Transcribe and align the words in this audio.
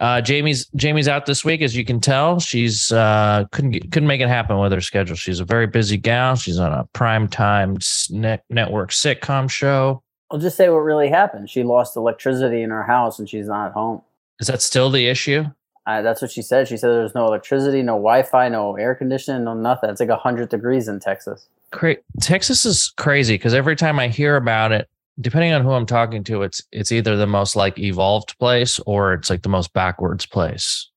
Uh, 0.00 0.20
Jamie's 0.20 0.66
Jamie's 0.76 1.08
out 1.08 1.26
this 1.26 1.44
week, 1.44 1.60
as 1.60 1.74
you 1.76 1.84
can 1.84 2.00
tell. 2.00 2.38
She's 2.38 2.92
uh, 2.92 3.46
couldn't 3.50 3.72
get, 3.72 3.90
couldn't 3.90 4.06
make 4.06 4.20
it 4.20 4.28
happen 4.28 4.58
with 4.58 4.72
her 4.72 4.80
schedule. 4.80 5.16
She's 5.16 5.40
a 5.40 5.44
very 5.44 5.66
busy 5.66 5.96
gal. 5.96 6.36
She's 6.36 6.58
on 6.58 6.72
a 6.72 6.84
prime 6.92 7.28
time 7.28 7.78
net, 8.10 8.44
network 8.48 8.90
sitcom 8.90 9.50
show. 9.50 10.02
I'll 10.30 10.38
just 10.38 10.56
say 10.56 10.68
what 10.68 10.78
really 10.78 11.08
happened. 11.08 11.50
She 11.50 11.62
lost 11.62 11.96
electricity 11.96 12.62
in 12.62 12.70
her 12.70 12.84
house, 12.84 13.18
and 13.18 13.28
she's 13.28 13.46
not 13.46 13.68
at 13.68 13.72
home. 13.72 14.02
Is 14.40 14.46
that 14.46 14.62
still 14.62 14.90
the 14.90 15.08
issue? 15.08 15.44
Uh, 15.86 16.02
that's 16.02 16.20
what 16.20 16.30
she 16.30 16.42
said. 16.42 16.68
She 16.68 16.76
said 16.76 16.90
there's 16.90 17.14
no 17.14 17.26
electricity, 17.26 17.82
no 17.82 17.94
Wi-Fi, 17.94 18.50
no 18.50 18.76
air 18.76 18.94
conditioning, 18.94 19.44
no 19.44 19.54
nothing. 19.54 19.88
It's 19.88 20.00
like 20.00 20.10
hundred 20.10 20.50
degrees 20.50 20.86
in 20.86 21.00
Texas. 21.00 21.48
Cra- 21.70 21.96
Texas 22.20 22.64
is 22.66 22.92
crazy 22.98 23.34
because 23.34 23.54
every 23.54 23.74
time 23.74 23.98
I 23.98 24.08
hear 24.08 24.36
about 24.36 24.70
it, 24.70 24.86
depending 25.20 25.52
on 25.52 25.62
who 25.62 25.72
I'm 25.72 25.86
talking 25.86 26.24
to, 26.24 26.42
it's 26.42 26.62
it's 26.72 26.92
either 26.92 27.16
the 27.16 27.26
most 27.26 27.56
like 27.56 27.78
evolved 27.78 28.38
place 28.38 28.78
or 28.80 29.14
it's 29.14 29.30
like 29.30 29.42
the 29.42 29.48
most 29.48 29.72
backwards 29.72 30.26
place. 30.26 30.90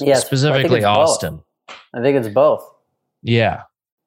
Yes, 0.00 0.24
specifically 0.24 0.84
I 0.84 0.94
Austin. 0.94 1.36
Both. 1.36 1.76
I 1.94 2.02
think 2.02 2.16
it's 2.18 2.32
both. 2.32 2.68
Yeah. 3.22 3.62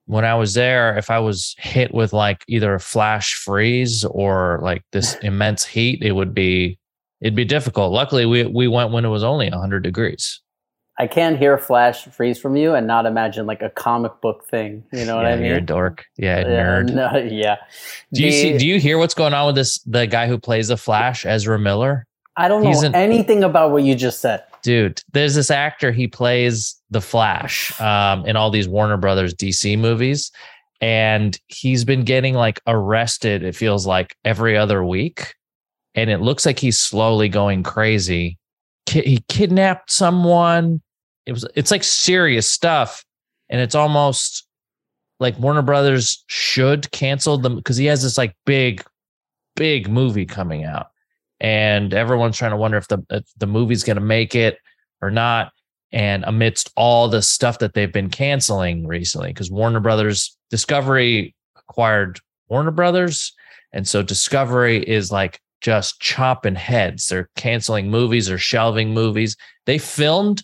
When 0.05 0.25
I 0.25 0.35
was 0.35 0.55
there, 0.55 0.97
if 0.97 1.11
I 1.11 1.19
was 1.19 1.55
hit 1.59 1.93
with 1.93 2.13
like 2.13 2.43
either 2.47 2.73
a 2.73 2.79
flash 2.79 3.35
freeze 3.35 4.03
or 4.05 4.59
like 4.61 4.83
this 4.91 5.15
immense 5.21 5.65
heat, 5.65 6.03
it 6.03 6.13
would 6.13 6.33
be 6.33 6.79
it'd 7.21 7.35
be 7.35 7.45
difficult. 7.45 7.91
Luckily, 7.91 8.25
we 8.25 8.45
we 8.45 8.67
went 8.67 8.91
when 8.91 9.05
it 9.05 9.09
was 9.09 9.23
only 9.23 9.49
100 9.49 9.83
degrees. 9.83 10.41
I 10.99 11.07
can't 11.07 11.37
hear 11.37 11.57
flash 11.57 12.03
freeze 12.07 12.37
from 12.37 12.57
you 12.57 12.73
and 12.75 12.85
not 12.85 13.05
imagine 13.05 13.45
like 13.45 13.61
a 13.61 13.69
comic 13.69 14.19
book 14.19 14.45
thing. 14.49 14.83
You 14.91 15.05
know 15.05 15.15
what 15.15 15.25
yeah, 15.25 15.31
I 15.31 15.35
mean? 15.37 15.45
You're 15.45 15.57
a 15.57 15.61
dork. 15.61 16.05
Yeah, 16.17 16.43
nerd. 16.43 16.93
No, 16.93 17.17
yeah. 17.17 17.55
Do 18.11 18.21
you 18.21 18.31
see? 18.31 18.57
Do 18.57 18.67
you 18.67 18.81
hear 18.81 18.97
what's 18.97 19.13
going 19.13 19.33
on 19.33 19.47
with 19.47 19.55
this? 19.55 19.79
The 19.85 20.07
guy 20.07 20.27
who 20.27 20.37
plays 20.37 20.67
the 20.67 20.75
Flash, 20.75 21.25
Ezra 21.25 21.57
Miller. 21.57 22.05
I 22.35 22.49
don't 22.49 22.63
know 22.63 22.81
an, 22.81 22.93
anything 22.95 23.45
about 23.45 23.71
what 23.71 23.83
you 23.83 23.95
just 23.95 24.19
said, 24.19 24.43
dude. 24.61 25.01
There's 25.13 25.35
this 25.35 25.49
actor. 25.49 25.93
He 25.93 26.07
plays 26.07 26.75
the 26.89 27.01
Flash 27.01 27.79
um, 27.79 28.25
in 28.25 28.35
all 28.35 28.51
these 28.51 28.67
Warner 28.67 28.97
Brothers 28.97 29.33
DC 29.33 29.79
movies, 29.79 30.31
and 30.81 31.39
he's 31.47 31.85
been 31.85 32.03
getting 32.03 32.33
like 32.33 32.59
arrested. 32.67 33.43
It 33.43 33.55
feels 33.55 33.87
like 33.87 34.17
every 34.25 34.57
other 34.57 34.83
week, 34.83 35.33
and 35.95 36.09
it 36.09 36.19
looks 36.19 36.45
like 36.45 36.59
he's 36.59 36.77
slowly 36.77 37.29
going 37.29 37.63
crazy. 37.63 38.37
He 38.85 39.23
kidnapped 39.29 39.91
someone 39.91 40.81
it 41.29 41.33
was 41.33 41.47
it's 41.55 41.69
like 41.69 41.83
serious 41.83 42.49
stuff 42.49 43.05
and 43.49 43.61
it's 43.61 43.75
almost 43.75 44.47
like 45.19 45.37
Warner 45.37 45.61
Brothers 45.61 46.23
should 46.27 46.89
cancel 46.91 47.37
them 47.37 47.55
because 47.55 47.77
he 47.77 47.85
has 47.85 48.01
this 48.01 48.17
like 48.17 48.35
big 48.45 48.83
big 49.55 49.87
movie 49.89 50.25
coming 50.25 50.63
out 50.63 50.87
and 51.39 51.93
everyone's 51.93 52.35
trying 52.35 52.51
to 52.51 52.57
wonder 52.57 52.77
if 52.77 52.87
the 52.87 53.05
if 53.11 53.25
the 53.37 53.45
movie's 53.45 53.83
going 53.83 53.97
to 53.97 54.01
make 54.01 54.33
it 54.33 54.57
or 55.03 55.11
not 55.11 55.51
and 55.91 56.23
amidst 56.25 56.71
all 56.75 57.07
the 57.07 57.21
stuff 57.21 57.59
that 57.59 57.75
they've 57.75 57.93
been 57.93 58.09
canceling 58.09 58.87
recently 58.87 59.29
because 59.29 59.51
Warner 59.51 59.79
Brothers 59.79 60.35
Discovery 60.49 61.35
acquired 61.55 62.19
Warner 62.47 62.71
Brothers 62.71 63.33
and 63.71 63.87
so 63.87 64.01
Discovery 64.01 64.79
is 64.79 65.11
like 65.11 65.39
just 65.61 65.99
chopping 65.99 66.55
heads. 66.55 67.07
They're 67.07 67.29
canceling 67.35 67.91
movies 67.91 68.31
or 68.31 68.39
shelving 68.39 68.95
movies. 68.95 69.35
They 69.67 69.77
filmed 69.77 70.43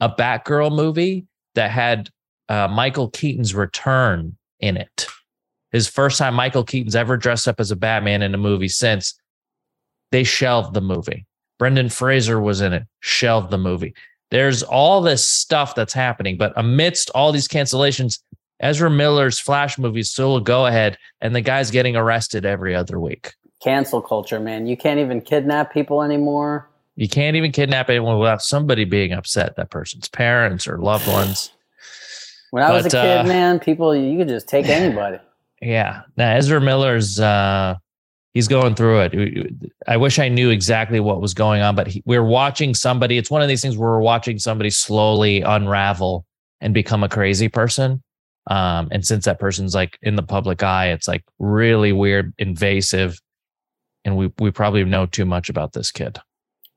a 0.00 0.08
Batgirl 0.08 0.74
movie 0.74 1.26
that 1.54 1.70
had 1.70 2.10
uh, 2.48 2.68
Michael 2.68 3.10
Keaton's 3.10 3.54
return 3.54 4.36
in 4.60 4.76
it. 4.76 5.06
His 5.72 5.88
first 5.88 6.18
time 6.18 6.34
Michael 6.34 6.64
Keaton's 6.64 6.96
ever 6.96 7.16
dressed 7.16 7.46
up 7.46 7.60
as 7.60 7.70
a 7.70 7.76
Batman 7.76 8.22
in 8.22 8.34
a 8.34 8.38
movie 8.38 8.68
since 8.68 9.18
they 10.12 10.24
shelved 10.24 10.74
the 10.74 10.80
movie. 10.80 11.26
Brendan 11.58 11.88
Fraser 11.88 12.40
was 12.40 12.60
in 12.60 12.72
it, 12.72 12.84
shelved 13.00 13.50
the 13.50 13.58
movie. 13.58 13.94
There's 14.30 14.62
all 14.62 15.00
this 15.00 15.26
stuff 15.26 15.74
that's 15.74 15.92
happening, 15.92 16.36
but 16.36 16.52
amidst 16.56 17.10
all 17.10 17.32
these 17.32 17.48
cancellations, 17.48 18.20
Ezra 18.60 18.90
Miller's 18.90 19.38
Flash 19.38 19.78
movie 19.78 20.02
still 20.02 20.36
a 20.36 20.40
go 20.40 20.66
ahead, 20.66 20.96
and 21.20 21.34
the 21.34 21.40
guy's 21.40 21.70
getting 21.70 21.96
arrested 21.96 22.44
every 22.44 22.74
other 22.74 23.00
week. 23.00 23.34
Cancel 23.62 24.00
culture, 24.00 24.38
man. 24.38 24.66
You 24.66 24.76
can't 24.76 25.00
even 25.00 25.20
kidnap 25.20 25.72
people 25.72 26.02
anymore. 26.02 26.67
You 26.98 27.08
can't 27.08 27.36
even 27.36 27.52
kidnap 27.52 27.90
anyone 27.90 28.18
without 28.18 28.42
somebody 28.42 28.84
being 28.84 29.12
upset, 29.12 29.54
that 29.54 29.70
person's 29.70 30.08
parents 30.08 30.66
or 30.66 30.78
loved 30.78 31.06
ones. 31.12 31.52
When 32.50 32.64
I 32.64 32.68
but, 32.68 32.84
was 32.84 32.86
a 32.86 32.90
kid, 32.90 33.18
uh, 33.18 33.24
man, 33.24 33.60
people 33.60 33.94
you 33.94 34.18
could 34.18 34.28
just 34.28 34.48
take 34.48 34.66
anybody. 34.66 35.18
Yeah. 35.60 36.02
Now 36.16 36.36
Ezra 36.36 36.60
Miller's 36.60 37.18
uh 37.18 37.74
he's 38.32 38.46
going 38.46 38.76
through 38.76 39.00
it. 39.00 39.52
I 39.88 39.96
wish 39.96 40.20
I 40.20 40.28
knew 40.28 40.50
exactly 40.50 41.00
what 41.00 41.20
was 41.20 41.34
going 41.34 41.62
on, 41.62 41.74
but 41.74 41.88
he, 41.88 42.00
we're 42.06 42.22
watching 42.22 42.74
somebody. 42.76 43.18
It's 43.18 43.28
one 43.28 43.42
of 43.42 43.48
these 43.48 43.60
things 43.60 43.76
where 43.76 43.90
we're 43.90 43.98
watching 43.98 44.38
somebody 44.38 44.70
slowly 44.70 45.40
unravel 45.40 46.24
and 46.60 46.72
become 46.72 47.02
a 47.02 47.08
crazy 47.08 47.48
person. 47.48 48.04
Um, 48.46 48.86
and 48.92 49.04
since 49.04 49.24
that 49.24 49.40
person's 49.40 49.74
like 49.74 49.98
in 50.00 50.14
the 50.14 50.22
public 50.22 50.62
eye, 50.62 50.90
it's 50.92 51.08
like 51.08 51.24
really 51.40 51.90
weird, 51.90 52.32
invasive, 52.38 53.20
and 54.04 54.16
we 54.16 54.30
we 54.38 54.52
probably 54.52 54.84
know 54.84 55.06
too 55.06 55.24
much 55.24 55.48
about 55.48 55.72
this 55.72 55.90
kid. 55.90 56.20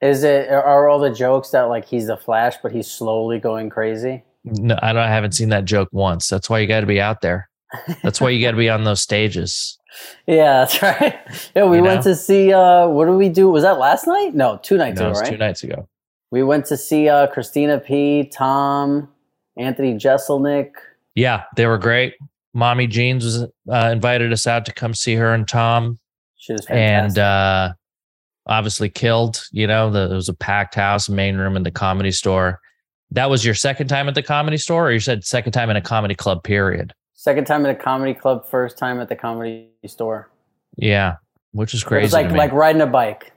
Is 0.02 0.24
it 0.24 0.50
are 0.50 0.88
all 0.90 1.00
the 1.00 1.12
jokes 1.12 1.50
that 1.50 1.64
like 1.64 1.86
he's 1.86 2.08
the 2.08 2.18
Flash, 2.18 2.56
but 2.64 2.72
he's 2.72 2.90
slowly 2.90 3.40
going 3.40 3.70
crazy? 3.70 4.24
No, 4.44 4.78
I 4.82 4.94
don't. 4.94 5.04
I 5.04 5.08
haven't 5.10 5.34
seen 5.34 5.50
that 5.50 5.66
joke 5.66 5.90
once. 5.92 6.28
That's 6.28 6.50
why 6.50 6.60
you 6.60 6.68
got 6.68 6.80
to 6.80 6.88
be 6.88 7.00
out 7.00 7.22
there. 7.22 7.50
That's 8.04 8.20
why 8.20 8.32
you 8.32 8.44
got 8.44 8.52
to 8.52 8.58
be 8.58 8.70
on 8.70 8.84
those 8.84 9.02
stages. 9.02 9.78
Yeah, 10.26 10.60
that's 10.60 10.82
right. 10.82 11.20
Yeah, 11.56 11.66
we 11.66 11.76
you 11.76 11.84
went 11.84 12.06
know? 12.06 12.12
to 12.14 12.16
see. 12.16 12.54
uh 12.54 12.88
What 12.88 13.08
did 13.08 13.16
we 13.16 13.28
do? 13.28 13.50
Was 13.50 13.64
that 13.64 13.78
last 13.78 14.08
night? 14.08 14.34
No, 14.34 14.58
two 14.64 14.78
nights 14.78 15.02
no, 15.02 15.10
ago. 15.10 15.20
Right? 15.20 15.30
Two 15.30 15.38
nights 15.38 15.64
ago. 15.64 15.90
We 16.32 16.44
went 16.44 16.66
to 16.68 16.78
see 16.78 17.10
uh 17.10 17.28
Christina 17.28 17.78
P, 17.78 18.32
Tom, 18.34 19.10
Anthony 19.58 19.96
Jeselnik. 19.96 20.72
Yeah, 21.14 21.44
they 21.58 21.66
were 21.66 21.78
great. 21.78 22.14
Mommy 22.54 22.88
Jeans 22.88 23.26
was 23.26 23.44
uh, 23.44 23.90
invited 23.92 24.32
us 24.32 24.48
out 24.48 24.66
to 24.66 24.74
come 24.74 24.94
see 24.94 25.16
her 25.16 25.34
and 25.34 25.46
Tom. 25.46 26.00
She 26.38 26.54
was 26.54 26.66
fantastic. 26.66 27.18
And 27.18 27.20
uh, 27.20 27.74
obviously 28.48 28.90
killed. 28.90 29.44
You 29.52 29.68
know, 29.68 29.90
the, 29.90 30.08
there 30.08 30.16
was 30.16 30.30
a 30.30 30.34
packed 30.34 30.76
house, 30.76 31.10
main 31.10 31.38
room 31.38 31.56
in 31.56 31.64
the 31.64 31.72
comedy 31.72 32.12
store. 32.12 32.60
That 33.12 33.30
was 33.30 33.44
your 33.44 33.54
second 33.56 33.88
time 33.88 34.08
at 34.08 34.16
the 34.16 34.24
comedy 34.24 34.58
store, 34.58 34.88
or 34.88 34.92
you 34.92 35.00
said 35.00 35.24
second 35.24 35.52
time 35.52 35.70
in 35.70 35.76
a 35.76 35.82
comedy 35.82 36.16
club, 36.16 36.44
period? 36.44 36.94
Second 37.14 37.46
time 37.46 37.66
at 37.66 37.72
a 37.72 37.80
comedy 37.80 38.14
club, 38.14 38.48
first 38.48 38.78
time 38.78 39.00
at 39.00 39.10
the 39.10 39.16
comedy 39.16 39.70
store. 39.86 40.32
Yeah, 40.78 41.18
which 41.52 41.74
is 41.74 41.84
crazy. 41.84 42.02
It 42.02 42.06
was 42.06 42.14
like 42.14 42.32
like 42.32 42.52
riding 42.52 42.82
a 42.82 42.88
bike. 42.88 43.32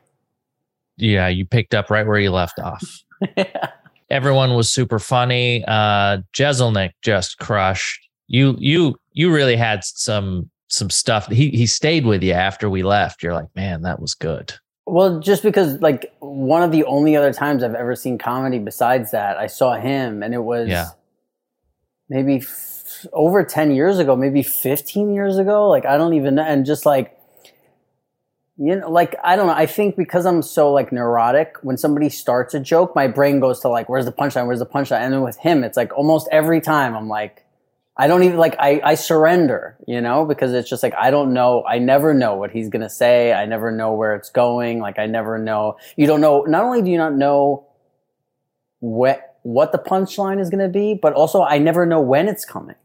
Yeah, 0.97 1.29
you 1.29 1.45
picked 1.45 1.75
up 1.75 1.91
right 1.91 2.07
where 2.07 2.19
you 2.19 2.31
left 2.31 2.59
off. 2.61 2.83
yeah. 3.37 3.71
Everyone 4.11 4.55
was 4.55 4.71
super 4.71 4.99
funny. 4.99 5.65
Uh 5.67 6.19
Jeselnik 6.33 6.93
just 7.03 7.39
crushed. 7.39 8.09
You 8.29 8.57
you 8.59 8.97
you 9.13 9.33
really 9.35 9.57
had 9.57 9.83
some 9.85 10.51
some 10.69 10.89
stuff. 10.89 11.27
He 11.27 11.51
he 11.51 11.67
stayed 11.67 12.07
with 12.07 12.23
you 12.23 12.33
after 12.33 12.71
we 12.71 12.83
left. 12.83 13.23
You're 13.23 13.35
like, 13.35 13.55
man, 13.55 13.83
that 13.83 14.01
was 14.01 14.15
good. 14.15 14.55
Well, 14.87 15.21
just 15.21 15.43
because 15.43 15.81
like 15.81 16.15
one 16.19 16.63
of 16.63 16.71
the 16.71 16.85
only 16.85 17.17
other 17.17 17.33
times 17.33 17.63
I've 17.63 17.75
ever 17.75 17.97
seen 17.97 18.19
comedy 18.19 18.59
besides 18.59 19.13
that, 19.13 19.39
I 19.39 19.47
saw 19.47 19.77
him, 19.77 20.23
and 20.23 20.35
it 20.35 20.43
was 20.43 20.69
yeah. 20.69 20.91
maybe 22.09 22.37
f- 22.37 23.07
over 23.13 23.45
ten 23.45 23.73
years 23.73 23.99
ago, 23.99 24.15
maybe 24.15 24.43
fifteen 24.43 25.15
years 25.15 25.39
ago. 25.39 25.69
Like 25.71 25.87
I 25.87 25.97
don't 25.97 26.13
even 26.15 26.35
know, 26.35 26.43
and 26.43 26.67
just 26.67 26.85
like 26.85 27.19
you 28.57 28.77
know, 28.77 28.91
like 28.91 29.17
I 29.25 29.37
don't 29.37 29.47
know. 29.47 29.55
I 29.55 29.67
think 29.67 29.97
because 29.97 30.27
I'm 30.27 30.43
so 30.43 30.71
like 30.71 30.93
neurotic, 30.93 31.57
when 31.63 31.77
somebody 31.77 32.09
starts 32.09 32.55
a 32.55 32.61
joke, 32.61 32.95
my 32.95 33.09
brain 33.09 33.41
goes 33.41 33.61
to 33.61 33.69
like, 33.69 33.89
"Where's 33.89 34.05
the 34.05 34.13
punchline? 34.13 34.47
Where's 34.47 34.61
the 34.61 34.67
punchline?" 34.67 35.01
And 35.01 35.13
then 35.13 35.23
with 35.23 35.39
him, 35.39 35.65
it's 35.65 35.77
like 35.77 35.97
almost 35.97 36.29
every 36.31 36.61
time 36.61 36.95
I'm 36.95 37.09
like, 37.09 37.44
I 37.97 38.09
don't 38.09 38.25
even 38.25 38.39
like 38.39 38.57
I, 38.59 38.81
I 38.83 38.95
surrender, 38.97 39.77
you 39.87 40.01
know, 40.01 40.25
because 40.25 40.53
it's 40.53 40.69
just 40.69 40.83
like 40.83 40.95
I 40.99 41.11
don't 41.11 41.33
know. 41.33 41.65
I 41.65 41.79
never 41.79 42.13
know 42.13 42.35
what 42.35 42.51
he's 42.51 42.69
gonna 42.69 42.91
say. 42.91 43.33
I 43.33 43.47
never 43.47 43.71
know 43.71 43.93
where 43.93 44.17
it's 44.17 44.31
going. 44.31 44.81
Like 44.81 44.99
I 44.99 45.07
never 45.07 45.39
know. 45.39 45.77
You 45.97 46.07
don't 46.07 46.21
know. 46.21 46.43
Not 46.43 46.65
only 46.65 46.83
do 46.83 46.91
you 46.91 46.99
not 46.99 47.15
know 47.15 47.67
what 48.81 49.37
what 49.43 49.71
the 49.71 49.79
punchline 49.79 50.41
is 50.41 50.51
gonna 50.51 50.69
be, 50.69 50.95
but 50.95 51.13
also 51.13 51.43
I 51.43 51.59
never 51.59 51.87
know 51.87 52.01
when 52.01 52.27
it's 52.27 52.45
coming. 52.45 52.77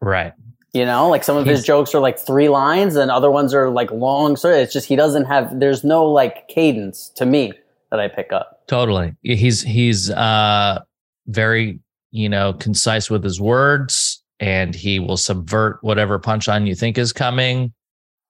Right. 0.00 0.34
You 0.72 0.84
know, 0.84 1.08
like 1.08 1.24
some 1.24 1.36
of 1.36 1.46
he's, 1.46 1.58
his 1.58 1.66
jokes 1.66 1.94
are 1.94 2.00
like 2.00 2.18
three 2.18 2.48
lines, 2.48 2.96
and 2.96 3.10
other 3.10 3.30
ones 3.30 3.54
are 3.54 3.70
like 3.70 3.90
long. 3.90 4.36
So 4.36 4.50
it's 4.50 4.72
just 4.72 4.86
he 4.86 4.94
doesn't 4.94 5.24
have. 5.24 5.58
There's 5.58 5.82
no 5.82 6.04
like 6.04 6.46
cadence 6.48 7.08
to 7.16 7.26
me 7.26 7.54
that 7.90 7.98
I 7.98 8.06
pick 8.06 8.32
up. 8.32 8.66
Totally. 8.68 9.16
He's 9.22 9.62
he's 9.62 10.10
uh 10.10 10.82
very 11.26 11.80
you 12.10 12.28
know, 12.28 12.52
concise 12.54 13.10
with 13.10 13.22
his 13.22 13.40
words 13.40 14.22
and 14.40 14.74
he 14.74 14.98
will 14.98 15.16
subvert 15.16 15.78
whatever 15.82 16.18
punchline 16.18 16.66
you 16.66 16.74
think 16.74 16.98
is 16.98 17.12
coming. 17.12 17.72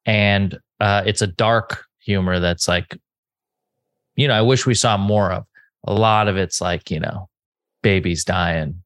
And 0.04 0.58
uh, 0.80 1.02
it's 1.04 1.22
a 1.22 1.26
dark 1.26 1.84
humor 1.98 2.38
that's 2.38 2.68
like, 2.68 2.96
you 4.14 4.28
know, 4.28 4.34
I 4.34 4.42
wish 4.42 4.66
we 4.66 4.74
saw 4.74 4.96
more 4.96 5.32
of. 5.32 5.44
A 5.84 5.92
lot 5.92 6.28
of 6.28 6.36
it's 6.36 6.60
like, 6.60 6.90
you 6.90 7.00
know, 7.00 7.28
babies 7.82 8.24
dying. 8.24 8.82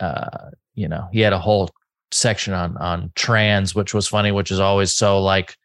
Uh, 0.00 0.50
you 0.74 0.88
know, 0.88 1.08
he 1.12 1.20
had 1.20 1.32
a 1.32 1.38
whole 1.38 1.70
section 2.10 2.54
on 2.54 2.76
on 2.76 3.10
trans, 3.14 3.74
which 3.74 3.94
was 3.94 4.08
funny, 4.08 4.30
which 4.30 4.50
is 4.50 4.60
always 4.60 4.92
so 4.92 5.20
like 5.20 5.56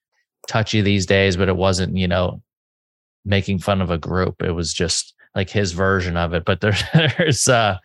touchy 0.47 0.81
these 0.81 1.05
days, 1.05 1.37
but 1.37 1.49
it 1.49 1.55
wasn't, 1.55 1.95
you 1.95 2.07
know, 2.07 2.41
making 3.25 3.59
fun 3.59 3.81
of 3.81 3.91
a 3.91 3.97
group. 3.97 4.41
It 4.41 4.51
was 4.51 4.73
just 4.73 5.13
like 5.35 5.49
his 5.49 5.73
version 5.73 6.17
of 6.17 6.33
it. 6.33 6.45
But 6.45 6.61
there, 6.61 6.75
there's 7.17 7.47
uh 7.47 7.77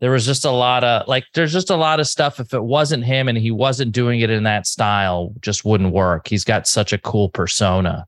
there 0.00 0.10
was 0.10 0.26
just 0.26 0.44
a 0.44 0.50
lot 0.50 0.84
of 0.84 1.08
like 1.08 1.24
there's 1.34 1.52
just 1.52 1.70
a 1.70 1.76
lot 1.76 2.00
of 2.00 2.06
stuff. 2.06 2.38
If 2.38 2.52
it 2.52 2.64
wasn't 2.64 3.04
him 3.04 3.28
and 3.28 3.38
he 3.38 3.50
wasn't 3.50 3.92
doing 3.92 4.20
it 4.20 4.30
in 4.30 4.42
that 4.44 4.66
style, 4.66 5.32
just 5.40 5.64
wouldn't 5.64 5.92
work. 5.92 6.28
He's 6.28 6.44
got 6.44 6.66
such 6.66 6.92
a 6.92 6.98
cool 6.98 7.30
persona. 7.30 8.06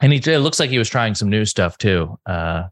And 0.00 0.12
he 0.12 0.18
it 0.30 0.40
looks 0.40 0.60
like 0.60 0.70
he 0.70 0.78
was 0.78 0.90
trying 0.90 1.14
some 1.14 1.30
new 1.30 1.44
stuff 1.44 1.78
too. 1.78 2.18
Uh 2.26 2.64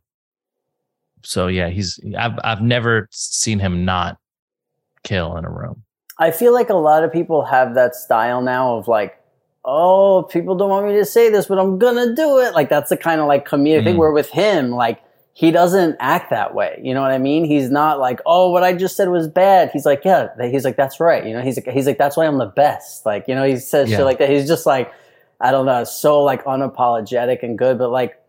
so 1.23 1.47
yeah, 1.47 1.69
he's 1.69 1.99
I've 2.19 2.39
I've 2.45 2.63
never 2.63 3.09
seen 3.11 3.59
him 3.59 3.85
not 3.85 4.19
kill 5.05 5.37
in 5.37 5.45
a 5.45 5.51
room. 5.51 5.83
I 6.19 6.31
feel 6.31 6.53
like 6.53 6.69
a 6.69 6.75
lot 6.75 7.03
of 7.03 7.11
people 7.11 7.45
have 7.47 7.75
that 7.75 7.95
style 7.95 8.43
now 8.43 8.77
of 8.77 8.89
like, 8.89 9.19
oh, 9.65 10.25
people 10.31 10.55
don't 10.55 10.69
want 10.69 10.87
me 10.87 10.95
to 10.95 11.05
say 11.07 11.31
this, 11.31 11.47
but 11.47 11.59
I'm 11.59 11.79
gonna 11.79 12.15
do 12.15 12.39
it. 12.41 12.53
Like 12.55 12.69
that's 12.69 12.91
the 12.91 12.97
kind 12.99 13.23
of 13.23 13.27
like 13.27 13.49
comedic 13.49 13.81
mm. 13.81 13.85
thing 13.85 13.97
where 13.97 14.13
with 14.13 14.29
him, 14.29 14.71
like 14.71 15.01
he 15.33 15.51
doesn't 15.51 15.97
act 16.01 16.31
that 16.31 16.55
way. 16.55 16.81
You 16.83 16.93
know 16.93 17.01
what 17.01 17.13
I 17.13 17.19
mean? 17.19 17.45
He's 17.45 17.71
not 17.71 17.99
like, 17.99 18.21
oh, 18.27 18.51
what 18.51 18.63
I 18.63 18.73
just 18.73 18.97
said 18.97 19.09
was 19.09 19.29
bad. 19.29 19.71
He's 19.73 19.87
like, 19.87 20.03
yeah, 20.05 20.29
he's 20.41 20.65
like, 20.65 20.77
that's 20.77 21.01
right. 21.01 21.25
You 21.25 21.33
know, 21.33 21.43
he's 21.43 21.57
like, 21.57 21.69
he's 21.75 21.87
like, 21.87 21.99
that's 21.99 22.17
why 22.17 22.27
I'm 22.27 22.39
the 22.39 22.47
best. 22.47 23.07
Like, 23.07 23.27
you 23.29 23.35
know, 23.35 23.45
he 23.45 23.57
says 23.57 23.91
yeah. 23.91 23.99
shit 23.99 24.05
like 24.05 24.19
that. 24.19 24.29
He's 24.29 24.47
just 24.47 24.67
like, 24.67 24.93
I 25.41 25.51
don't 25.51 25.67
know, 25.67 25.85
so 25.85 26.23
like 26.23 26.45
unapologetic 26.45 27.43
and 27.43 27.57
good. 27.57 27.79
But 27.79 27.91
like, 27.91 28.21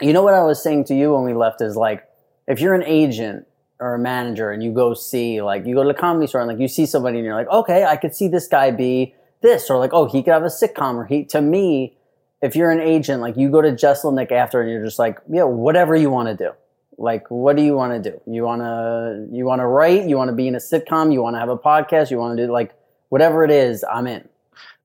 you 0.00 0.12
know 0.12 0.22
what 0.22 0.34
I 0.34 0.42
was 0.42 0.62
saying 0.62 0.84
to 0.86 0.94
you 0.94 1.14
when 1.14 1.24
we 1.24 1.34
left 1.34 1.60
is 1.60 1.76
like, 1.76 2.08
if 2.48 2.60
you're 2.60 2.74
an 2.74 2.84
agent 2.84 3.46
or 3.82 3.94
a 3.94 3.98
manager 3.98 4.50
and 4.50 4.62
you 4.62 4.72
go 4.72 4.94
see 4.94 5.42
like 5.42 5.66
you 5.66 5.74
go 5.74 5.82
to 5.82 5.88
the 5.88 5.94
comedy 5.94 6.26
store 6.26 6.40
and 6.40 6.48
like 6.48 6.60
you 6.60 6.68
see 6.68 6.86
somebody 6.86 7.18
and 7.18 7.26
you're 7.26 7.34
like 7.34 7.48
okay 7.48 7.84
i 7.84 7.96
could 7.96 8.14
see 8.14 8.28
this 8.28 8.46
guy 8.46 8.70
be 8.70 9.12
this 9.40 9.68
or 9.68 9.76
like 9.76 9.90
oh 9.92 10.06
he 10.06 10.22
could 10.22 10.32
have 10.32 10.44
a 10.44 10.46
sitcom 10.46 10.94
or 10.94 11.04
he 11.04 11.24
to 11.24 11.40
me 11.40 11.96
if 12.42 12.56
you're 12.56 12.70
an 12.70 12.80
agent 12.80 13.20
like 13.20 13.36
you 13.36 13.50
go 13.50 13.62
to 13.62 13.72
Jeselnik 13.72 14.32
after 14.32 14.60
and 14.60 14.70
you're 14.70 14.84
just 14.84 14.98
like 14.98 15.18
yeah 15.30 15.44
whatever 15.44 15.96
you 15.96 16.10
want 16.10 16.28
to 16.28 16.44
do. 16.44 16.52
Like 16.98 17.30
what 17.30 17.56
do 17.56 17.62
you 17.62 17.74
want 17.74 18.02
to 18.02 18.10
do? 18.10 18.20
You 18.26 18.44
want 18.44 18.62
to 18.62 19.26
you 19.30 19.44
want 19.44 19.60
to 19.60 19.66
write? 19.66 20.08
You 20.08 20.16
want 20.16 20.28
to 20.28 20.34
be 20.34 20.46
in 20.48 20.54
a 20.54 20.58
sitcom? 20.58 21.12
You 21.12 21.22
want 21.22 21.34
to 21.36 21.40
have 21.40 21.48
a 21.48 21.58
podcast? 21.58 22.10
You 22.10 22.18
want 22.18 22.36
to 22.36 22.46
do 22.46 22.52
like 22.52 22.74
whatever 23.08 23.44
it 23.44 23.50
is 23.50 23.84
i'm 23.92 24.06
in. 24.06 24.28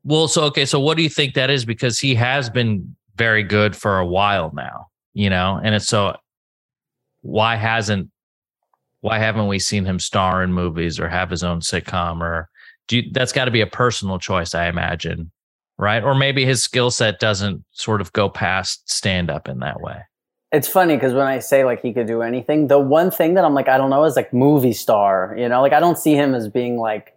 Well 0.04 0.27
so 0.27 0.44
okay 0.44 0.65
so 0.65 0.80
what 0.80 0.98
do 0.98 1.04
you 1.04 1.09
think 1.09 1.33
that 1.33 1.50
is? 1.50 1.65
Because 1.65 2.00
he 2.00 2.15
has 2.15 2.50
been 2.50 2.95
very 3.15 3.44
good 3.44 3.75
for 3.75 3.98
a 3.98 4.06
while 4.06 4.51
now 4.54 4.88
you 5.18 5.31
know? 5.31 5.59
And 5.63 5.74
it's 5.74 5.88
so 5.88 6.15
why 7.21 7.56
hasn't 7.56 8.09
why 9.01 9.18
haven't 9.18 9.48
we 9.48 9.57
seen 9.57 9.83
him 9.83 10.00
star 10.00 10.44
in 10.44 10.54
movies 10.54 11.00
or 11.00 11.09
have 11.09 11.31
his 11.31 11.44
own 11.44 11.59
sitcom 11.59 12.21
or 12.21 12.50
do 12.88 12.98
you, 12.98 13.12
that's 13.12 13.31
got 13.31 13.45
to 13.45 13.51
be 13.51 13.62
a 13.62 13.68
personal 13.68 14.19
choice 14.19 14.54
i 14.56 14.68
imagine 14.68 15.31
right 15.77 16.03
or 16.03 16.15
maybe 16.15 16.45
his 16.45 16.63
skill 16.63 16.91
set 16.91 17.19
doesn't 17.19 17.63
sort 17.71 18.01
of 18.01 18.12
go 18.13 18.29
past 18.29 18.89
stand 18.89 19.29
up 19.29 19.47
in 19.47 19.59
that 19.59 19.81
way 19.81 20.01
it's 20.51 20.68
funny 20.68 20.95
because 20.95 21.13
when 21.13 21.27
i 21.27 21.39
say 21.39 21.63
like 21.63 21.81
he 21.81 21.94
could 21.94 22.07
do 22.07 22.21
anything 22.21 22.68
the 22.68 22.79
one 22.79 23.12
thing 23.12 23.33
that 23.33 23.44
i'm 23.44 23.53
like 23.53 23.68
i 23.68 23.77
don't 23.77 23.89
know 23.89 24.03
is 24.03 24.15
like 24.15 24.33
movie 24.33 24.74
star 24.74 25.35
you 25.38 25.47
know 25.47 25.62
like 25.62 25.74
i 25.74 25.79
don't 25.79 25.97
see 25.97 26.13
him 26.13 26.33
as 26.33 26.47
being 26.47 26.77
like 26.77 27.13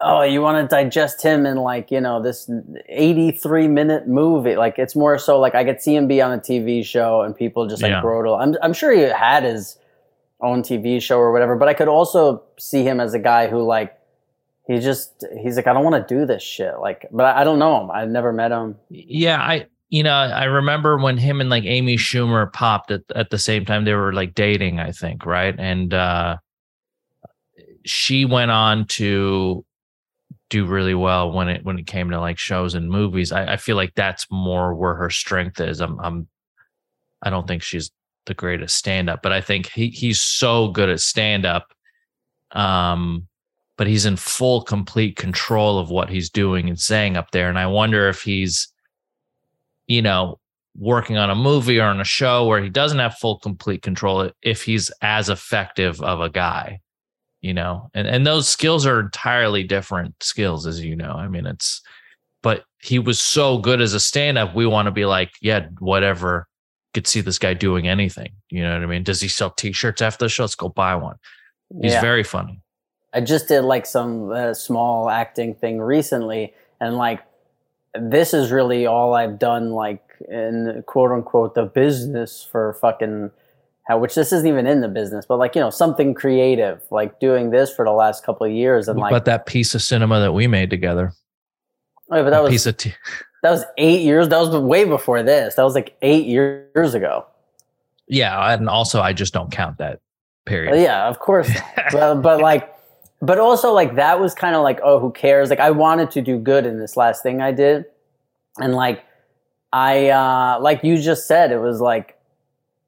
oh 0.00 0.22
you 0.22 0.40
want 0.42 0.68
to 0.68 0.74
digest 0.74 1.22
him 1.22 1.46
in 1.46 1.56
like 1.56 1.90
you 1.90 2.00
know 2.00 2.20
this 2.20 2.50
83 2.88 3.68
minute 3.68 4.08
movie 4.08 4.56
like 4.56 4.78
it's 4.78 4.96
more 4.96 5.18
so 5.18 5.38
like 5.38 5.54
i 5.54 5.64
could 5.64 5.80
see 5.80 5.94
him 5.94 6.08
be 6.08 6.20
on 6.20 6.32
a 6.32 6.38
tv 6.38 6.84
show 6.84 7.22
and 7.22 7.34
people 7.36 7.66
just 7.66 7.82
like 7.82 7.90
yeah. 7.90 8.02
i'm, 8.02 8.56
I'm 8.62 8.72
sure 8.72 8.92
he 8.92 9.02
had 9.02 9.44
his 9.44 9.78
own 10.44 10.62
TV 10.62 11.02
show 11.02 11.18
or 11.18 11.32
whatever. 11.32 11.56
But 11.56 11.68
I 11.68 11.74
could 11.74 11.88
also 11.88 12.42
see 12.58 12.82
him 12.82 13.00
as 13.00 13.14
a 13.14 13.18
guy 13.18 13.48
who 13.48 13.62
like 13.62 13.98
he 14.66 14.78
just 14.80 15.24
he's 15.42 15.56
like 15.56 15.66
I 15.66 15.72
don't 15.72 15.84
want 15.84 16.08
to 16.08 16.14
do 16.14 16.26
this 16.26 16.42
shit. 16.42 16.78
Like, 16.80 17.06
but 17.12 17.36
I, 17.36 17.44
don't 17.44 17.58
know 17.58 17.82
him. 17.82 17.90
I've 17.90 18.08
never 18.08 18.32
met 18.32 18.50
him. 18.50 18.76
Yeah, 18.88 19.40
I 19.40 19.66
you 19.90 20.02
know 20.02 20.12
I 20.12 20.44
remember 20.44 20.96
when 20.98 21.18
him 21.18 21.40
and 21.40 21.50
like 21.50 21.64
Amy 21.64 21.96
Schumer 21.96 22.52
popped 22.52 22.90
at 22.90 23.02
at 23.14 23.30
the 23.30 23.38
same 23.38 23.64
time. 23.64 23.84
They 23.84 23.94
were 23.94 24.12
like 24.12 24.34
dating, 24.34 24.80
I 24.80 24.92
think, 24.92 25.26
right? 25.26 25.54
And 25.58 25.92
uh 25.92 26.38
she 27.84 28.24
went 28.24 28.50
on 28.50 28.86
to 28.86 29.64
do 30.48 30.64
really 30.64 30.94
well 30.94 31.30
when 31.30 31.48
it 31.48 31.64
when 31.64 31.78
it 31.78 31.86
came 31.86 32.10
to 32.10 32.20
like 32.20 32.38
shows 32.38 32.74
and 32.74 32.88
movies. 32.88 33.32
I, 33.32 33.52
I 33.52 33.56
feel 33.56 33.76
like 33.76 33.94
that's 33.94 34.26
more 34.30 34.74
where 34.74 34.94
her 34.94 35.10
strength 35.10 35.60
is. 35.60 35.80
I'm 35.80 36.00
I'm 36.00 36.28
I 37.22 37.30
don't 37.30 37.46
think 37.46 37.62
she's 37.62 37.90
the 38.26 38.34
greatest 38.34 38.76
stand 38.76 39.10
up, 39.10 39.20
but 39.22 39.32
I 39.32 39.42
think 39.42 39.70
he 39.70 39.88
he's 39.88 40.22
so 40.22 40.68
good 40.68 40.88
at 40.88 41.00
stand 41.00 41.44
up. 41.44 41.72
Um, 42.52 43.28
but 43.76 43.86
he's 43.86 44.06
in 44.06 44.16
full 44.16 44.62
complete 44.62 45.16
control 45.16 45.78
of 45.78 45.90
what 45.90 46.08
he's 46.08 46.30
doing 46.30 46.68
and 46.68 46.78
saying 46.78 47.16
up 47.16 47.30
there. 47.32 47.48
And 47.48 47.58
I 47.58 47.66
wonder 47.66 48.08
if 48.08 48.22
he's, 48.22 48.68
you 49.86 50.02
know, 50.02 50.38
working 50.76 51.16
on 51.16 51.30
a 51.30 51.34
movie 51.34 51.78
or 51.78 51.84
on 51.84 52.00
a 52.00 52.04
show 52.04 52.46
where 52.46 52.62
he 52.62 52.68
doesn't 52.68 52.98
have 52.98 53.16
full 53.18 53.38
complete 53.38 53.82
control, 53.82 54.30
if 54.42 54.62
he's 54.62 54.90
as 55.02 55.28
effective 55.28 56.00
of 56.02 56.20
a 56.20 56.30
guy, 56.30 56.80
you 57.40 57.54
know, 57.54 57.90
and, 57.94 58.08
and 58.08 58.26
those 58.26 58.48
skills 58.48 58.86
are 58.86 59.00
entirely 59.00 59.62
different 59.62 60.14
skills, 60.22 60.66
as 60.66 60.84
you 60.84 60.96
know. 60.96 61.12
I 61.12 61.28
mean, 61.28 61.46
it's, 61.46 61.80
but 62.42 62.64
he 62.82 62.98
was 62.98 63.20
so 63.20 63.58
good 63.58 63.80
as 63.80 63.94
a 63.94 64.00
stand 64.00 64.38
up. 64.38 64.54
We 64.54 64.66
want 64.66 64.86
to 64.86 64.92
be 64.92 65.04
like, 65.04 65.30
yeah, 65.40 65.68
whatever 65.78 66.46
could 66.92 67.06
see 67.06 67.20
this 67.20 67.38
guy 67.38 67.54
doing 67.54 67.88
anything. 67.88 68.32
You 68.50 68.62
know 68.62 68.72
what 68.72 68.82
I 68.82 68.86
mean? 68.86 69.02
Does 69.02 69.20
he 69.20 69.28
sell 69.28 69.50
T-shirts 69.50 70.02
after 70.02 70.24
the 70.24 70.28
show? 70.28 70.44
Let's 70.44 70.54
go 70.54 70.68
buy 70.68 70.94
one. 70.94 71.16
He's 71.82 71.92
yeah. 71.92 72.00
very 72.00 72.22
funny. 72.22 72.60
I 73.14 73.20
just 73.20 73.48
did 73.48 73.62
like 73.62 73.86
some 73.86 74.30
uh, 74.30 74.54
small 74.54 75.08
acting 75.08 75.54
thing 75.54 75.80
recently, 75.80 76.52
and 76.80 76.96
like 76.96 77.20
this 77.94 78.34
is 78.34 78.50
really 78.50 78.86
all 78.86 79.14
I've 79.14 79.38
done, 79.38 79.70
like 79.70 80.02
in 80.28 80.82
quote 80.86 81.12
unquote 81.12 81.54
the 81.54 81.64
business 81.64 82.46
for 82.50 82.74
fucking 82.80 83.30
how. 83.84 83.98
Which 83.98 84.16
this 84.16 84.32
isn't 84.32 84.46
even 84.46 84.66
in 84.66 84.80
the 84.80 84.88
business, 84.88 85.26
but 85.26 85.38
like 85.38 85.54
you 85.54 85.60
know 85.60 85.70
something 85.70 86.12
creative, 86.14 86.82
like 86.90 87.20
doing 87.20 87.50
this 87.50 87.72
for 87.72 87.84
the 87.84 87.92
last 87.92 88.24
couple 88.24 88.46
of 88.46 88.52
years, 88.52 88.88
and 88.88 88.98
like 88.98 89.10
but 89.10 89.26
that 89.26 89.46
piece 89.46 89.74
of 89.74 89.82
cinema 89.82 90.20
that 90.20 90.32
we 90.32 90.46
made 90.48 90.70
together. 90.70 91.12
Oh, 92.10 92.22
but 92.22 92.24
that, 92.24 92.30
that 92.30 92.42
was 92.42 92.50
piece 92.50 92.66
of 92.66 92.76
t- 92.76 92.94
that 93.44 93.50
was 93.50 93.64
eight 93.78 94.02
years. 94.02 94.28
That 94.28 94.40
was 94.40 94.50
way 94.50 94.84
before 94.84 95.22
this. 95.22 95.54
That 95.54 95.62
was 95.62 95.74
like 95.74 95.96
eight 96.02 96.26
years 96.26 96.94
ago. 96.94 97.26
Yeah, 98.08 98.52
and 98.52 98.68
also 98.68 99.00
I 99.00 99.12
just 99.12 99.32
don't 99.32 99.50
count 99.50 99.78
that 99.78 100.00
period. 100.46 100.82
yeah, 100.82 101.08
of 101.08 101.18
course. 101.20 101.50
but, 101.92 102.16
but 102.16 102.40
like, 102.40 102.73
but 103.20 103.38
also 103.38 103.72
like 103.72 103.96
that 103.96 104.20
was 104.20 104.34
kind 104.34 104.54
of 104.54 104.62
like, 104.62 104.80
oh, 104.82 105.00
who 105.00 105.12
cares? 105.12 105.50
Like 105.50 105.60
I 105.60 105.70
wanted 105.70 106.10
to 106.12 106.22
do 106.22 106.38
good 106.38 106.66
in 106.66 106.78
this 106.78 106.96
last 106.96 107.22
thing 107.22 107.40
I 107.40 107.52
did, 107.52 107.86
and 108.58 108.74
like 108.74 109.04
I 109.72 110.10
uh 110.10 110.58
like 110.60 110.84
you 110.84 110.98
just 110.98 111.26
said, 111.26 111.52
it 111.52 111.60
was 111.60 111.80
like 111.80 112.18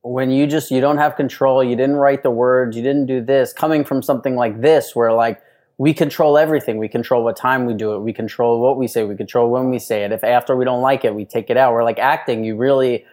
when 0.03 0.31
you 0.31 0.47
just 0.47 0.71
you 0.71 0.81
don't 0.81 0.99
have 0.99 1.17
control, 1.17 1.65
you 1.65 1.77
didn't 1.77 1.97
write 1.97 2.23
the 2.23 2.31
words, 2.31 2.77
you 2.77 2.83
didn't 2.83 3.07
do 3.07 3.21
this. 3.21 3.53
Coming 3.53 3.85
from 3.85 4.03
something 4.03 4.37
like 4.37 4.61
this, 4.61 4.95
where 4.95 5.13
like 5.13 5.43
we 5.79 5.93
control 5.93 6.39
everything. 6.39 6.79
We 6.79 6.89
control 6.89 7.23
what 7.23 7.37
time 7.37 7.67
we 7.67 7.75
do 7.75 7.93
it. 7.95 8.01
We 8.01 8.13
control 8.13 8.61
what 8.61 8.79
we 8.79 8.87
say. 8.87 9.05
We 9.05 9.17
control 9.17 9.51
when 9.51 9.71
we 9.71 9.79
say 9.79 10.05
it. 10.05 10.13
If 10.13 10.25
after 10.25 10.57
we 10.57 10.65
don't 10.65 10.81
like 10.81 11.05
it, 11.05 11.15
we 11.15 11.25
take 11.25 11.51
it 11.51 11.57
out. 11.57 11.73
We're 11.75 11.85
like 11.85 11.99
acting. 11.99 12.45
You 12.45 12.57
really 12.57 13.05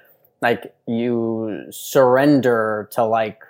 like 0.42 0.74
you 0.88 1.66
surrender 1.72 2.90
to 2.92 3.04
like, 3.04 3.44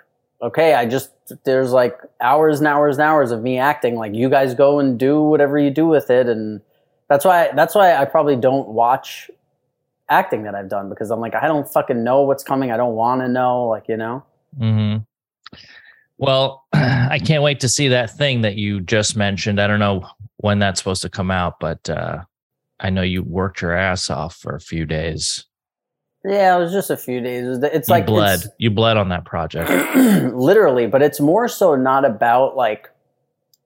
okay, 0.44 0.74
I 0.74 0.86
just 0.86 1.10
there's 1.44 1.72
like 1.72 1.98
hours 2.20 2.58
and 2.60 2.68
hours 2.68 2.96
and 2.96 3.02
hours 3.02 3.30
of 3.30 3.42
me 3.42 3.58
acting. 3.58 3.96
Like 3.96 4.14
you 4.14 4.28
guys 4.28 4.54
go 4.54 4.78
and 4.78 4.98
do 4.98 5.20
whatever 5.22 5.58
you 5.58 5.70
do 5.70 5.86
with 5.86 6.10
it, 6.10 6.28
and 6.28 6.60
that's 7.08 7.24
why 7.24 7.50
that's 7.54 7.74
why 7.74 7.96
I 7.96 8.04
probably 8.04 8.36
don't 8.36 8.68
watch 8.68 9.30
acting 10.10 10.42
that 10.42 10.54
I've 10.54 10.68
done 10.68 10.90
because 10.90 11.10
I'm 11.10 11.20
like 11.20 11.34
I 11.34 11.48
don't 11.48 11.66
fucking 11.66 12.04
know 12.04 12.22
what's 12.22 12.44
coming. 12.44 12.70
I 12.70 12.76
don't 12.76 12.94
want 12.94 13.22
to 13.22 13.28
know. 13.28 13.66
Like 13.66 13.88
you 13.88 13.96
know. 13.96 14.24
Hmm. 14.58 14.96
Well, 16.18 16.64
I 16.72 17.18
can't 17.18 17.42
wait 17.42 17.60
to 17.60 17.68
see 17.68 17.88
that 17.88 18.10
thing 18.10 18.42
that 18.42 18.56
you 18.56 18.80
just 18.80 19.16
mentioned. 19.16 19.60
I 19.60 19.66
don't 19.66 19.80
know 19.80 20.08
when 20.36 20.58
that's 20.58 20.78
supposed 20.78 21.02
to 21.02 21.10
come 21.10 21.30
out, 21.30 21.58
but 21.58 21.88
uh, 21.90 22.22
I 22.80 22.90
know 22.90 23.02
you 23.02 23.22
worked 23.22 23.62
your 23.62 23.72
ass 23.72 24.10
off 24.10 24.36
for 24.36 24.54
a 24.54 24.60
few 24.60 24.86
days. 24.86 25.44
Yeah, 26.24 26.56
it 26.56 26.58
was 26.58 26.72
just 26.72 26.88
a 26.88 26.96
few 26.96 27.20
days. 27.20 27.58
It's 27.62 27.90
like 27.90 28.04
you 28.04 28.14
bled. 28.14 28.40
You 28.58 28.70
bled 28.70 28.96
on 28.96 29.10
that 29.10 29.26
project, 29.26 29.70
literally. 30.34 30.86
But 30.86 31.02
it's 31.02 31.20
more 31.20 31.48
so 31.48 31.76
not 31.76 32.06
about 32.06 32.56
like 32.56 32.88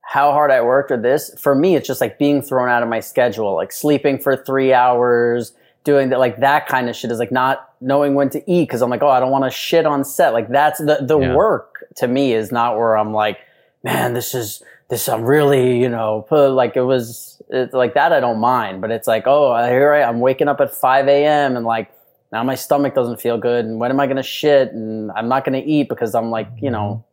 how 0.02 0.32
hard 0.32 0.50
I 0.50 0.60
worked 0.60 0.90
or 0.90 0.96
this. 0.96 1.32
For 1.38 1.54
me, 1.54 1.76
it's 1.76 1.86
just 1.86 2.00
like 2.00 2.18
being 2.18 2.42
thrown 2.42 2.68
out 2.68 2.82
of 2.82 2.88
my 2.88 2.98
schedule, 2.98 3.54
like 3.54 3.70
sleeping 3.70 4.18
for 4.18 4.36
three 4.36 4.72
hours, 4.72 5.52
doing 5.84 6.08
that 6.08 6.18
like 6.18 6.38
that 6.40 6.66
kind 6.66 6.88
of 6.88 6.96
shit 6.96 7.12
is 7.12 7.20
like 7.20 7.30
not 7.30 7.70
knowing 7.80 8.14
when 8.14 8.28
to 8.30 8.38
eat 8.50 8.62
because 8.62 8.82
I'm 8.82 8.90
like, 8.90 9.02
oh, 9.02 9.08
I 9.08 9.20
don't 9.20 9.30
want 9.30 9.44
to 9.44 9.50
shit 9.50 9.86
on 9.86 10.04
set. 10.04 10.32
Like 10.32 10.48
that's 10.48 10.80
the 10.80 10.98
the 11.00 11.18
yeah. 11.18 11.34
work 11.34 11.84
to 11.96 12.08
me 12.08 12.32
is 12.32 12.50
not 12.50 12.76
where 12.76 12.96
I'm 12.96 13.12
like, 13.12 13.38
man, 13.84 14.14
this 14.14 14.34
is 14.34 14.64
this 14.88 15.08
I'm 15.08 15.22
really 15.22 15.80
you 15.80 15.88
know 15.88 16.26
like 16.30 16.76
it 16.76 16.82
was 16.82 17.40
it's 17.50 17.72
like 17.72 17.94
that 17.94 18.12
I 18.12 18.18
don't 18.18 18.40
mind, 18.40 18.80
but 18.80 18.90
it's 18.90 19.06
like 19.06 19.28
oh 19.28 19.56
here 19.64 19.92
I 19.92 20.02
I'm 20.02 20.18
waking 20.18 20.48
up 20.48 20.60
at 20.60 20.74
5 20.74 21.06
a.m. 21.06 21.56
and 21.56 21.64
like 21.64 21.92
now 22.32 22.42
my 22.44 22.54
stomach 22.54 22.94
doesn't 22.94 23.20
feel 23.20 23.38
good 23.38 23.64
and 23.64 23.78
when 23.78 23.90
am 23.90 24.00
I 24.00 24.06
gonna 24.06 24.22
shit 24.22 24.72
and 24.72 25.10
I'm 25.12 25.28
not 25.28 25.44
gonna 25.44 25.62
eat 25.64 25.88
because 25.88 26.14
I'm 26.14 26.30
like 26.30 26.48
you 26.60 26.70
know 26.70 27.04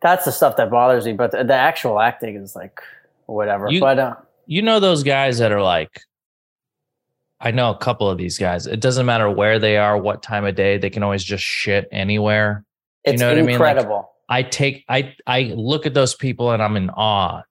that's 0.00 0.24
the 0.24 0.32
stuff 0.32 0.56
that 0.56 0.70
bothers 0.70 1.06
me. 1.06 1.12
But 1.12 1.32
the, 1.32 1.44
the 1.44 1.54
actual 1.54 2.00
acting 2.00 2.36
is 2.36 2.54
like 2.54 2.80
whatever. 3.26 3.70
You, 3.70 3.80
but 3.80 3.98
uh, 3.98 4.14
you 4.46 4.62
know 4.62 4.80
those 4.80 5.02
guys 5.02 5.38
that 5.38 5.52
are 5.52 5.62
like 5.62 6.00
I 7.40 7.50
know 7.50 7.70
a 7.70 7.78
couple 7.78 8.08
of 8.08 8.18
these 8.18 8.38
guys. 8.38 8.66
It 8.66 8.80
doesn't 8.80 9.06
matter 9.06 9.30
where 9.30 9.58
they 9.58 9.76
are, 9.76 9.98
what 9.98 10.22
time 10.22 10.44
of 10.44 10.54
day, 10.54 10.78
they 10.78 10.90
can 10.90 11.02
always 11.02 11.22
just 11.22 11.44
shit 11.44 11.86
anywhere. 11.92 12.64
You 13.04 13.12
It's 13.12 13.20
know 13.20 13.28
what 13.28 13.38
I 13.38 13.42
mean? 13.42 13.46
Like, 13.46 13.54
incredible. 13.54 14.10
I 14.28 14.42
take 14.42 14.84
I 14.88 15.14
I 15.26 15.54
look 15.56 15.86
at 15.86 15.94
those 15.94 16.14
people 16.14 16.50
and 16.50 16.62
I'm 16.62 16.76
in 16.76 16.90
awe, 16.90 17.42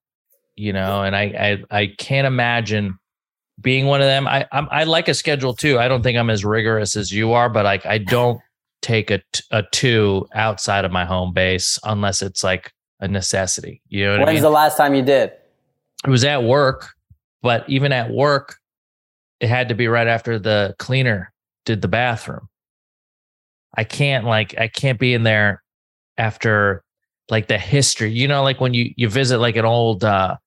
you 0.56 0.74
know, 0.74 1.04
and 1.04 1.16
I 1.16 1.64
I, 1.72 1.80
I 1.80 1.88
can't 1.98 2.28
imagine 2.28 2.98
being 3.62 3.86
one 3.86 4.02
of 4.02 4.08
them. 4.08 4.28
I 4.28 4.46
I'm, 4.52 4.68
I 4.72 4.84
like 4.84 5.08
a 5.08 5.14
schedule 5.14 5.54
too. 5.54 5.80
I 5.80 5.88
don't 5.88 6.04
think 6.04 6.18
I'm 6.18 6.30
as 6.30 6.44
rigorous 6.46 6.96
as 6.96 7.12
you 7.12 7.34
are, 7.34 7.50
but 7.50 7.66
like 7.66 7.86
I 7.86 7.98
don't 7.98 8.40
take 8.82 9.10
a 9.10 9.20
t- 9.32 9.44
a 9.52 9.64
two 9.72 10.28
outside 10.34 10.86
of 10.86 10.92
my 10.92 11.06
home 11.06 11.34
base 11.34 11.80
unless 11.84 12.22
it's 12.22 12.44
like 12.44 12.72
a 13.00 13.08
necessity. 13.08 13.82
You 13.88 14.06
know 14.06 14.12
what 14.12 14.20
When's 14.20 14.30
I 14.30 14.34
mean? 14.34 14.42
the 14.44 14.50
last 14.50 14.78
time 14.78 14.96
you 14.96 15.02
did? 15.02 15.32
it 16.06 16.10
was 16.10 16.24
at 16.24 16.44
work, 16.44 16.90
but 17.42 17.68
even 17.68 17.92
at 17.92 18.12
work, 18.12 18.58
it 19.40 19.50
had 19.50 19.70
to 19.70 19.76
be 19.76 19.88
right 19.88 20.08
after 20.08 20.38
the 20.38 20.76
cleaner 20.78 21.32
did 21.66 21.82
the 21.82 21.88
bathroom. 21.88 22.48
I 23.76 23.84
can't 23.84 24.26
like 24.26 24.58
I 24.58 24.68
can't 24.68 25.00
be 25.00 25.14
in 25.14 25.24
there 25.24 25.64
after 26.18 26.84
like 27.30 27.48
the 27.48 27.58
history. 27.58 28.12
You 28.12 28.28
know, 28.28 28.44
like 28.44 28.62
when 28.62 28.74
you 28.74 28.94
you 28.98 29.10
visit 29.10 29.40
like 29.40 29.56
an 29.56 29.66
old 29.66 30.04
uh 30.04 30.38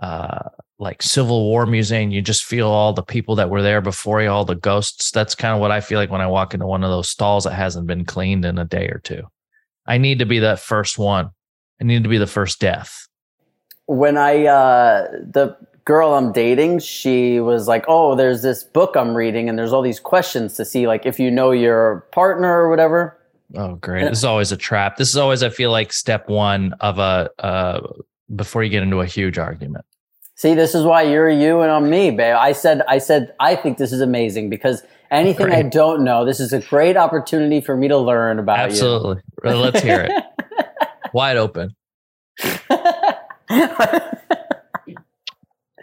uh 0.00 0.48
like 0.78 1.02
Civil 1.02 1.44
War 1.44 1.64
museum, 1.66 2.10
you 2.10 2.20
just 2.20 2.44
feel 2.44 2.68
all 2.68 2.92
the 2.92 3.02
people 3.02 3.34
that 3.36 3.48
were 3.48 3.62
there 3.62 3.80
before 3.80 4.20
you, 4.20 4.28
all 4.28 4.44
the 4.44 4.54
ghosts. 4.54 5.10
That's 5.10 5.34
kind 5.34 5.54
of 5.54 5.60
what 5.60 5.70
I 5.70 5.80
feel 5.80 5.98
like 5.98 6.10
when 6.10 6.20
I 6.20 6.26
walk 6.26 6.52
into 6.52 6.66
one 6.66 6.84
of 6.84 6.90
those 6.90 7.08
stalls 7.08 7.44
that 7.44 7.54
hasn't 7.54 7.86
been 7.86 8.04
cleaned 8.04 8.44
in 8.44 8.58
a 8.58 8.64
day 8.64 8.88
or 8.88 9.00
two. 9.02 9.22
I 9.86 9.98
need 9.98 10.18
to 10.18 10.26
be 10.26 10.38
that 10.40 10.60
first 10.60 10.98
one. 10.98 11.30
I 11.80 11.84
need 11.84 12.02
to 12.02 12.08
be 12.08 12.18
the 12.18 12.26
first 12.26 12.60
death. 12.60 13.06
when 13.86 14.16
I 14.16 14.46
uh, 14.46 15.08
the 15.30 15.56
girl 15.84 16.14
I'm 16.14 16.32
dating, 16.32 16.80
she 16.80 17.40
was 17.40 17.68
like, 17.68 17.84
"Oh, 17.88 18.14
there's 18.16 18.42
this 18.42 18.64
book 18.64 18.96
I'm 18.96 19.16
reading, 19.16 19.48
and 19.48 19.58
there's 19.58 19.72
all 19.72 19.82
these 19.82 20.00
questions 20.00 20.54
to 20.54 20.64
see, 20.64 20.86
like 20.86 21.06
if 21.06 21.18
you 21.20 21.30
know 21.30 21.52
your 21.52 22.06
partner 22.12 22.52
or 22.52 22.68
whatever." 22.68 23.18
Oh, 23.54 23.76
great! 23.76 24.08
This 24.08 24.18
is 24.18 24.24
always 24.24 24.52
a 24.52 24.56
trap. 24.56 24.96
This 24.96 25.08
is 25.08 25.16
always, 25.16 25.42
I 25.42 25.50
feel 25.50 25.70
like, 25.70 25.92
step 25.92 26.28
one 26.28 26.74
of 26.80 26.98
a 26.98 27.30
uh, 27.38 27.80
before 28.34 28.64
you 28.64 28.70
get 28.70 28.82
into 28.82 29.00
a 29.00 29.06
huge 29.06 29.38
argument. 29.38 29.84
See, 30.36 30.54
this 30.54 30.74
is 30.74 30.84
why 30.84 31.02
you're 31.02 31.30
you 31.30 31.62
and 31.62 31.72
I'm 31.72 31.88
me, 31.88 32.10
babe. 32.10 32.36
I 32.38 32.52
said, 32.52 32.82
I 32.86 32.98
said, 32.98 33.34
I 33.40 33.56
think 33.56 33.78
this 33.78 33.90
is 33.90 34.02
amazing 34.02 34.50
because 34.50 34.82
anything 35.10 35.50
I 35.50 35.62
don't 35.62 36.04
know, 36.04 36.26
this 36.26 36.40
is 36.40 36.52
a 36.52 36.60
great 36.60 36.94
opportunity 36.98 37.62
for 37.62 37.74
me 37.74 37.88
to 37.88 37.96
learn 37.96 38.38
about 38.38 38.58
you. 38.58 38.64
Absolutely. 38.64 39.22
Let's 39.42 39.80
hear 39.80 40.06
it. 40.10 40.24
Wide 41.14 41.38
open. 41.38 41.74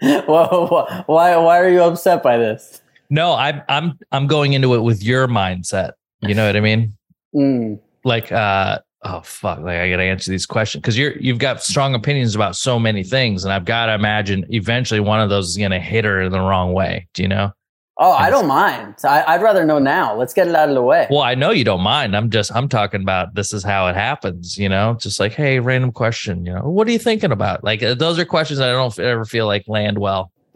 Whoa, 0.03 1.03
why, 1.07 1.36
why 1.38 1.60
are 1.60 1.69
you 1.69 1.81
upset 1.81 2.22
by 2.22 2.38
this? 2.38 2.81
No, 3.10 3.33
I'm 3.33 3.62
I'm 3.69 3.98
I'm 4.12 4.27
going 4.27 4.53
into 4.53 4.74
it 4.75 4.81
with 4.81 5.03
your 5.03 5.27
mindset. 5.27 5.91
You 6.22 6.33
know 6.36 6.45
what 6.45 6.55
I 6.55 6.62
mean? 6.62 6.93
Mm. 7.36 7.79
Like, 8.03 8.31
uh, 8.31 8.79
oh 9.03 9.22
fuck, 9.22 9.60
like 9.60 9.77
I 9.77 9.89
got 9.89 9.98
to 9.98 10.03
answer 10.03 10.31
these 10.31 10.45
questions 10.45 10.81
because 10.81 10.98
you're 10.98 11.17
you've 11.17 11.39
got 11.39 11.63
strong 11.63 11.93
opinions 11.95 12.36
about 12.36 12.55
so 12.55 12.79
many 12.79 13.03
things, 13.03 13.43
and 13.43 13.53
I've 13.53 13.65
got 13.65 13.88
to 13.88 13.93
imagine 13.93 14.45
eventually 14.50 15.00
one 15.00 15.19
of 15.19 15.29
those 15.29 15.50
is 15.50 15.57
going 15.57 15.72
to 15.72 15.79
hit 15.79 16.05
her 16.05 16.22
in 16.22 16.31
the 16.31 16.39
wrong 16.39 16.74
way. 16.74 17.07
Do 17.13 17.22
you 17.22 17.27
know? 17.27 17.51
Oh, 18.00 18.12
I 18.12 18.31
don't 18.31 18.48
mind. 18.48 18.95
I, 19.03 19.24
I'd 19.27 19.43
rather 19.43 19.63
know 19.65 19.77
now. 19.77 20.15
Let's 20.15 20.33
get 20.33 20.48
it 20.48 20.55
out 20.55 20.67
of 20.67 20.74
the 20.74 20.81
way. 20.81 21.07
Well, 21.12 21.22
I 21.22 21.36
know 21.36 21.51
you 21.51 21.63
don't 21.63 21.81
mind. 21.81 22.17
I'm 22.17 22.31
just 22.31 22.53
I'm 22.55 22.67
talking 22.67 23.01
about 23.01 23.36
this 23.36 23.53
is 23.53 23.63
how 23.63 23.88
it 23.88 23.95
happens. 23.95 24.57
You 24.57 24.67
know, 24.69 24.95
just 25.00 25.19
like 25.19 25.33
hey, 25.33 25.60
random 25.60 25.91
question. 25.91 26.45
You 26.45 26.53
know, 26.53 26.69
what 26.69 26.88
are 26.88 26.91
you 26.91 27.00
thinking 27.00 27.31
about? 27.31 27.63
Like 27.63 27.83
uh, 27.83 27.93
those 27.93 28.17
are 28.17 28.25
questions 28.25 28.60
I 28.60 28.72
don't 28.72 28.98
ever 29.00 29.25
feel 29.25 29.45
like 29.45 29.67
land 29.67 30.00
well. 30.00 30.31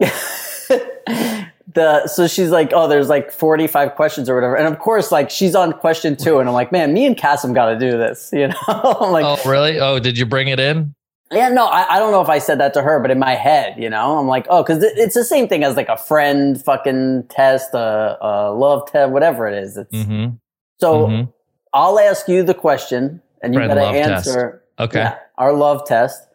the 1.74 2.06
so 2.06 2.26
she's 2.26 2.50
like, 2.50 2.70
oh, 2.72 2.88
there's 2.88 3.08
like 3.08 3.30
45 3.30 3.94
questions 3.94 4.28
or 4.28 4.34
whatever, 4.34 4.56
and 4.56 4.66
of 4.66 4.78
course, 4.78 5.12
like 5.12 5.30
she's 5.30 5.54
on 5.54 5.72
question 5.72 6.16
two, 6.16 6.38
and 6.38 6.48
I'm 6.48 6.54
like, 6.54 6.72
man, 6.72 6.92
me 6.92 7.04
and 7.06 7.16
Cassim 7.16 7.52
got 7.52 7.70
to 7.70 7.78
do 7.78 7.92
this, 7.98 8.30
you 8.32 8.48
know? 8.48 8.56
I'm 8.68 9.12
like, 9.12 9.24
oh, 9.24 9.38
really? 9.48 9.78
Oh, 9.80 9.98
did 9.98 10.16
you 10.18 10.26
bring 10.26 10.48
it 10.48 10.58
in? 10.60 10.94
yeah, 11.30 11.50
no, 11.50 11.66
I, 11.66 11.96
I 11.96 11.98
don't 11.98 12.10
know 12.10 12.22
if 12.22 12.30
I 12.30 12.38
said 12.38 12.58
that 12.60 12.72
to 12.72 12.80
her, 12.80 13.00
but 13.00 13.10
in 13.10 13.18
my 13.18 13.34
head, 13.34 13.74
you 13.78 13.90
know, 13.90 14.18
I'm 14.18 14.26
like, 14.28 14.46
oh, 14.48 14.62
because 14.62 14.82
it's 14.82 15.14
the 15.14 15.24
same 15.24 15.46
thing 15.46 15.62
as 15.62 15.76
like 15.76 15.90
a 15.90 15.96
friend 15.98 16.62
fucking 16.64 17.24
test, 17.28 17.74
a, 17.74 18.16
a 18.22 18.50
love 18.54 18.90
test, 18.90 19.10
whatever 19.12 19.46
it 19.46 19.62
is. 19.62 19.76
It's, 19.76 19.92
Mm-hmm. 19.92 20.36
So 20.80 21.06
Mhm. 21.08 21.32
I'll 21.74 21.98
ask 22.00 22.28
you 22.28 22.42
the 22.44 22.54
question, 22.54 23.20
and 23.42 23.52
you 23.52 23.60
got 23.60 23.74
to 23.74 23.80
love 23.82 23.94
test. 23.94 24.28
answer. 24.28 24.62
Okay. 24.78 25.00
Yeah, 25.00 25.18
our 25.36 25.52
love 25.52 25.86
test. 25.86 26.27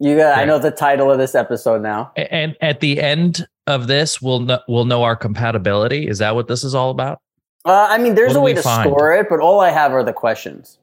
You 0.00 0.16
got. 0.16 0.38
I 0.38 0.44
know 0.44 0.58
the 0.58 0.70
title 0.70 1.10
of 1.10 1.18
this 1.18 1.34
episode 1.34 1.82
now. 1.82 2.12
And 2.16 2.56
at 2.60 2.80
the 2.80 3.00
end 3.00 3.46
of 3.66 3.86
this, 3.86 4.20
we'll 4.20 4.40
know, 4.40 4.60
we'll 4.68 4.84
know 4.84 5.02
our 5.02 5.16
compatibility. 5.16 6.06
Is 6.06 6.18
that 6.18 6.34
what 6.34 6.48
this 6.48 6.64
is 6.64 6.74
all 6.74 6.90
about? 6.90 7.20
Uh, 7.64 7.86
I 7.90 7.98
mean, 7.98 8.14
there's 8.14 8.34
What 8.34 8.40
a 8.40 8.42
way 8.42 8.54
to 8.54 8.62
find? 8.62 8.88
score 8.88 9.12
it, 9.14 9.26
but 9.28 9.40
all 9.40 9.60
I 9.60 9.70
have 9.70 9.92
are 9.92 10.04
the 10.04 10.12
questions. 10.12 10.78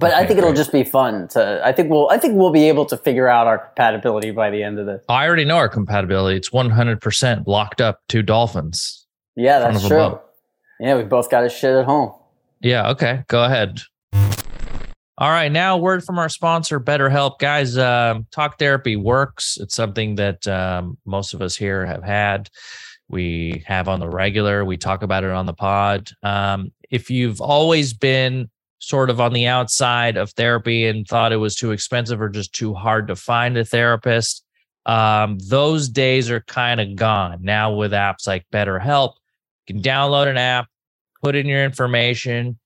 But 0.00 0.12
I 0.12 0.18
Okay, 0.18 0.26
think 0.28 0.38
it'll 0.38 0.52
just 0.52 0.72
be 0.72 0.84
fun 0.84 1.28
to. 1.28 1.62
I 1.64 1.72
think 1.72 1.90
we'll. 1.90 2.08
I 2.10 2.18
think 2.18 2.34
we'll 2.34 2.50
be 2.52 2.68
able 2.68 2.84
to 2.86 2.96
figure 2.96 3.28
out 3.28 3.46
our 3.46 3.58
compatibility 3.58 4.30
by 4.32 4.50
the 4.50 4.62
end 4.62 4.78
of 4.78 4.86
this. 4.86 5.02
I 5.08 5.26
already 5.26 5.44
know 5.46 5.56
our 5.56 5.68
compatibility. 5.68 6.36
It's 6.36 6.50
100% 6.50 7.46
locked 7.46 7.80
up 7.80 8.00
to 8.08 8.22
dolphins. 8.22 9.06
Yeah, 9.36 9.60
that's 9.60 9.86
true. 9.86 10.18
Yeah, 10.80 10.96
we 10.96 11.04
both 11.04 11.30
got 11.30 11.44
his 11.44 11.52
shit 11.52 11.74
at 11.74 11.84
home. 11.86 12.12
Yeah. 12.60 12.90
Okay. 12.90 13.24
Go 13.28 13.44
ahead. 13.44 13.80
All 15.20 15.30
right. 15.30 15.50
Now, 15.50 15.76
word 15.76 16.04
from 16.04 16.16
our 16.20 16.28
sponsor, 16.28 16.78
BetterHelp. 16.78 17.40
Guys, 17.40 17.76
um, 17.76 18.28
talk 18.30 18.56
therapy 18.56 18.94
works. 18.94 19.58
It's 19.60 19.74
something 19.74 20.14
that 20.14 20.46
um, 20.46 20.96
most 21.04 21.34
of 21.34 21.42
us 21.42 21.56
here 21.56 21.84
have 21.84 22.04
had. 22.04 22.48
We 23.08 23.64
have 23.66 23.88
on 23.88 23.98
the 23.98 24.08
regular. 24.08 24.64
We 24.64 24.76
talk 24.76 25.02
about 25.02 25.24
it 25.24 25.32
on 25.32 25.46
the 25.46 25.54
pod. 25.54 26.10
Um, 26.22 26.70
if 26.88 27.10
you've 27.10 27.40
always 27.40 27.94
been 27.94 28.48
sort 28.78 29.10
of 29.10 29.20
on 29.20 29.32
the 29.32 29.48
outside 29.48 30.16
of 30.16 30.30
therapy 30.30 30.86
and 30.86 31.04
thought 31.04 31.32
it 31.32 31.38
was 31.38 31.56
too 31.56 31.72
expensive 31.72 32.20
or 32.20 32.28
just 32.28 32.52
too 32.52 32.72
hard 32.72 33.08
to 33.08 33.16
find 33.16 33.58
a 33.58 33.64
therapist, 33.64 34.44
um, 34.86 35.36
those 35.48 35.88
days 35.88 36.30
are 36.30 36.42
kind 36.42 36.80
of 36.80 36.94
gone 36.94 37.38
now 37.42 37.74
with 37.74 37.90
apps 37.90 38.28
like 38.28 38.46
BetterHelp. 38.52 39.14
You 39.66 39.74
can 39.74 39.82
download 39.82 40.28
an 40.28 40.38
app, 40.38 40.68
put 41.24 41.34
in 41.34 41.46
your 41.46 41.64
information, 41.64 42.56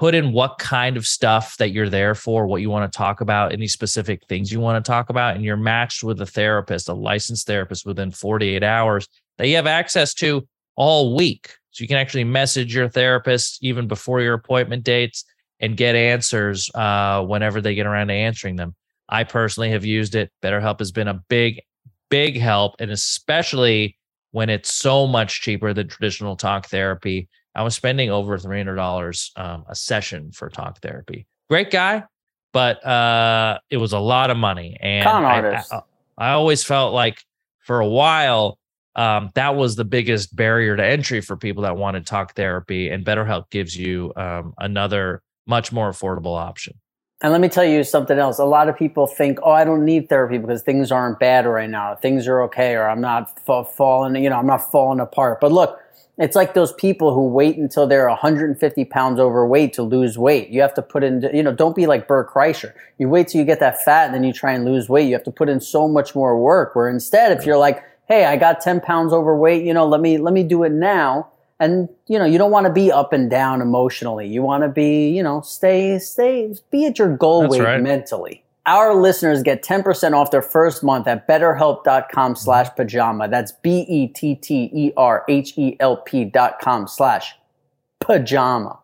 put 0.00 0.14
in 0.14 0.32
what 0.32 0.56
kind 0.58 0.96
of 0.96 1.06
stuff 1.06 1.58
that 1.58 1.72
you're 1.72 1.90
there 1.90 2.14
for, 2.14 2.46
what 2.46 2.62
you 2.62 2.70
want 2.70 2.90
to 2.90 2.96
talk 2.96 3.20
about, 3.20 3.52
any 3.52 3.68
specific 3.68 4.26
things 4.28 4.50
you 4.50 4.58
want 4.58 4.82
to 4.82 4.90
talk 4.90 5.10
about, 5.10 5.36
and 5.36 5.44
you're 5.44 5.58
matched 5.58 6.02
with 6.02 6.18
a 6.22 6.26
therapist, 6.26 6.88
a 6.88 6.94
licensed 6.94 7.46
therapist 7.46 7.84
within 7.84 8.10
48 8.10 8.62
hours 8.62 9.06
that 9.36 9.46
you 9.46 9.56
have 9.56 9.66
access 9.66 10.14
to 10.14 10.48
all 10.74 11.14
week. 11.14 11.52
So 11.72 11.82
you 11.82 11.88
can 11.88 11.98
actually 11.98 12.24
message 12.24 12.74
your 12.74 12.88
therapist 12.88 13.62
even 13.62 13.88
before 13.88 14.22
your 14.22 14.32
appointment 14.32 14.84
dates 14.84 15.26
and 15.60 15.76
get 15.76 15.94
answers 15.94 16.70
uh, 16.74 17.22
whenever 17.22 17.60
they 17.60 17.74
get 17.74 17.84
around 17.84 18.08
to 18.08 18.14
answering 18.14 18.56
them. 18.56 18.74
I 19.10 19.24
personally 19.24 19.70
have 19.72 19.84
used 19.84 20.14
it. 20.14 20.32
BetterHelp 20.42 20.78
has 20.78 20.92
been 20.92 21.08
a 21.08 21.22
big, 21.28 21.60
big 22.08 22.38
help, 22.38 22.74
and 22.78 22.90
especially 22.90 23.98
when 24.30 24.48
it's 24.48 24.72
so 24.72 25.06
much 25.06 25.42
cheaper 25.42 25.74
than 25.74 25.88
traditional 25.88 26.36
talk 26.36 26.68
therapy. 26.68 27.28
I 27.60 27.62
was 27.62 27.74
spending 27.74 28.10
over 28.10 28.38
three 28.38 28.56
hundred 28.56 28.76
dollars 28.76 29.32
um, 29.36 29.66
a 29.68 29.74
session 29.74 30.32
for 30.32 30.48
talk 30.48 30.80
therapy. 30.80 31.26
Great 31.50 31.70
guy, 31.70 32.04
but 32.54 32.82
uh, 32.86 33.58
it 33.68 33.76
was 33.76 33.92
a 33.92 33.98
lot 33.98 34.30
of 34.30 34.38
money, 34.38 34.78
and 34.80 35.04
Con 35.04 35.26
I. 35.26 35.58
I, 35.70 35.80
I 36.16 36.30
always 36.30 36.64
felt 36.64 36.94
like 36.94 37.22
for 37.58 37.80
a 37.80 37.86
while 37.86 38.58
um, 38.96 39.28
that 39.34 39.56
was 39.56 39.76
the 39.76 39.84
biggest 39.84 40.34
barrier 40.34 40.74
to 40.74 40.82
entry 40.82 41.20
for 41.20 41.36
people 41.36 41.64
that 41.64 41.76
wanted 41.76 42.06
talk 42.06 42.34
therapy, 42.34 42.88
and 42.88 43.04
BetterHelp 43.04 43.50
gives 43.50 43.76
you 43.76 44.14
um, 44.16 44.54
another 44.56 45.20
much 45.46 45.70
more 45.70 45.90
affordable 45.90 46.40
option. 46.40 46.80
And 47.20 47.30
let 47.30 47.42
me 47.42 47.50
tell 47.50 47.66
you 47.66 47.84
something 47.84 48.18
else. 48.18 48.38
A 48.38 48.46
lot 48.46 48.70
of 48.70 48.78
people 48.78 49.06
think, 49.06 49.38
"Oh, 49.42 49.50
I 49.50 49.64
don't 49.64 49.84
need 49.84 50.08
therapy 50.08 50.38
because 50.38 50.62
things 50.62 50.90
aren't 50.90 51.18
bad 51.18 51.44
right 51.44 51.68
now. 51.68 51.94
Things 51.94 52.26
are 52.26 52.40
okay, 52.44 52.74
or 52.74 52.88
I'm 52.88 53.02
not 53.02 53.38
fa- 53.44 53.66
falling. 53.66 54.16
You 54.16 54.30
know, 54.30 54.38
I'm 54.38 54.46
not 54.46 54.72
falling 54.72 54.98
apart." 54.98 55.40
But 55.42 55.52
look, 55.52 55.78
it's 56.20 56.36
like 56.36 56.52
those 56.52 56.72
people 56.74 57.14
who 57.14 57.26
wait 57.26 57.56
until 57.56 57.86
they're 57.86 58.08
150 58.08 58.84
pounds 58.84 59.18
overweight 59.18 59.72
to 59.72 59.82
lose 59.82 60.18
weight. 60.18 60.50
You 60.50 60.60
have 60.60 60.74
to 60.74 60.82
put 60.82 61.02
in. 61.02 61.28
You 61.32 61.42
know, 61.42 61.52
don't 61.52 61.74
be 61.74 61.86
like 61.86 62.06
Bert 62.06 62.30
Kreischer. 62.30 62.74
You 62.98 63.08
wait 63.08 63.28
till 63.28 63.40
you 63.40 63.46
get 63.46 63.58
that 63.60 63.82
fat, 63.82 64.06
and 64.06 64.14
then 64.14 64.22
you 64.22 64.32
try 64.32 64.52
and 64.52 64.64
lose 64.64 64.88
weight. 64.88 65.06
You 65.06 65.14
have 65.14 65.24
to 65.24 65.30
put 65.32 65.48
in 65.48 65.60
so 65.60 65.88
much 65.88 66.14
more 66.14 66.38
work. 66.38 66.76
Where 66.76 66.88
instead, 66.88 67.32
if 67.32 67.46
you're 67.46 67.56
like, 67.56 67.82
"Hey, 68.06 68.26
I 68.26 68.36
got 68.36 68.60
10 68.60 68.80
pounds 68.80 69.12
overweight. 69.12 69.64
You 69.64 69.72
know, 69.72 69.86
let 69.86 70.00
me 70.02 70.18
let 70.18 70.34
me 70.34 70.42
do 70.42 70.62
it 70.62 70.72
now." 70.72 71.28
and 71.60 71.90
you 72.08 72.18
know 72.18 72.24
you 72.24 72.38
don't 72.38 72.50
want 72.50 72.66
to 72.66 72.72
be 72.72 72.90
up 72.90 73.12
and 73.12 73.30
down 73.30 73.60
emotionally 73.60 74.26
you 74.26 74.42
want 74.42 74.62
to 74.64 74.68
be 74.68 75.10
you 75.10 75.22
know 75.22 75.42
stay 75.42 75.98
stay 75.98 76.52
be 76.70 76.86
at 76.86 76.98
your 76.98 77.14
goal 77.14 77.42
That's 77.42 77.52
weight 77.52 77.60
right. 77.60 77.82
mentally 77.82 78.42
our 78.70 78.94
listeners 78.94 79.42
get 79.42 79.64
10% 79.64 80.14
off 80.14 80.30
their 80.30 80.40
first 80.40 80.84
month 80.84 81.08
at 81.08 81.26
betterhelp.com 81.26 82.36
slash 82.36 82.68
pajama 82.76 83.26
that's 83.28 83.50
b-e-t-t-e-r-h-e-l-p 83.50 84.24
dot 86.26 86.60
com 86.60 86.86
slash 86.86 87.34
pajama 87.98 88.78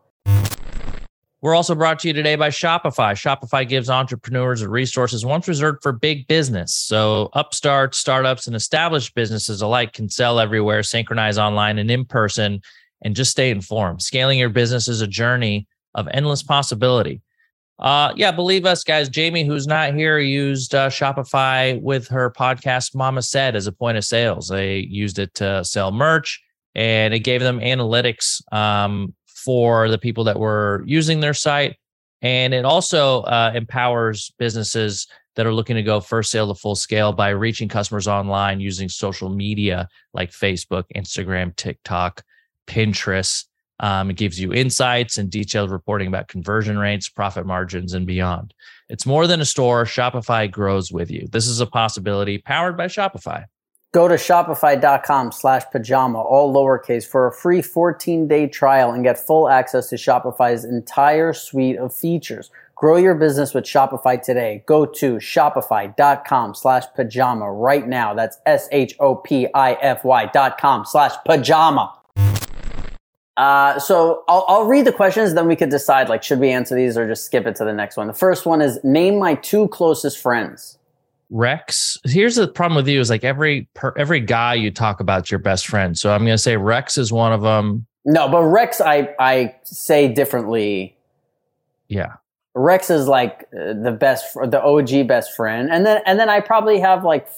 We're 1.40 1.54
also 1.54 1.76
brought 1.76 2.00
to 2.00 2.08
you 2.08 2.14
today 2.14 2.34
by 2.34 2.48
Shopify. 2.48 3.12
Shopify 3.12 3.68
gives 3.68 3.88
entrepreneurs 3.88 4.60
the 4.60 4.68
resources 4.68 5.24
once 5.24 5.46
reserved 5.46 5.78
for 5.82 5.92
big 5.92 6.26
business. 6.26 6.74
So, 6.74 7.30
upstarts, 7.34 7.98
startups, 7.98 8.48
and 8.48 8.56
established 8.56 9.14
businesses 9.14 9.62
alike 9.62 9.92
can 9.92 10.08
sell 10.08 10.40
everywhere, 10.40 10.82
synchronize 10.82 11.38
online 11.38 11.78
and 11.78 11.88
in 11.88 12.04
person, 12.04 12.60
and 13.02 13.14
just 13.14 13.30
stay 13.30 13.50
informed. 13.50 14.02
Scaling 14.02 14.40
your 14.40 14.48
business 14.48 14.88
is 14.88 15.00
a 15.00 15.06
journey 15.06 15.68
of 15.94 16.08
endless 16.12 16.42
possibility. 16.42 17.20
Uh, 17.78 18.12
yeah, 18.16 18.30
believe 18.30 18.64
us, 18.64 18.82
guys. 18.84 19.08
Jamie, 19.08 19.44
who's 19.44 19.66
not 19.66 19.94
here, 19.94 20.18
used 20.18 20.74
uh, 20.74 20.88
Shopify 20.88 21.80
with 21.82 22.08
her 22.08 22.30
podcast 22.30 22.94
Mama 22.94 23.20
Said 23.20 23.54
as 23.54 23.66
a 23.66 23.72
point 23.72 23.98
of 23.98 24.04
sales. 24.04 24.48
They 24.48 24.78
used 24.78 25.18
it 25.18 25.34
to 25.34 25.62
sell 25.64 25.92
merch, 25.92 26.42
and 26.74 27.12
it 27.12 27.20
gave 27.20 27.42
them 27.42 27.60
analytics 27.60 28.40
um, 28.52 29.14
for 29.26 29.90
the 29.90 29.98
people 29.98 30.24
that 30.24 30.38
were 30.38 30.82
using 30.86 31.20
their 31.20 31.34
site, 31.34 31.76
and 32.22 32.54
it 32.54 32.64
also 32.64 33.22
uh, 33.22 33.52
empowers 33.54 34.32
businesses 34.38 35.06
that 35.34 35.46
are 35.46 35.52
looking 35.52 35.76
to 35.76 35.82
go 35.82 36.00
first 36.00 36.30
sale 36.30 36.48
to 36.48 36.58
full 36.58 36.74
scale 36.74 37.12
by 37.12 37.28
reaching 37.28 37.68
customers 37.68 38.08
online 38.08 38.58
using 38.58 38.88
social 38.88 39.28
media 39.28 39.86
like 40.14 40.30
Facebook, 40.30 40.84
Instagram, 40.96 41.54
TikTok, 41.56 42.22
Pinterest 42.66 43.44
um, 43.80 44.10
it 44.10 44.16
gives 44.16 44.40
you 44.40 44.52
insights 44.52 45.18
and 45.18 45.30
detailed 45.30 45.70
reporting 45.70 46.08
about 46.08 46.28
conversion 46.28 46.78
rates, 46.78 47.08
profit 47.08 47.46
margins, 47.46 47.92
and 47.92 48.06
beyond. 48.06 48.54
It's 48.88 49.06
more 49.06 49.26
than 49.26 49.40
a 49.40 49.44
store. 49.44 49.84
Shopify 49.84 50.50
grows 50.50 50.92
with 50.92 51.10
you. 51.10 51.26
This 51.30 51.46
is 51.46 51.60
a 51.60 51.66
possibility 51.66 52.38
powered 52.38 52.76
by 52.76 52.86
Shopify. 52.86 53.44
Go 53.92 54.08
to 54.08 54.14
shopify.com 54.14 55.32
slash 55.32 55.62
pajama, 55.72 56.20
all 56.20 56.54
lowercase, 56.54 57.06
for 57.06 57.26
a 57.26 57.32
free 57.32 57.62
14 57.62 58.28
day 58.28 58.46
trial 58.46 58.92
and 58.92 59.02
get 59.02 59.18
full 59.18 59.48
access 59.48 59.88
to 59.88 59.96
Shopify's 59.96 60.64
entire 60.64 61.32
suite 61.32 61.78
of 61.78 61.96
features. 61.96 62.50
Grow 62.74 62.96
your 62.96 63.14
business 63.14 63.54
with 63.54 63.64
Shopify 63.64 64.20
today. 64.20 64.62
Go 64.66 64.84
to 64.84 65.14
shopify.com 65.14 66.54
slash 66.54 66.84
pajama 66.94 67.50
right 67.50 67.88
now. 67.88 68.12
That's 68.12 68.36
S 68.44 68.68
H 68.70 68.94
O 69.00 69.14
P 69.14 69.48
I 69.54 69.74
F 69.74 70.04
Y 70.04 70.26
dot 70.26 70.58
com 70.58 70.84
slash 70.84 71.12
pajama. 71.24 71.94
Uh, 73.36 73.78
so 73.78 74.24
I'll, 74.28 74.44
I'll 74.48 74.64
read 74.64 74.86
the 74.86 74.92
questions, 74.92 75.34
then 75.34 75.46
we 75.46 75.56
could 75.56 75.68
decide 75.68 76.08
like 76.08 76.22
should 76.22 76.40
we 76.40 76.50
answer 76.50 76.74
these 76.74 76.96
or 76.96 77.06
just 77.06 77.26
skip 77.26 77.46
it 77.46 77.56
to 77.56 77.64
the 77.64 77.72
next 77.72 77.96
one. 77.96 78.06
The 78.06 78.14
first 78.14 78.46
one 78.46 78.62
is 78.62 78.78
name 78.82 79.18
my 79.18 79.34
two 79.34 79.68
closest 79.68 80.18
friends. 80.18 80.78
Rex. 81.28 81.98
Here's 82.04 82.36
the 82.36 82.48
problem 82.48 82.76
with 82.76 82.88
you 82.88 83.00
is 83.00 83.10
like 83.10 83.24
every 83.24 83.68
per, 83.74 83.92
every 83.98 84.20
guy 84.20 84.54
you 84.54 84.70
talk 84.70 85.00
about 85.00 85.30
your 85.30 85.40
best 85.40 85.66
friend. 85.66 85.98
So 85.98 86.12
I'm 86.12 86.20
going 86.20 86.34
to 86.34 86.38
say 86.38 86.56
Rex 86.56 86.96
is 86.96 87.12
one 87.12 87.32
of 87.32 87.42
them. 87.42 87.86
No, 88.04 88.28
but 88.28 88.42
Rex 88.44 88.80
I 88.80 89.14
I 89.18 89.54
say 89.64 90.06
differently. 90.08 90.96
Yeah. 91.88 92.14
Rex 92.54 92.88
is 92.90 93.08
like 93.08 93.48
uh, 93.52 93.74
the 93.74 93.90
best 93.90 94.34
the 94.34 94.62
OG 94.62 95.08
best 95.08 95.34
friend. 95.34 95.68
And 95.70 95.84
then 95.84 96.00
and 96.06 96.18
then 96.18 96.30
I 96.30 96.40
probably 96.40 96.78
have 96.78 97.04
like 97.04 97.28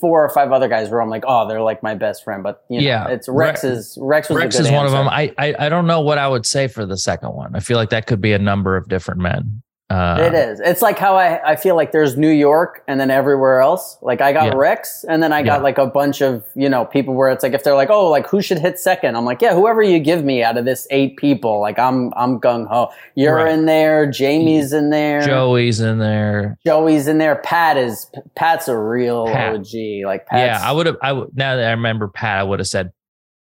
four 0.00 0.24
or 0.24 0.28
five 0.30 0.50
other 0.52 0.68
guys 0.68 0.88
where 0.90 1.00
I'm 1.00 1.10
like, 1.10 1.24
oh, 1.26 1.46
they're 1.48 1.60
like 1.60 1.82
my 1.82 1.94
best 1.94 2.24
friend. 2.24 2.42
But 2.42 2.64
you 2.68 2.80
know, 2.80 2.86
Yeah. 2.86 3.08
it's 3.08 3.28
Rex 3.28 3.62
Re- 3.62 3.70
is 3.70 3.98
Rex 4.00 4.28
was 4.28 4.36
Rex 4.38 4.54
a 4.56 4.58
good 4.62 4.66
is 4.68 4.72
one 4.72 4.86
of 4.86 4.92
them. 4.92 5.08
I, 5.08 5.32
I 5.38 5.54
I 5.58 5.68
don't 5.68 5.86
know 5.86 6.00
what 6.00 6.18
I 6.18 6.26
would 6.28 6.46
say 6.46 6.66
for 6.68 6.86
the 6.86 6.96
second 6.96 7.34
one. 7.34 7.54
I 7.54 7.60
feel 7.60 7.76
like 7.76 7.90
that 7.90 8.06
could 8.06 8.20
be 8.20 8.32
a 8.32 8.38
number 8.38 8.76
of 8.76 8.88
different 8.88 9.20
men. 9.20 9.62
Uh, 9.90 10.18
it 10.20 10.34
is. 10.34 10.60
It's 10.60 10.80
like 10.82 10.98
how 10.98 11.16
I, 11.16 11.52
I 11.52 11.56
feel 11.56 11.74
like 11.74 11.90
there's 11.90 12.16
New 12.16 12.30
York 12.30 12.82
and 12.86 13.00
then 13.00 13.10
everywhere 13.10 13.60
else. 13.60 13.98
Like 14.00 14.20
I 14.20 14.32
got 14.32 14.46
Yeah. 14.46 14.54
Rex 14.54 15.04
and 15.08 15.20
then 15.22 15.32
I 15.32 15.42
got 15.42 15.58
Yeah. 15.58 15.62
like 15.64 15.78
a 15.78 15.86
bunch 15.86 16.20
of, 16.22 16.44
you 16.54 16.68
know, 16.68 16.84
people 16.84 17.14
where 17.14 17.28
it's 17.28 17.42
like 17.42 17.54
if 17.54 17.64
they're 17.64 17.74
like, 17.74 17.90
oh, 17.90 18.08
like 18.08 18.28
who 18.28 18.40
should 18.40 18.60
hit 18.60 18.78
second? 18.78 19.16
I'm 19.16 19.24
like, 19.24 19.42
yeah, 19.42 19.52
whoever 19.52 19.82
you 19.82 19.98
give 19.98 20.22
me 20.24 20.44
out 20.44 20.56
of 20.56 20.64
this 20.64 20.86
eight 20.90 21.16
people, 21.16 21.60
like 21.60 21.78
I'm 21.78 22.12
I'm 22.16 22.40
gung 22.40 22.68
ho. 22.68 22.90
You're 23.16 23.34
Right. 23.36 23.52
in 23.52 23.66
there, 23.66 24.08
Jamie's 24.08 24.72
in 24.72 24.90
there, 24.90 25.22
Joey's 25.22 25.80
in 25.80 25.98
there. 25.98 26.56
Joey's 26.64 27.08
in 27.08 27.18
there, 27.18 27.36
Pat 27.36 27.76
is 27.76 28.08
Pat's 28.36 28.68
a 28.68 28.78
real 28.78 29.26
Pat. 29.26 29.56
OG. 29.56 30.04
Like 30.06 30.26
Pat's, 30.26 30.60
yeah, 30.62 30.68
I 30.68 30.70
would 30.72 30.86
have. 30.86 30.96
I 31.02 31.12
would 31.12 31.36
now 31.36 31.56
that 31.56 31.66
I 31.66 31.72
remember 31.72 32.06
Pat, 32.06 32.38
I 32.38 32.42
would 32.44 32.60
have 32.60 32.68
said 32.68 32.92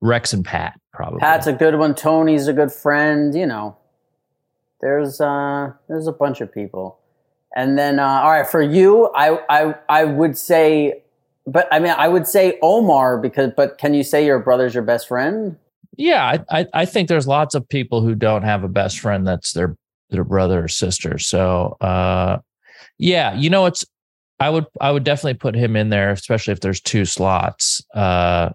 Rex 0.03 0.35
and 0.35 0.45
Pat 0.45 0.79
probably. 0.93 1.21
Pat's 1.21 1.47
a 1.47 1.53
good 1.55 1.79
one. 1.79 1.95
Tony's 1.95 2.49
a 2.49 2.53
good 2.53 2.71
friend. 2.71 3.35
You 3.35 3.47
know, 3.47 3.77
there's 4.85 5.21
uh 5.21 5.73
there's 5.88 6.07
a 6.07 6.12
bunch 6.12 6.41
of 6.41 6.53
people, 6.53 6.99
and 7.57 7.76
then 7.76 7.99
uh, 7.99 8.20
all 8.23 8.31
right 8.31 8.47
for 8.47 8.62
you, 8.62 9.11
I 9.16 9.40
I 9.49 9.75
I 9.88 10.05
would 10.05 10.38
say, 10.38 11.03
but 11.47 11.66
I 11.73 11.81
mean 11.81 11.94
I 11.97 12.07
would 12.07 12.29
say 12.29 12.59
Omar 12.62 13.18
because 13.18 13.51
but 13.57 13.79
can 13.79 13.94
you 13.94 14.05
say 14.05 14.25
your 14.25 14.38
brother's 14.38 14.75
your 14.75 14.85
best 14.85 15.09
friend? 15.09 15.57
yeah, 15.97 16.38
I, 16.51 16.66
I 16.73 16.85
think 16.85 17.09
there's 17.09 17.27
lots 17.27 17.55
of 17.55 17.68
people 17.68 18.03
who 18.03 18.14
don't 18.14 18.42
have 18.42 18.64
a 18.64 18.68
best 18.68 19.01
friend 19.01 19.27
that's 19.27 19.53
their 19.53 19.77
their 20.11 20.25
brother 20.25 20.64
or 20.64 20.68
sister. 20.68 21.18
So 21.18 21.77
uh, 21.81 22.38
yeah, 22.99 23.35
you 23.35 23.51
know 23.51 23.66
it's. 23.66 23.85
I 24.40 24.51
would 24.51 24.66
I 24.81 24.90
would 24.90 25.05
definitely 25.05 25.35
put 25.35 25.55
him 25.55 25.77
in 25.77 25.90
there, 25.90 26.11
especially 26.11 26.53
if 26.53 26.61
there's 26.61 26.81
two 26.81 27.05
slots. 27.05 27.83
Uh, 27.94 28.51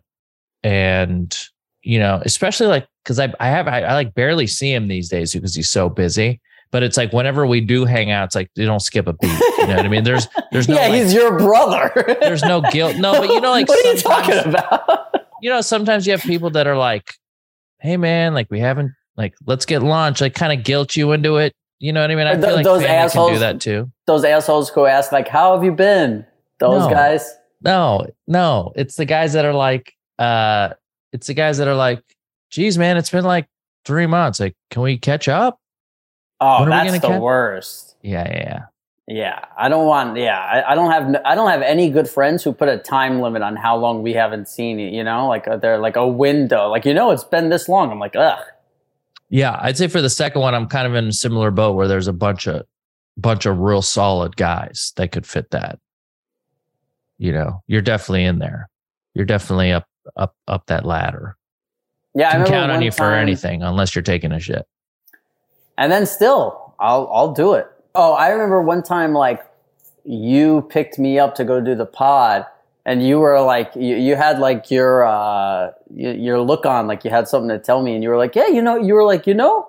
and 0.62 1.38
you 1.84 2.00
know, 2.00 2.22
especially 2.26 2.68
like 2.68 2.88
because 3.04 3.20
I 3.20 3.34
I 3.40 3.48
have 3.50 3.68
I, 3.68 3.82
I 3.82 3.94
like 3.94 4.14
barely 4.14 4.48
see 4.48 4.74
him 4.74 4.88
these 4.88 5.10
days 5.10 5.34
because 5.34 5.56
he's 5.56 5.70
so 5.70 5.90
busy. 5.90 6.42
But 6.72 6.84
it's 6.84 6.98
like 6.98 7.12
whenever 7.14 7.48
we 7.48 7.62
do 7.62 7.86
hang 7.86 8.12
out, 8.12 8.26
it's 8.26 8.36
like 8.36 8.52
they 8.56 8.64
don't 8.66 8.80
skip 8.82 9.08
a 9.08 9.14
beat. 9.14 9.32
You 9.58 9.68
know 9.68 9.76
what 9.78 9.86
I 9.86 9.88
mean? 9.88 10.04
There's 10.04 10.28
there's 10.52 10.70
no 10.70 10.76
yeah, 10.80 10.88
like, 10.90 11.02
he's 11.02 11.14
your 11.14 11.36
brother. 11.40 11.92
there's 12.22 12.44
no 12.44 12.62
guilt. 12.62 12.98
No, 12.98 13.14
but 13.14 13.28
you 13.30 13.42
know, 13.42 13.50
like 13.50 13.68
what 13.68 13.84
are 13.84 13.92
you 13.92 13.98
talking 13.98 14.38
about? 14.54 15.16
you 15.42 15.50
know, 15.50 15.62
sometimes 15.62 16.06
you 16.06 16.12
have 16.12 16.22
people 16.22 16.52
that 16.52 16.68
are 16.68 16.78
like, 16.78 17.14
"Hey, 17.80 17.98
man, 17.98 18.36
like 18.36 18.52
we 18.52 18.60
haven't 18.60 18.92
like 19.18 19.34
let's 19.48 19.66
get 19.66 19.82
lunch," 19.82 20.22
like 20.22 20.36
kind 20.36 20.54
of 20.58 20.64
guilt 20.64 20.96
you 20.96 21.12
into 21.12 21.38
it. 21.38 21.54
You 21.80 21.92
know 21.92 22.02
what 22.02 22.12
I 22.12 22.16
mean? 22.16 22.28
I 22.28 22.34
Th- 22.36 22.46
feel 22.46 22.56
like 22.56 22.66
those 22.66 22.84
assholes- 22.84 23.32
do 23.32 23.40
that 23.40 23.60
too. 23.62 23.92
Those 24.06 24.24
assholes 24.24 24.70
who 24.70 24.86
ask 24.86 25.12
like, 25.12 25.28
"How 25.28 25.56
have 25.56 25.64
you 25.64 25.72
been?" 25.72 26.24
Those 26.60 26.84
No. 26.84 26.90
guys. 26.92 27.34
No, 27.64 28.06
no, 28.28 28.74
it's 28.76 28.96
the 28.96 29.06
guys 29.06 29.34
that 29.34 29.44
are 29.46 29.54
like, 29.54 29.94
uh, 30.20 30.70
it's 31.14 31.28
the 31.28 31.34
guys 31.34 31.58
that 31.58 31.68
are 31.68 31.76
like, 31.76 32.04
"Geez, 32.50 32.78
man, 32.78 32.98
it's 32.98 33.10
been 33.10 33.24
like 33.26 33.48
three 33.86 34.06
months. 34.08 34.40
Like, 34.40 34.56
can 34.72 34.82
we 34.82 34.98
catch 34.98 35.28
up?" 35.28 35.60
Oh, 36.42 36.62
When 36.64 36.72
are 36.74 36.84
we 36.86 36.90
that's 36.92 37.02
the 37.02 37.08
catch- 37.10 37.22
worst. 37.22 37.96
Yeah, 38.02 38.28
yeah, 38.30 38.38
yeah. 38.44 38.60
Yeah, 39.12 39.46
I 39.58 39.70
don't 39.70 39.88
want. 39.88 40.18
Yeah, 40.18 40.38
I, 40.40 40.72
I 40.72 40.76
don't 40.76 40.92
have. 40.92 41.22
I 41.26 41.34
don't 41.34 41.50
have 41.50 41.64
any 41.64 41.90
good 41.90 42.08
friends 42.08 42.44
who 42.44 42.54
put 42.54 42.70
a 42.70 42.78
time 42.78 43.22
limit 43.22 43.42
on 43.42 43.56
how 43.56 43.76
long 43.76 44.04
we 44.04 44.14
haven't 44.14 44.48
seen 44.48 44.80
it. 44.80 44.94
You 44.94 45.04
know, 45.04 45.28
like 45.28 45.48
uh, 45.48 45.58
they're 45.58 45.80
like 45.80 45.96
a 45.96 46.08
window. 46.08 46.70
Like 46.70 46.86
you 46.86 46.94
know, 46.94 47.10
it's 47.10 47.24
been 47.24 47.50
this 47.50 47.68
long. 47.68 47.92
I'm 47.92 47.98
like, 48.00 48.16
ugh. 48.16 48.38
Yeah, 49.30 49.58
I'd 49.62 49.78
say 49.78 49.88
for 49.88 50.02
the 50.02 50.12
second 50.12 50.42
one, 50.42 50.54
I'm 50.54 50.68
kind 50.68 50.86
of 50.86 50.94
in 50.94 51.08
a 51.08 51.12
similar 51.12 51.50
boat 51.50 51.74
where 51.76 51.88
there's 51.88 52.08
a 52.08 52.14
bunch 52.14 52.48
of 52.48 52.68
bunch 53.18 53.48
of 53.48 53.58
real 53.58 53.82
solid 53.82 54.36
guys 54.38 54.94
that 54.98 55.12
could 55.12 55.26
fit 55.26 55.50
that. 55.52 55.80
You 57.18 57.32
know, 57.32 57.64
you're 57.66 57.82
definitely 57.82 58.26
in 58.26 58.38
there. 58.38 58.70
You're 59.16 59.26
definitely 59.26 59.72
up 59.72 59.88
up 60.16 60.36
up 60.48 60.66
that 60.68 60.86
ladder. 60.86 61.38
Yeah, 62.16 62.30
I 62.30 62.32
Can 62.32 62.42
remember 62.42 62.58
count 62.58 62.72
on 62.72 62.82
you 62.82 62.92
for 62.92 63.14
anything 63.14 63.62
unless 63.64 63.94
you're 63.96 64.02
taking 64.02 64.32
a 64.32 64.40
shit. 64.40 64.66
And 65.78 65.92
then 65.92 66.06
still, 66.06 66.74
I'll 66.80 67.10
I'll 67.14 67.32
do 67.34 67.54
it. 67.54 67.68
Oh, 67.96 68.14
I 68.14 68.30
remember 68.30 68.62
one 68.62 68.84
time 68.84 69.14
like 69.14 69.46
you 70.04 70.68
picked 70.70 70.98
me 71.00 71.20
up 71.20 71.36
to 71.36 71.44
go 71.46 71.62
do 71.62 71.76
the 71.76 71.86
pod, 71.86 72.46
and 72.86 73.06
you 73.06 73.20
were 73.20 73.40
like 73.42 73.72
you, 73.76 73.96
you 73.96 74.16
had 74.16 74.40
like 74.40 74.72
your 74.72 75.06
uh 75.06 75.72
your 75.94 76.42
look 76.42 76.66
on 76.66 76.88
like 76.88 77.04
you 77.04 77.12
had 77.12 77.28
something 77.28 77.50
to 77.50 77.60
tell 77.60 77.82
me, 77.82 77.94
and 77.94 78.04
you 78.04 78.10
were 78.10 78.18
like, 78.18 78.36
yeah, 78.36 78.48
you 78.48 78.62
know, 78.62 78.76
you 78.76 78.94
were 78.94 79.06
like, 79.06 79.28
you 79.28 79.34
know, 79.34 79.68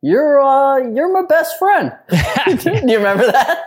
you're 0.00 0.40
uh 0.40 0.78
you're 0.78 1.12
my 1.12 1.26
best 1.26 1.58
friend. 1.58 1.92
do 2.58 2.70
you 2.70 2.96
remember 2.96 3.30
that? 3.30 3.64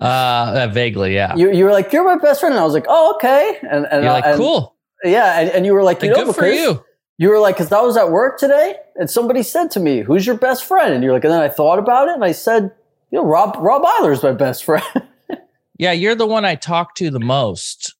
uh, 0.00 0.68
vaguely, 0.72 1.14
yeah. 1.14 1.34
You 1.34 1.52
you 1.52 1.64
were 1.64 1.72
like, 1.72 1.92
you're 1.92 2.04
my 2.04 2.18
best 2.22 2.40
friend, 2.40 2.54
and 2.54 2.60
I 2.60 2.64
was 2.64 2.74
like, 2.74 2.86
oh 2.88 3.14
okay, 3.16 3.58
and 3.62 3.86
and 3.90 4.04
You're 4.04 4.12
uh, 4.12 4.14
like, 4.14 4.26
and- 4.26 4.38
cool. 4.38 4.71
Yeah, 5.04 5.40
and, 5.40 5.50
and 5.50 5.66
you 5.66 5.74
were 5.74 5.82
like, 5.82 6.02
you 6.02 6.08
Like, 6.08 6.18
know, 6.18 6.24
good 6.26 6.34
for 6.34 6.42
because- 6.42 6.60
you. 6.60 6.84
You 7.18 7.28
were 7.28 7.38
like, 7.38 7.56
because 7.56 7.70
I 7.70 7.80
was 7.82 7.96
at 7.96 8.10
work 8.10 8.38
today, 8.38 8.74
and 8.96 9.08
somebody 9.08 9.42
said 9.44 9.70
to 9.72 9.80
me, 9.80 10.00
"Who's 10.00 10.26
your 10.26 10.36
best 10.36 10.64
friend?" 10.64 10.92
And 10.92 11.04
you're 11.04 11.12
like, 11.12 11.22
and 11.22 11.32
then 11.32 11.40
I 11.42 11.48
thought 11.48 11.78
about 11.78 12.08
it, 12.08 12.14
and 12.14 12.24
I 12.24 12.32
said, 12.32 12.72
"You 13.10 13.18
know, 13.20 13.24
Rob 13.24 13.54
Rob 13.60 13.84
Eiler's 13.84 14.22
my 14.22 14.32
best 14.32 14.64
friend." 14.64 14.82
Yeah, 15.78 15.92
you're 15.92 16.14
the 16.14 16.26
one 16.26 16.44
I 16.44 16.54
talk 16.54 16.94
to 16.96 17.10
the 17.10 17.18
most. 17.20 17.94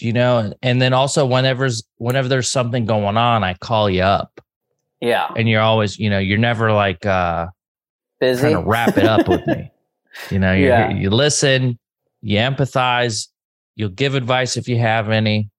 You 0.00 0.12
know, 0.12 0.38
and, 0.38 0.54
and 0.62 0.82
then 0.82 0.92
also 0.92 1.24
whenever's 1.26 1.82
whenever 1.96 2.28
there's 2.28 2.48
something 2.50 2.84
going 2.84 3.16
on, 3.16 3.42
I 3.44 3.54
call 3.54 3.88
you 3.90 4.02
up. 4.02 4.40
yeah, 5.00 5.28
And 5.36 5.48
you're 5.48 5.60
always, 5.62 5.98
you 5.98 6.10
know, 6.10 6.18
you're 6.18 6.36
never 6.38 6.72
like 6.72 7.04
uh 7.06 7.46
busy. 8.20 8.40
trying 8.40 8.62
to 8.62 8.68
wrap 8.68 8.96
it 8.98 9.04
up 9.04 9.28
with 9.28 9.46
me. 9.46 9.70
You 10.30 10.38
know, 10.38 10.52
you 10.52 10.66
Yeah. 10.66 10.90
you 10.90 11.10
listen, 11.10 11.78
you 12.22 12.38
empathize, 12.38 13.28
you'll 13.76 13.88
give 13.90 14.14
advice 14.14 14.56
if 14.56 14.68
you 14.68 14.78
have 14.78 15.10
any. 15.10 15.50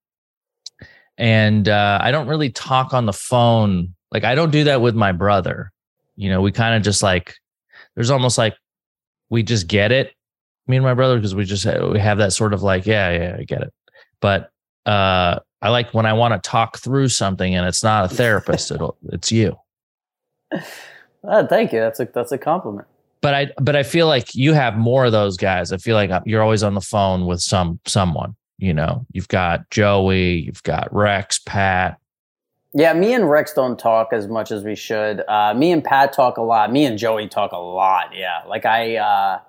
And 1.18 1.70
uh, 1.70 2.00
I 2.02 2.12
don't 2.12 2.28
really 2.28 2.50
talk 2.50 2.94
on 2.94 3.06
the 3.06 3.14
phone. 3.14 3.96
Like 4.12 4.24
I 4.24 4.36
don't 4.36 4.52
do 4.52 4.66
that 4.66 4.82
with 4.82 4.96
my 4.96 5.12
brother. 5.12 5.72
You 6.16 6.30
know, 6.30 6.42
we 6.42 6.52
kind 6.52 6.76
of 6.76 6.84
just 6.84 7.04
like 7.04 7.36
there's 7.96 8.10
almost 8.10 8.38
like 8.38 8.56
we 9.30 9.44
just 9.44 9.68
get 9.68 9.92
it. 9.92 10.14
Me 10.68 10.78
and 10.78 10.86
my 10.86 10.94
brother 10.94 11.16
because 11.16 11.36
we 11.36 11.46
just 11.46 11.66
we 11.66 12.00
have 12.00 12.18
that 12.18 12.34
sort 12.34 12.54
of 12.54 12.64
like 12.64 12.86
yeah 12.86 13.12
yeah 13.12 13.38
I 13.40 13.44
get 13.44 13.62
it. 13.62 13.74
But 14.20 14.52
uh, 14.86 15.40
I 15.62 15.70
like 15.70 15.94
when 15.94 16.06
I 16.06 16.14
want 16.14 16.34
to 16.34 16.50
talk 16.50 16.78
through 16.78 17.10
something 17.10 17.56
and 17.56 17.68
it's 17.68 17.84
not 17.84 18.12
a 18.12 18.16
therapist. 18.16 18.72
It'll 18.72 18.98
it's 19.10 19.32
you. 19.32 19.56
Oh, 21.24 21.46
thank 21.48 21.74
you. 21.74 21.80
That's 21.80 22.00
a 22.00 22.08
that's 22.14 22.32
a 22.32 22.38
compliment. 22.38 22.88
But 23.22 23.34
I 23.34 23.52
but 23.60 23.76
I 23.76 23.84
feel 23.84 24.08
like 24.08 24.36
you 24.36 24.54
have 24.54 24.78
more 24.78 25.06
of 25.06 25.12
those 25.12 25.38
guys. 25.38 25.72
I 25.72 25.78
feel 25.78 25.96
like 25.96 26.12
you're 26.26 26.44
always 26.44 26.62
on 26.62 26.76
the 26.76 26.82
phone 26.82 27.26
with 27.26 27.42
some 27.42 27.80
someone. 27.86 28.36
You 28.58 28.74
know, 28.74 29.06
you've 29.12 29.28
got 29.28 29.70
Joey, 29.70 30.38
you've 30.40 30.64
got 30.64 30.94
Rex, 30.94 31.40
Pat. 31.40 32.00
Yeah, 32.74 32.94
me 32.94 33.14
and 33.14 33.30
Rex 33.30 33.54
don't 33.54 33.80
talk 33.80 34.10
as 34.12 34.28
much 34.28 34.52
as 34.52 34.64
we 34.64 34.76
should. 34.76 35.24
Uh, 35.28 35.54
me 35.54 35.72
and 35.72 35.84
Pat 35.84 36.14
talk 36.14 36.38
a 36.38 36.42
lot. 36.42 36.72
Me 36.72 36.86
and 36.86 36.98
Joey 36.98 37.28
talk 37.28 37.52
a 37.52 37.58
lot. 37.58 38.12
Yeah, 38.14 38.42
like 38.48 38.66
I. 38.66 38.98
Uh, 38.98 39.40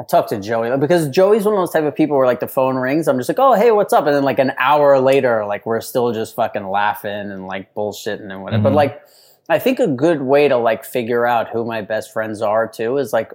I 0.00 0.02
talked 0.04 0.30
to 0.30 0.40
Joey 0.40 0.74
because 0.78 1.10
Joey's 1.10 1.44
one 1.44 1.52
of 1.52 1.60
those 1.60 1.72
type 1.72 1.84
of 1.84 1.94
people 1.94 2.16
where 2.16 2.26
like 2.26 2.40
the 2.40 2.48
phone 2.48 2.76
rings, 2.76 3.06
I'm 3.06 3.18
just 3.18 3.28
like, 3.28 3.38
oh 3.38 3.52
hey, 3.52 3.70
what's 3.70 3.92
up? 3.92 4.06
And 4.06 4.16
then 4.16 4.22
like 4.22 4.38
an 4.38 4.52
hour 4.56 4.98
later, 4.98 5.44
like 5.44 5.66
we're 5.66 5.82
still 5.82 6.10
just 6.12 6.34
fucking 6.34 6.66
laughing 6.66 7.10
and 7.10 7.46
like 7.46 7.74
bullshitting 7.74 8.30
and 8.30 8.42
whatever. 8.42 8.62
Mm-hmm. 8.62 8.62
But 8.62 8.72
like 8.72 9.02
I 9.50 9.58
think 9.58 9.78
a 9.78 9.86
good 9.86 10.22
way 10.22 10.48
to 10.48 10.56
like 10.56 10.86
figure 10.86 11.26
out 11.26 11.50
who 11.50 11.66
my 11.66 11.82
best 11.82 12.14
friends 12.14 12.40
are 12.40 12.66
too 12.66 12.96
is 12.96 13.12
like 13.12 13.32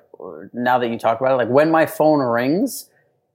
now 0.53 0.79
that 0.79 0.87
you 0.89 0.97
talk 0.97 1.19
about 1.19 1.33
it, 1.33 1.35
like 1.35 1.49
when 1.49 1.69
my 1.69 1.85
phone 1.85 2.19
rings, 2.19 2.89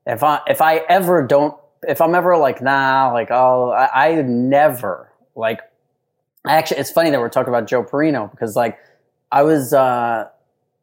if 0.06 0.22
I 0.22 0.40
if 0.46 0.60
I 0.60 0.76
ever 0.76 1.26
don't 1.26 1.54
if 1.82 2.00
I'm 2.00 2.14
ever 2.14 2.36
like 2.36 2.62
nah, 2.62 3.10
like 3.12 3.30
oh 3.30 3.70
I, 3.70 4.08
I 4.08 4.22
never 4.22 5.10
like 5.34 5.60
actually 6.46 6.78
it's 6.78 6.90
funny 6.90 7.10
that 7.10 7.20
we're 7.20 7.28
talking 7.28 7.52
about 7.52 7.66
Joe 7.66 7.84
Perino 7.84 8.30
because 8.30 8.56
like 8.56 8.78
I 9.32 9.42
was 9.42 9.72
uh 9.72 10.28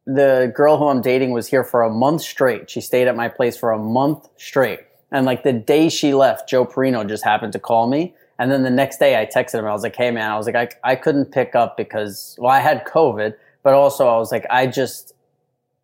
the 0.06 0.50
girl 0.54 0.78
who 0.78 0.88
I'm 0.88 1.02
dating 1.02 1.32
was 1.32 1.48
here 1.48 1.62
for 1.62 1.82
a 1.82 1.90
month 1.90 2.22
straight. 2.22 2.70
She 2.70 2.80
stayed 2.80 3.08
at 3.08 3.14
my 3.14 3.28
place 3.28 3.58
for 3.58 3.72
a 3.72 3.78
month 3.78 4.26
straight. 4.38 4.80
And 5.10 5.26
like 5.26 5.42
the 5.42 5.52
day 5.52 5.90
she 5.90 6.14
left, 6.14 6.48
Joe 6.48 6.64
Perino 6.64 7.06
just 7.06 7.24
happened 7.24 7.52
to 7.52 7.58
call 7.58 7.88
me. 7.88 8.14
And 8.38 8.50
then 8.50 8.62
the 8.62 8.70
next 8.70 8.98
day 8.98 9.20
I 9.20 9.26
texted 9.26 9.58
him. 9.58 9.66
I 9.66 9.72
was 9.72 9.82
like, 9.82 9.96
hey 9.96 10.10
man, 10.10 10.30
I 10.30 10.36
was 10.36 10.46
like, 10.46 10.54
I, 10.54 10.92
I 10.92 10.96
couldn't 10.96 11.26
pick 11.26 11.54
up 11.54 11.76
because, 11.76 12.36
well, 12.38 12.50
I 12.50 12.60
had 12.60 12.86
COVID, 12.86 13.34
but 13.62 13.74
also 13.74 14.08
I 14.08 14.16
was 14.16 14.32
like, 14.32 14.46
I 14.48 14.66
just, 14.66 15.12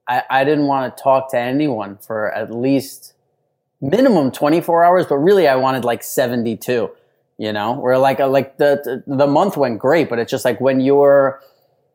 I, 0.09 0.23
I 0.31 0.45
didn't 0.45 0.67
want 0.67 0.97
to 0.97 1.03
talk 1.03 1.31
to 1.33 1.39
anyone 1.39 1.99
for 1.99 2.33
at 2.33 2.51
least 2.51 3.14
minimum 3.81 4.31
24 4.31 4.85
hours, 4.85 5.07
but 5.07 5.17
really 5.17 5.49
I 5.49 5.57
wanted 5.57 5.85
like 5.85 6.03
72, 6.03 6.91
you 7.39 7.53
know, 7.53 7.73
where 7.73 7.99
like, 7.99 8.21
uh, 8.21 8.29
like 8.29 8.59
the, 8.59 9.03
the 9.07 9.27
month 9.27 9.57
went 9.57 9.79
great, 9.79 10.09
but 10.09 10.19
it's 10.19 10.31
just 10.31 10.45
like 10.45 10.61
when 10.61 10.81
you're, 10.81 11.41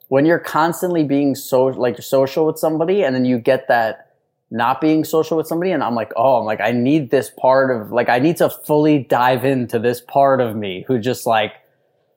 when 0.10 0.26
you're 0.26 0.40
constantly 0.40 1.04
being 1.04 1.36
so 1.36 1.66
like 1.66 2.02
social 2.02 2.46
with 2.46 2.58
somebody 2.58 3.04
and 3.04 3.16
then 3.16 3.26
you 3.26 3.40
get 3.40 3.68
that 3.68 4.10
not 4.52 4.82
being 4.82 5.04
social 5.04 5.38
with 5.38 5.48
somebody 5.48 5.72
and 5.72 5.84
I'm 5.84 5.96
like, 5.96 6.12
oh, 6.16 6.40
I'm 6.40 6.46
like, 6.46 6.60
I 6.60 6.72
need 6.72 7.12
this 7.12 7.30
part 7.30 7.70
of 7.70 7.92
like 7.92 8.10
I 8.10 8.20
need 8.20 8.38
to 8.38 8.50
fully 8.50 9.04
dive 9.04 9.46
into 9.46 9.80
this 9.80 10.02
part 10.02 10.42
of 10.42 10.56
me 10.56 10.84
who 10.88 11.00
just 11.00 11.26
like 11.26 11.54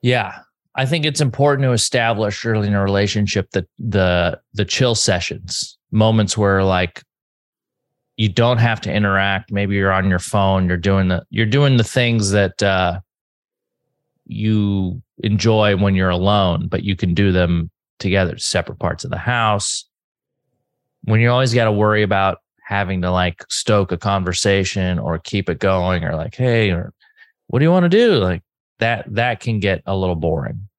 Yeah. 0.01 0.39
I 0.75 0.87
think 0.87 1.05
it's 1.05 1.21
important 1.21 1.67
to 1.67 1.71
establish 1.71 2.43
early 2.45 2.67
in 2.67 2.73
a 2.73 2.83
relationship 2.83 3.51
that 3.51 3.67
the 3.77 4.39
the 4.53 4.65
chill 4.65 4.95
sessions, 4.95 5.77
moments 5.91 6.35
where 6.35 6.63
like 6.63 7.03
you 8.17 8.29
don't 8.29 8.59
have 8.59 8.79
to 8.81 8.93
interact. 8.93 9.51
Maybe 9.51 9.75
you're 9.75 9.91
on 9.91 10.09
your 10.09 10.19
phone, 10.19 10.67
you're 10.67 10.77
doing 10.77 11.07
the 11.07 11.25
you're 11.29 11.45
doing 11.45 11.77
the 11.77 11.83
things 11.83 12.31
that 12.31 12.61
uh 12.61 12.99
you 14.25 15.01
enjoy 15.19 15.75
when 15.75 15.95
you're 15.95 16.09
alone, 16.09 16.67
but 16.67 16.83
you 16.83 16.95
can 16.95 17.13
do 17.13 17.31
them 17.31 17.69
together, 17.99 18.37
separate 18.37 18.79
parts 18.79 19.03
of 19.03 19.11
the 19.11 19.17
house. 19.17 19.85
When 21.03 21.19
you 21.19 21.29
always 21.29 21.53
got 21.53 21.65
to 21.65 21.71
worry 21.71 22.03
about 22.03 22.37
having 22.65 23.01
to 23.01 23.11
like 23.11 23.43
stoke 23.49 23.91
a 23.91 23.97
conversation 23.97 24.99
or 24.99 25.19
keep 25.19 25.49
it 25.49 25.59
going 25.59 26.03
or 26.03 26.15
like, 26.15 26.35
hey, 26.35 26.71
or 26.71 26.93
what 27.47 27.59
do 27.59 27.65
you 27.65 27.71
want 27.71 27.83
to 27.83 27.89
do? 27.89 28.15
Like 28.15 28.41
that, 28.79 29.05
that 29.13 29.41
can 29.41 29.59
get 29.59 29.81
a 29.85 29.95
little 29.95 30.15
boring 30.15 30.69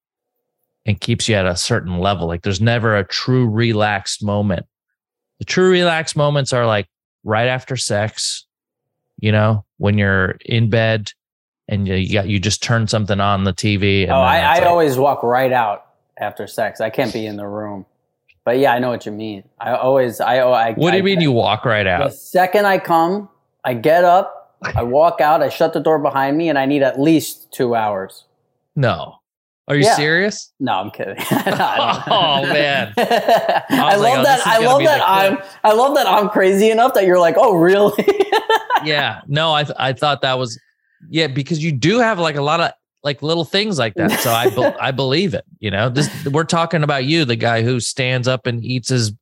and 0.86 1.00
keeps 1.00 1.28
you 1.28 1.34
at 1.34 1.46
a 1.46 1.56
certain 1.56 1.98
level. 1.98 2.26
Like 2.26 2.42
there's 2.42 2.60
never 2.60 2.96
a 2.96 3.06
true 3.06 3.46
relaxed 3.46 4.22
moment. 4.22 4.66
The 5.38 5.44
true 5.44 5.70
relaxed 5.70 6.16
moments 6.16 6.52
are 6.52 6.66
like 6.66 6.88
right 7.24 7.48
after 7.48 7.76
sex, 7.76 8.46
you 9.18 9.32
know, 9.32 9.64
when 9.78 9.98
you're 9.98 10.36
in 10.44 10.70
bed 10.70 11.10
and 11.68 11.88
you 11.88 12.12
got 12.12 12.28
you 12.28 12.38
just 12.38 12.62
turn 12.62 12.86
something 12.86 13.20
on 13.20 13.44
the 13.44 13.52
TV. 13.52 14.08
oh, 14.08 14.12
I, 14.12 14.38
I 14.38 14.58
like, 14.58 14.62
always 14.64 14.96
walk 14.96 15.22
right 15.22 15.52
out 15.52 15.86
after 16.18 16.46
sex. 16.46 16.80
I 16.80 16.90
can't 16.90 17.12
be 17.12 17.26
in 17.26 17.36
the 17.36 17.46
room. 17.46 17.86
But 18.44 18.58
yeah, 18.58 18.74
I 18.74 18.78
know 18.78 18.90
what 18.90 19.06
you 19.06 19.12
mean. 19.12 19.44
I 19.58 19.74
always, 19.74 20.20
I, 20.20 20.40
oh, 20.40 20.52
I. 20.52 20.74
What 20.74 20.90
do 20.90 20.98
you 20.98 21.02
I, 21.02 21.06
mean 21.06 21.20
you 21.22 21.32
walk 21.32 21.64
right 21.64 21.86
out? 21.86 22.10
The 22.10 22.16
second 22.16 22.66
I 22.66 22.78
come, 22.78 23.30
I 23.64 23.72
get 23.72 24.04
up, 24.04 24.58
I 24.62 24.82
walk 24.82 25.22
out, 25.22 25.42
I 25.42 25.48
shut 25.48 25.72
the 25.72 25.80
door 25.80 25.98
behind 25.98 26.36
me, 26.36 26.50
and 26.50 26.58
I 26.58 26.66
need 26.66 26.82
at 26.82 27.00
least 27.00 27.50
two 27.52 27.74
hours. 27.74 28.24
No. 28.76 29.16
Are 29.66 29.76
you 29.76 29.84
yeah. 29.84 29.96
serious? 29.96 30.52
No, 30.60 30.72
I'm 30.72 30.90
kidding. 30.90 31.16
no, 31.30 32.02
oh 32.08 32.42
man, 32.42 32.92
I, 32.98 33.64
I 33.70 33.96
love 33.96 34.00
like, 34.00 34.18
oh, 34.18 34.22
that. 34.22 34.46
I 34.46 34.58
love 34.58 34.82
that 34.82 35.02
I'm. 35.02 35.38
I 35.62 35.72
love 35.72 35.94
that 35.94 36.06
I'm 36.06 36.28
crazy 36.28 36.70
enough 36.70 36.94
that 36.94 37.06
you're 37.06 37.18
like, 37.18 37.36
oh, 37.38 37.54
really? 37.54 38.06
yeah. 38.84 39.22
No, 39.26 39.54
I 39.54 39.64
th- 39.64 39.76
I 39.78 39.92
thought 39.94 40.20
that 40.22 40.38
was 40.38 40.60
yeah 41.08 41.28
because 41.28 41.62
you 41.62 41.72
do 41.72 41.98
have 41.98 42.18
like 42.18 42.36
a 42.36 42.42
lot 42.42 42.60
of 42.60 42.72
like 43.02 43.22
little 43.22 43.44
things 43.44 43.78
like 43.78 43.94
that. 43.94 44.20
So 44.20 44.30
I 44.30 44.50
be- 44.50 44.78
I 44.78 44.90
believe 44.90 45.32
it. 45.32 45.44
You 45.60 45.70
know, 45.70 45.88
this 45.88 46.10
we're 46.26 46.44
talking 46.44 46.82
about 46.82 47.04
you, 47.04 47.24
the 47.24 47.36
guy 47.36 47.62
who 47.62 47.80
stands 47.80 48.28
up 48.28 48.46
and 48.46 48.62
eats 48.62 48.90
his 48.90 49.12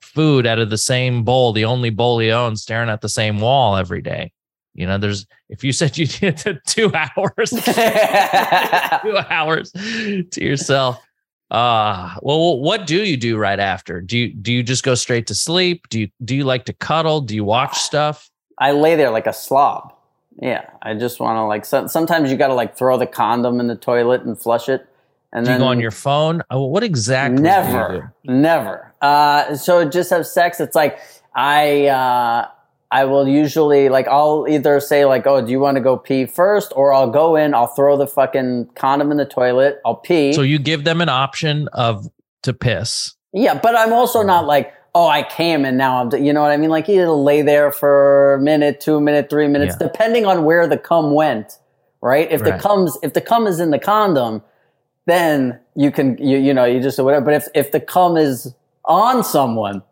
food 0.00 0.46
out 0.46 0.58
of 0.58 0.70
the 0.70 0.78
same 0.78 1.22
bowl, 1.22 1.52
the 1.52 1.64
only 1.64 1.90
bowl 1.90 2.18
he 2.18 2.32
owns, 2.32 2.62
staring 2.62 2.88
at 2.88 3.02
the 3.02 3.08
same 3.08 3.38
wall 3.38 3.76
every 3.76 4.02
day. 4.02 4.32
You 4.76 4.86
know, 4.86 4.98
there's 4.98 5.26
if 5.48 5.64
you 5.64 5.72
said 5.72 5.98
you 5.98 6.06
did 6.06 6.60
two 6.66 6.92
hours, 6.94 7.50
two 7.50 9.18
hours 9.30 9.72
to 9.72 10.44
yourself. 10.44 11.02
Uh 11.48 12.16
well 12.22 12.58
what 12.58 12.88
do 12.88 13.04
you 13.04 13.16
do 13.16 13.36
right 13.36 13.60
after? 13.60 14.00
Do 14.00 14.18
you 14.18 14.34
do 14.34 14.52
you 14.52 14.62
just 14.62 14.82
go 14.82 14.94
straight 14.94 15.28
to 15.28 15.34
sleep? 15.34 15.88
Do 15.88 16.00
you 16.00 16.08
do 16.24 16.34
you 16.34 16.44
like 16.44 16.64
to 16.64 16.72
cuddle? 16.72 17.20
Do 17.20 17.34
you 17.36 17.44
watch 17.44 17.78
stuff? 17.78 18.28
I 18.58 18.72
lay 18.72 18.96
there 18.96 19.10
like 19.10 19.26
a 19.26 19.32
slob. 19.32 19.92
Yeah, 20.40 20.68
I 20.82 20.94
just 20.94 21.18
want 21.18 21.36
to 21.36 21.44
like. 21.44 21.64
So, 21.64 21.86
sometimes 21.86 22.30
you 22.30 22.36
got 22.36 22.48
to 22.48 22.54
like 22.54 22.76
throw 22.76 22.98
the 22.98 23.06
condom 23.06 23.58
in 23.58 23.68
the 23.68 23.76
toilet 23.76 24.22
and 24.22 24.38
flush 24.38 24.68
it, 24.68 24.86
and 25.32 25.44
do 25.44 25.50
then 25.50 25.60
you 25.60 25.64
go 25.64 25.68
on 25.70 25.80
your 25.80 25.90
phone. 25.90 26.42
Oh, 26.50 26.66
what 26.66 26.82
exactly? 26.82 27.42
Never, 27.42 28.12
never. 28.24 28.92
Uh, 29.00 29.56
so 29.56 29.88
just 29.88 30.10
have 30.10 30.26
sex. 30.26 30.60
It's 30.60 30.76
like 30.76 30.98
I. 31.34 31.86
Uh, 31.86 32.48
I 32.90 33.04
will 33.04 33.26
usually 33.26 33.88
like 33.88 34.06
I'll 34.08 34.46
either 34.48 34.78
say 34.80 35.04
like, 35.04 35.26
"Oh, 35.26 35.44
do 35.44 35.50
you 35.50 35.60
want 35.60 35.76
to 35.76 35.80
go 35.80 35.96
pee 35.96 36.26
first? 36.26 36.72
or 36.76 36.92
I'll 36.92 37.10
go 37.10 37.36
in, 37.36 37.54
I'll 37.54 37.66
throw 37.66 37.96
the 37.96 38.06
fucking 38.06 38.70
condom 38.74 39.10
in 39.10 39.16
the 39.16 39.24
toilet, 39.24 39.80
I'll 39.84 39.96
pee. 39.96 40.32
So 40.32 40.42
you 40.42 40.58
give 40.58 40.84
them 40.84 41.00
an 41.00 41.08
option 41.08 41.68
of 41.72 42.06
to 42.42 42.52
piss. 42.52 43.14
Yeah, 43.32 43.58
but 43.58 43.76
I'm 43.76 43.92
also 43.92 44.22
not 44.22 44.44
oh. 44.44 44.48
like, 44.48 44.72
oh, 44.94 45.08
I 45.08 45.22
came 45.22 45.64
and 45.64 45.76
now 45.76 46.00
I'm, 46.00 46.24
you 46.24 46.32
know 46.32 46.40
what 46.40 46.52
I 46.52 46.56
mean? 46.56 46.70
Like 46.70 46.88
it'll 46.88 47.22
lay 47.22 47.42
there 47.42 47.70
for 47.70 48.34
a 48.34 48.40
minute, 48.40 48.80
two 48.80 49.00
minute, 49.00 49.28
three 49.28 49.48
minutes, 49.48 49.76
yeah. 49.78 49.88
depending 49.88 50.24
on 50.24 50.44
where 50.44 50.66
the 50.66 50.78
cum 50.78 51.12
went, 51.12 51.58
right? 52.00 52.30
If 52.30 52.40
right. 52.40 52.54
the 52.54 52.58
comes, 52.58 52.96
if 53.02 53.12
the 53.12 53.20
cum 53.20 53.46
is 53.46 53.60
in 53.60 53.70
the 53.70 53.78
condom, 53.78 54.42
then 55.04 55.60
you 55.74 55.90
can, 55.90 56.16
you, 56.18 56.38
you 56.38 56.54
know, 56.54 56.64
you 56.64 56.80
just, 56.80 56.98
whatever. 56.98 57.24
But 57.24 57.34
if, 57.34 57.48
if 57.54 57.72
the 57.72 57.80
cum 57.80 58.16
is 58.16 58.54
on 58.86 59.22
someone, 59.22 59.82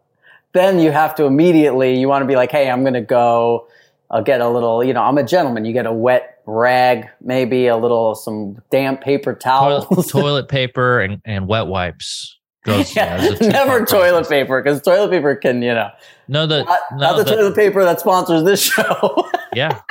then 0.54 0.78
you 0.78 0.90
have 0.90 1.14
to 1.16 1.24
immediately, 1.24 1.98
you 1.98 2.08
want 2.08 2.22
to 2.22 2.26
be 2.26 2.36
like, 2.36 2.50
hey, 2.50 2.70
I'm 2.70 2.82
going 2.82 2.94
to 2.94 3.00
go, 3.00 3.68
I'll 4.10 4.22
get 4.22 4.40
a 4.40 4.48
little, 4.48 4.82
you 4.82 4.94
know, 4.94 5.02
I'm 5.02 5.18
a 5.18 5.24
gentleman. 5.24 5.64
You 5.64 5.72
get 5.72 5.86
a 5.86 5.92
wet 5.92 6.40
rag, 6.46 7.08
maybe 7.20 7.66
a 7.66 7.76
little, 7.76 8.14
some 8.14 8.62
damp 8.70 9.02
paper 9.02 9.34
towels. 9.34 9.86
Toilet, 9.86 10.08
toilet 10.08 10.48
paper 10.48 11.00
and, 11.00 11.20
and 11.24 11.46
wet 11.46 11.66
wipes 11.66 12.38
goes 12.64 12.96
yeah, 12.96 13.36
never 13.42 13.84
toilet 13.84 14.26
paper 14.26 14.62
because 14.62 14.80
toilet 14.80 15.10
paper 15.10 15.36
can 15.36 15.60
you 15.60 15.74
know 15.74 15.90
no 16.28 16.46
the 16.46 16.64
not, 16.64 16.80
no, 16.92 16.96
not 16.96 17.16
the, 17.18 17.24
the, 17.24 17.36
toilet 17.36 17.54
paper 17.54 17.84
that 17.84 18.00
sponsors 18.00 18.42
this 18.42 18.62
show 18.62 19.28
yeah 19.54 19.82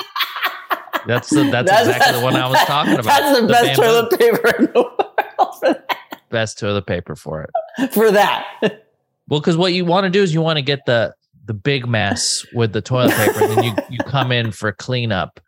that's 1.06 1.30
the, 1.30 1.44
that's, 1.52 1.70
that's 1.70 1.88
exactly 1.88 2.00
that's, 2.00 2.18
the 2.18 2.24
one 2.24 2.36
I 2.36 2.48
was 2.48 2.60
talking 2.60 2.94
about. 2.94 3.04
That's 3.04 3.36
the, 3.36 3.46
the 3.46 3.52
best 3.52 3.78
bamboo. 3.78 3.82
toilet 3.82 4.20
paper 4.20 4.58
in 4.58 4.66
the 4.72 4.82
world. 4.82 5.82
Best 6.30 6.58
toilet 6.58 6.88
paper 6.88 7.16
for 7.16 7.44
it. 7.44 7.94
For 7.94 8.10
that. 8.12 8.83
Well, 9.28 9.40
because 9.40 9.58
what 9.58 9.74
you 9.74 9.86
want 9.86 10.06
to 10.06 10.10
do 10.10 10.22
is 10.22 10.34
you 10.34 10.42
want 10.42 10.58
to 10.58 10.64
get 10.64 10.86
the 10.86 11.14
the 11.46 11.54
big 11.54 11.88
mess 11.88 12.46
with 12.54 12.74
the 12.74 12.82
toilet 12.82 13.14
paper, 13.14 13.44
and 13.44 13.58
then 13.58 13.64
you 13.64 13.74
you 13.90 13.98
come 14.00 14.32
in 14.32 14.52
for 14.52 14.72
cleanup 14.72 15.40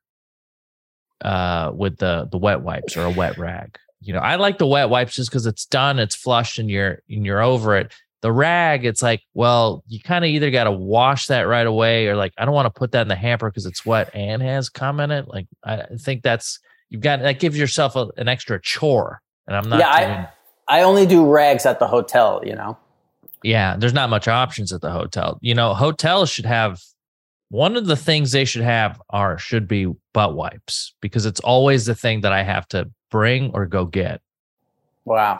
uh 1.22 1.72
with 1.74 1.98
the 1.98 2.28
the 2.32 2.38
wet 2.38 2.62
wipes 2.62 2.98
or 2.98 3.06
a 3.06 3.10
wet 3.10 3.38
rag 3.38 3.78
you 4.06 4.14
know, 4.14 4.20
I 4.20 4.36
like 4.36 4.60
the 4.60 4.68
wet 4.68 4.90
wipes 4.90 5.16
just 5.16 5.32
because 5.32 5.48
it's 5.48 5.66
done, 5.66 5.98
it's 5.98 6.16
flushed, 6.16 6.60
and 6.60 6.70
you're 6.70 7.02
and 7.10 7.26
you're 7.26 7.42
over 7.42 7.76
it. 7.76 7.92
The 8.22 8.32
rag, 8.32 8.86
it's 8.86 9.02
like, 9.02 9.24
well, 9.34 9.84
you 9.88 10.00
kind 10.00 10.24
of 10.24 10.30
either 10.30 10.52
got 10.52 10.66
to 10.66 10.72
wash 10.72 11.26
that 11.28 11.42
right 11.42 11.66
away, 11.66 12.08
or 12.08 12.16
like, 12.16 12.32
I 12.38 12.46
don't 12.46 12.54
want 12.54 12.68
to 12.68 12.80
put 12.80 12.92
that 12.92 13.02
in 13.02 13.08
the 13.08 13.16
hamper 13.16 13.50
because 13.50 13.66
it's 13.66 13.84
wet 13.84 14.12
and 14.14 14.44
has 14.44 14.70
cum 14.70 15.00
in 15.00 15.10
it. 15.10 15.28
Like, 15.28 15.48
I 15.64 15.86
think 16.00 16.22
that's 16.22 16.60
you've 16.90 17.02
got 17.02 17.22
that 17.22 17.40
gives 17.40 17.58
yourself 17.58 17.96
a, 17.96 18.08
an 18.18 18.28
extra 18.28 18.62
chore. 18.62 19.22
And 19.48 19.58
I'm 19.58 19.68
not. 19.70 19.80
Yeah, 19.80 20.00
doing, 20.00 20.28
I 20.68 20.80
I 20.80 20.84
only 20.84 21.08
do 21.08 21.28
rags 21.28 21.66
at 21.66 21.80
the 21.80 21.88
hotel. 21.88 22.42
You 22.46 22.54
know. 22.54 22.78
Yeah, 23.46 23.76
there's 23.78 23.94
not 23.94 24.10
much 24.10 24.28
options 24.28 24.74
at 24.74 24.82
the 24.82 24.90
hotel. 24.90 25.38
You 25.40 25.54
know, 25.54 25.76
hotels 25.76 26.32
should 26.32 26.48
have 26.48 26.82
one 27.50 27.76
of 27.76 27.86
the 27.86 27.96
things 27.96 28.32
they 28.32 28.44
should 28.44 28.64
have 28.64 29.00
are 29.12 29.38
should 29.38 29.68
be 29.68 29.94
butt 30.16 30.36
wipes 30.36 30.96
because 31.00 31.28
it's 31.28 31.40
always 31.42 31.86
the 31.86 31.94
thing 31.94 32.22
that 32.22 32.34
I 32.34 32.42
have 32.42 32.68
to 32.70 32.90
bring 33.12 33.52
or 33.54 33.68
go 33.68 33.86
get. 33.86 34.20
Wow. 35.06 35.38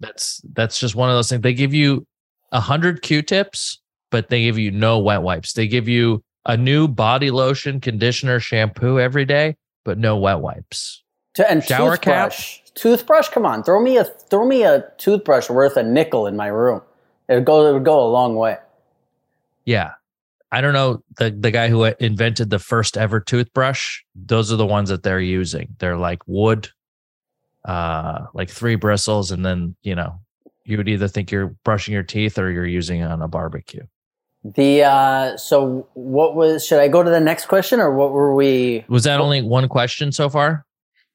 That's 0.00 0.42
that's 0.52 0.78
just 0.78 0.94
one 0.94 1.08
of 1.08 1.16
those 1.16 1.30
things. 1.30 1.40
They 1.40 1.54
give 1.54 1.72
you 1.72 2.06
a 2.52 2.60
hundred 2.60 3.00
Q-tips, 3.00 3.80
but 4.10 4.28
they 4.28 4.42
give 4.42 4.58
you 4.58 4.70
no 4.70 4.98
wet 4.98 5.22
wipes. 5.22 5.54
They 5.54 5.66
give 5.66 5.88
you 5.88 6.22
a 6.44 6.58
new 6.58 6.88
body 6.88 7.30
lotion, 7.30 7.80
conditioner, 7.80 8.38
shampoo 8.38 9.00
every 9.00 9.24
day, 9.24 9.56
but 9.86 9.96
no 9.96 10.18
wet 10.18 10.40
wipes. 10.40 11.02
To, 11.34 11.50
and 11.50 11.64
Shower 11.64 11.96
cap? 11.96 12.32
toothbrush. 12.32 12.60
Toothbrush, 12.74 13.28
come 13.30 13.46
on, 13.46 13.62
throw 13.62 13.80
me 13.80 13.96
a 13.96 14.04
throw 14.04 14.46
me 14.46 14.62
a 14.62 14.84
toothbrush 14.98 15.48
worth 15.48 15.78
a 15.78 15.82
nickel 15.82 16.26
in 16.26 16.36
my 16.36 16.48
room. 16.48 16.82
It 17.30 17.34
would 17.34 17.44
go 17.44 17.66
it 17.66 17.72
would 17.72 17.84
go 17.84 18.04
a 18.04 18.10
long 18.10 18.34
way. 18.34 18.58
Yeah. 19.64 19.92
I 20.52 20.60
don't 20.60 20.72
know 20.72 21.02
the 21.16 21.30
the 21.30 21.52
guy 21.52 21.68
who 21.68 21.84
invented 21.84 22.50
the 22.50 22.58
first 22.58 22.96
ever 22.96 23.20
toothbrush. 23.20 24.00
Those 24.16 24.52
are 24.52 24.56
the 24.56 24.66
ones 24.66 24.88
that 24.88 25.04
they're 25.04 25.20
using. 25.20 25.76
They're 25.78 25.96
like 25.96 26.26
wood, 26.26 26.68
uh, 27.64 28.26
like 28.34 28.50
three 28.50 28.74
bristles, 28.74 29.30
and 29.30 29.46
then 29.46 29.76
you 29.82 29.94
know 29.94 30.18
you 30.64 30.76
would 30.76 30.88
either 30.88 31.06
think 31.06 31.30
you're 31.30 31.54
brushing 31.64 31.94
your 31.94 32.02
teeth 32.02 32.36
or 32.36 32.50
you're 32.50 32.66
using 32.66 33.00
it 33.00 33.04
on 33.04 33.22
a 33.22 33.28
barbecue. 33.28 33.86
The 34.42 34.82
uh 34.82 35.36
so 35.36 35.86
what 35.94 36.34
was 36.34 36.66
should 36.66 36.80
I 36.80 36.88
go 36.88 37.04
to 37.04 37.10
the 37.10 37.20
next 37.20 37.46
question 37.46 37.78
or 37.78 37.94
what 37.94 38.10
were 38.10 38.34
we 38.34 38.84
Was 38.88 39.04
that 39.04 39.20
only 39.20 39.42
one 39.42 39.68
question 39.68 40.10
so 40.10 40.28
far? 40.28 40.64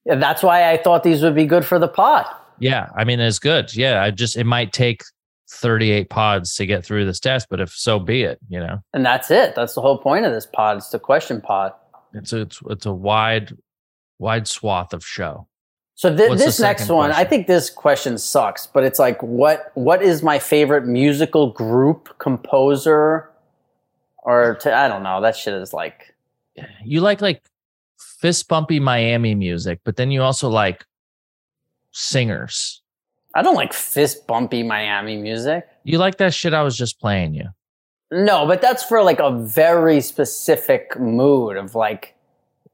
Yeah, 0.06 0.15
That's 0.15 0.43
why 0.43 0.71
I 0.71 0.78
thought 0.78 1.04
these 1.04 1.23
would 1.23 1.36
be 1.36 1.45
good 1.45 1.65
for 1.65 1.78
the 1.78 1.88
pod. 1.89 2.25
Yeah, 2.60 2.89
I 2.95 3.04
mean 3.04 3.19
it's 3.19 3.39
good. 3.39 3.75
Yeah, 3.75 4.01
I 4.01 4.12
just 4.12 4.38
it 4.38 4.45
might 4.45 4.71
take 4.71 5.01
38 5.49 6.10
pods 6.10 6.55
to 6.55 6.65
get 6.65 6.84
through 6.84 7.05
this 7.05 7.19
test, 7.19 7.47
but 7.49 7.60
if 7.60 7.71
so 7.71 7.99
be 7.99 8.23
it, 8.23 8.39
you 8.49 8.60
know. 8.60 8.79
And 8.93 9.05
that's 9.05 9.29
it. 9.29 9.55
That's 9.55 9.75
the 9.75 9.81
whole 9.81 9.97
point 9.97 10.25
of 10.25 10.34
this 10.34 10.45
pod. 10.45 10.77
It's 10.77 10.89
the 10.89 10.99
question 10.99 11.41
pod. 11.41 11.73
It's 12.13 12.34
a, 12.34 12.41
it's 12.41 12.60
it's 12.69 12.86
a 12.86 12.93
wide 12.93 13.55
wide 14.17 14.47
swath 14.47 14.93
of 14.93 15.05
show. 15.05 15.47
So 15.97 16.10
the 16.10 16.36
this 16.36 16.60
next 16.60 16.89
one, 16.89 17.12
I 17.12 17.23
think 17.23 17.47
this 17.47 17.69
question 17.69 18.17
sucks, 18.17 18.67
but 18.67 18.84
it's 18.84 18.99
like, 18.99 19.21
what 19.23 19.71
what 19.75 20.01
is 20.01 20.21
my 20.21 20.39
favorite 20.39 20.86
musical 20.86 21.51
group, 21.51 22.17
composer, 22.17 23.29
or 24.17 24.55
to, 24.55 24.75
I 24.75 24.89
don't 24.89 25.03
know. 25.03 25.21
That 25.21 25.38
shit 25.38 25.53
is 25.53 25.71
like, 25.71 26.13
You 26.84 26.99
like 26.99 27.21
like 27.21 27.43
fist 27.97 28.49
bumpy 28.49 28.79
Miami 28.79 29.36
music, 29.36 29.79
but 29.86 29.95
then 29.95 30.12
you 30.12 30.21
also 30.21 30.49
like 30.49 30.86
singers. 31.91 32.81
I 33.36 33.41
don't 33.41 33.56
like 33.56 33.74
fist 33.74 34.26
bumpy 34.28 34.63
Miami 34.63 35.17
music. 35.17 35.67
You 35.84 35.98
like 35.98 36.17
that 36.17 36.34
shit 36.34 36.54
I 36.54 36.63
was 36.63 36.78
just 36.78 37.00
playing 37.00 37.34
you. 37.36 37.50
No, 38.12 38.48
but 38.48 38.62
that's 38.62 38.84
for 38.84 39.04
like 39.04 39.19
a 39.19 39.32
very 39.38 40.00
specific 40.00 40.98
mood 41.00 41.58
of 41.58 41.76
like 41.76 42.15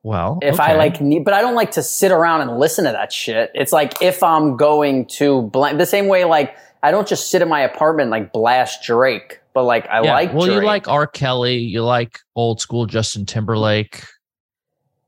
Well, 0.03 0.37
if 0.41 0.59
I 0.59 0.73
like 0.75 1.01
need, 1.01 1.25
but 1.25 1.33
I 1.33 1.41
don't 1.41 1.55
like 1.55 1.71
to 1.71 1.83
sit 1.83 2.11
around 2.11 2.41
and 2.41 2.59
listen 2.59 2.85
to 2.85 2.91
that 2.91 3.11
shit. 3.11 3.49
It's 3.55 3.71
like 3.71 4.01
if 4.01 4.21
I'm 4.21 4.55
going 4.55 5.07
to 5.17 5.41
blank 5.43 5.79
the 5.79 5.85
same 5.85 6.07
way, 6.07 6.25
like 6.25 6.55
I 6.83 6.91
don't 6.91 7.07
just 7.07 7.31
sit 7.31 7.41
in 7.41 7.49
my 7.49 7.61
apartment 7.61 8.11
like 8.11 8.31
blast 8.31 8.83
Drake, 8.83 9.39
but 9.53 9.63
like 9.63 9.87
I 9.89 10.03
Yeah, 10.03 10.13
like 10.13 10.33
well, 10.33 10.47
you 10.47 10.61
like 10.61 10.87
R. 10.87 11.07
Kelly, 11.07 11.57
you 11.57 11.83
like 11.83 12.19
old 12.35 12.61
school 12.61 12.85
Justin 12.85 13.25
Timberlake. 13.25 14.03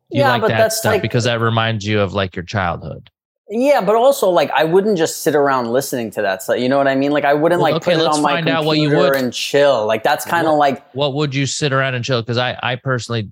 You 0.09 0.21
Yeah, 0.21 0.37
like 0.37 0.47
that 0.47 0.73
stuff 0.73 0.93
like- 0.93 1.01
because 1.03 1.25
that 1.25 1.39
reminds 1.41 1.85
you 1.85 1.99
of 1.99 2.13
like 2.13 2.35
your 2.35 2.45
childhood. 2.45 3.09
Yeah, 3.55 3.81
but 3.81 3.95
also 3.95 4.29
like 4.29 4.49
I 4.51 4.63
wouldn't 4.63 4.97
just 4.97 5.21
sit 5.21 5.35
around 5.35 5.71
listening 5.71 6.09
to 6.11 6.23
that. 6.23 6.41
So 6.41 6.53
you 6.53 6.67
know 6.67 6.79
what 6.79 6.87
I 6.87 6.95
mean? 6.95 7.11
Like 7.11 7.23
I 7.23 7.35
wouldn't 7.35 7.61
Well, 7.61 7.71
like 7.71 7.83
okay, 7.83 7.93
put 7.93 8.01
it 8.01 8.07
on 8.07 8.21
my 8.23 8.33
find 8.33 8.49
out 8.49 8.65
what 8.65 8.79
you 8.79 8.89
computer 8.89 9.15
and 9.15 9.31
chill. 9.31 9.85
Like 9.85 10.01
that's 10.03 10.25
kind 10.25 10.47
of 10.47 10.57
like 10.57 10.83
What 10.93 11.13
would 11.13 11.35
you 11.35 11.45
sit 11.45 11.71
around 11.71 11.93
and 11.93 12.03
chill? 12.03 12.21
Because 12.21 12.39
I, 12.39 12.57
I 12.63 12.77
personally, 12.77 13.31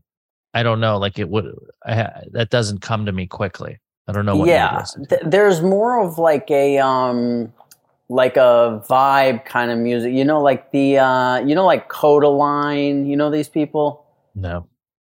I 0.54 0.62
don't 0.62 0.80
know. 0.80 0.98
Like 1.00 1.18
it 1.18 1.28
would, 1.28 1.56
I, 1.84 2.08
that 2.34 2.52
doesn't 2.52 2.82
come 2.82 3.08
to 3.08 3.12
me 3.12 3.26
quickly. 3.26 3.80
I 4.08 4.12
don't 4.12 4.26
know 4.28 4.36
what. 4.36 4.48
yeah. 4.48 4.86
Th- 5.10 5.22
there's 5.26 5.62
more 5.62 6.00
of 6.04 6.20
like 6.20 6.52
a 6.52 6.78
um 6.78 7.52
like 8.08 8.38
a 8.38 8.84
vibe 8.88 9.46
kind 9.46 9.72
of 9.72 9.80
music. 9.80 10.14
You 10.14 10.24
know, 10.26 10.40
like 10.40 10.70
the 10.72 11.00
uh 11.00 11.40
you 11.40 11.56
know 11.56 11.66
like 11.66 11.90
Kodaline. 11.90 13.08
You 13.08 13.16
know 13.16 13.32
these 13.32 13.50
people. 13.50 14.06
No, 14.36 14.68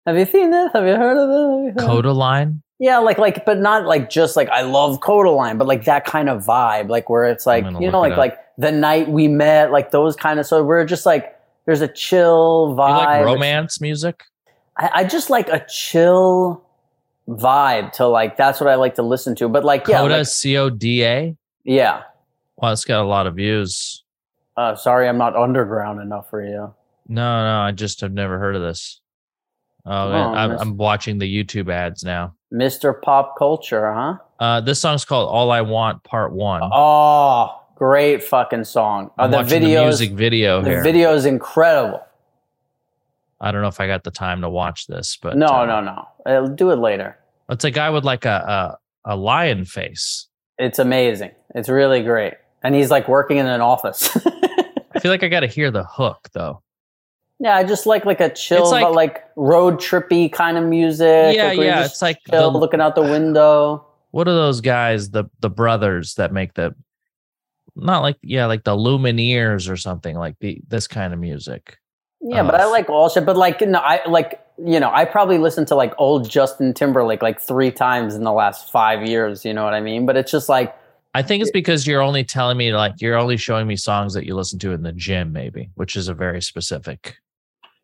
Have 0.05 0.17
you 0.17 0.25
seen 0.25 0.51
this? 0.51 0.71
Have 0.73 0.85
you 0.85 0.95
heard 0.95 1.17
of 1.17 1.29
this? 1.75 1.83
Have 1.83 1.89
you 2.79 2.89
heard- 2.89 2.95
Coda 2.95 2.97
line. 2.97 2.97
Yeah, 2.97 2.97
like 2.99 3.17
like, 3.17 3.45
but 3.45 3.57
not 3.59 3.85
like 3.85 4.09
just 4.09 4.35
like 4.35 4.49
I 4.49 4.61
love 4.61 4.99
Kodaline, 4.99 5.57
but 5.57 5.67
like 5.67 5.85
that 5.85 6.05
kind 6.05 6.29
of 6.29 6.45
vibe, 6.45 6.89
like 6.89 7.09
where 7.09 7.25
it's 7.25 7.45
like 7.45 7.65
you 7.65 7.91
know, 7.91 7.99
like 7.99 8.17
like 8.17 8.37
the 8.57 8.71
night 8.71 9.09
we 9.09 9.27
met, 9.27 9.71
like 9.71 9.91
those 9.91 10.15
kind 10.15 10.39
of. 10.39 10.45
So 10.45 10.63
we're 10.63 10.85
just 10.85 11.05
like 11.05 11.35
there's 11.65 11.81
a 11.81 11.87
chill 11.87 12.75
vibe. 12.77 12.89
You 12.99 13.05
like 13.05 13.25
romance 13.25 13.81
music? 13.81 14.23
I, 14.77 14.89
I 14.95 15.03
just 15.03 15.29
like 15.29 15.49
a 15.49 15.65
chill 15.69 16.63
vibe 17.27 17.91
to 17.93 18.07
like. 18.07 18.37
That's 18.37 18.59
what 18.59 18.69
I 18.69 18.75
like 18.75 18.95
to 18.95 19.03
listen 19.03 19.35
to. 19.35 19.49
But 19.49 19.63
like, 19.65 19.87
yeah, 19.87 19.99
Coda 19.99 20.17
like- 20.19 20.27
C 20.27 20.57
O 20.57 20.69
D 20.69 21.03
A. 21.05 21.35
yeah. 21.63 22.03
Wow, 22.57 22.73
it's 22.73 22.83
got 22.83 23.01
a 23.01 23.07
lot 23.07 23.25
of 23.25 23.35
views. 23.35 24.03
Uh, 24.57 24.75
sorry, 24.75 25.07
I'm 25.07 25.17
not 25.17 25.33
underground 25.35 26.01
enough 26.01 26.29
for 26.29 26.43
you. 26.43 26.73
No, 27.07 27.43
no, 27.43 27.59
I 27.61 27.71
just 27.71 28.01
have 28.01 28.11
never 28.11 28.37
heard 28.37 28.55
of 28.57 28.61
this. 28.61 28.99
Oh, 29.85 29.91
Oh, 30.11 30.33
I'm, 30.33 30.51
I'm 30.51 30.75
watching 30.77 31.17
the 31.19 31.25
YouTube 31.43 31.71
ads 31.71 32.03
now. 32.03 32.35
Mr. 32.53 32.99
Pop 32.99 33.37
Culture, 33.37 33.93
huh? 33.93 34.17
Uh, 34.39 34.61
this 34.61 34.79
song's 34.79 35.05
called 35.05 35.29
"All 35.29 35.51
I 35.51 35.61
Want" 35.61 36.03
Part 36.03 36.33
One. 36.33 36.61
Oh, 36.63 37.61
great 37.75 38.23
fucking 38.23 38.63
song. 38.63 39.11
Uh, 39.17 39.23
I'm 39.23 39.31
the 39.31 39.37
watching 39.37 39.63
the 39.63 39.81
music 39.81 40.11
video 40.11 40.61
the 40.61 40.69
here. 40.69 40.83
video 40.83 41.13
is 41.13 41.25
incredible. 41.25 42.01
I 43.41 43.51
don't 43.51 43.61
know 43.61 43.67
if 43.67 43.79
I 43.79 43.87
got 43.87 44.03
the 44.03 44.11
time 44.11 44.41
to 44.41 44.49
watch 44.49 44.87
this, 44.87 45.17
but 45.21 45.37
no, 45.37 45.47
uh, 45.47 45.65
no, 45.65 45.81
no. 45.81 46.07
Uh, 46.25 46.47
do 46.47 46.71
it 46.71 46.77
later. 46.79 47.17
It's 47.49 47.63
a 47.63 47.71
guy 47.71 47.89
with 47.89 48.03
like 48.03 48.25
a 48.25 48.77
a, 49.05 49.13
a 49.13 49.15
lion 49.15 49.65
face. 49.65 50.27
It's 50.57 50.79
amazing. 50.79 51.31
It's 51.55 51.69
really 51.69 52.03
great. 52.03 52.33
And 52.63 52.75
he's 52.75 52.91
like 52.91 53.07
working 53.07 53.37
in 53.37 53.45
an 53.45 53.61
office. 53.61 54.15
I 54.93 54.99
feel 54.99 55.11
like 55.11 55.23
I 55.23 55.29
got 55.29 55.39
to 55.41 55.47
hear 55.47 55.71
the 55.71 55.85
hook 55.85 56.27
though. 56.33 56.61
Yeah, 57.39 57.55
I 57.55 57.63
just 57.63 57.85
like 57.85 58.05
like 58.05 58.19
a 58.19 58.29
chill, 58.29 58.69
like- 58.69 58.83
but 58.83 58.93
like 58.93 59.23
road 59.35 59.75
trippy 59.75 60.31
kind 60.31 60.57
of 60.57 60.63
music. 60.65 61.35
Yeah, 61.35 61.47
like 61.47 61.59
yeah, 61.59 61.85
it's 61.85 62.01
like 62.01 62.19
chill, 62.29 62.51
the- 62.51 62.57
looking 62.57 62.81
out 62.81 62.95
the 62.95 63.01
window. 63.01 63.85
What 64.11 64.27
are 64.27 64.33
those 64.33 64.61
guys? 64.61 65.11
The 65.11 65.25
the 65.39 65.49
brothers 65.49 66.15
that 66.15 66.33
make 66.33 66.55
the 66.55 66.75
not 67.75 68.01
like 68.01 68.17
yeah, 68.21 68.45
like 68.45 68.63
the 68.63 68.75
Lumineers 68.75 69.69
or 69.69 69.77
something 69.77 70.15
like 70.17 70.35
the 70.39 70.61
this 70.67 70.87
kind 70.87 71.13
of 71.13 71.19
music. 71.19 71.77
Yeah, 72.21 72.43
but 72.43 72.55
I 72.55 72.65
like 72.65 72.89
all 72.89 73.07
shit. 73.07 73.25
But 73.25 73.37
like, 73.37 73.61
no, 73.61 73.79
I 73.79 74.05
like 74.07 74.43
you 74.57 74.79
know, 74.79 74.91
I 74.93 75.05
probably 75.05 75.37
listened 75.37 75.67
to 75.69 75.75
like 75.75 75.93
old 75.97 76.29
Justin 76.29 76.73
Timberlake 76.73 77.21
like 77.21 77.39
three 77.39 77.71
times 77.71 78.15
in 78.15 78.23
the 78.23 78.33
last 78.33 78.69
five 78.71 79.07
years. 79.07 79.45
You 79.45 79.53
know 79.53 79.63
what 79.63 79.73
I 79.73 79.79
mean? 79.79 80.05
But 80.05 80.17
it's 80.17 80.31
just 80.31 80.49
like, 80.49 80.75
I 81.13 81.21
think 81.21 81.41
it's 81.41 81.51
because 81.51 81.87
you're 81.87 82.01
only 82.01 82.25
telling 82.25 82.57
me 82.57 82.73
like 82.73 82.95
you're 82.99 83.17
only 83.17 83.37
showing 83.37 83.67
me 83.67 83.77
songs 83.77 84.13
that 84.15 84.25
you 84.25 84.35
listen 84.35 84.59
to 84.59 84.71
in 84.73 84.83
the 84.83 84.91
gym, 84.91 85.31
maybe, 85.31 85.69
which 85.75 85.95
is 85.95 86.09
a 86.09 86.13
very 86.13 86.41
specific 86.41 87.15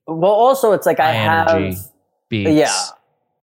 well, 0.07 0.31
also 0.31 0.71
it's 0.73 0.85
like 0.85 0.99
I 0.99 1.11
have, 1.11 1.75
beats. 2.29 2.49
yeah, 2.49 2.71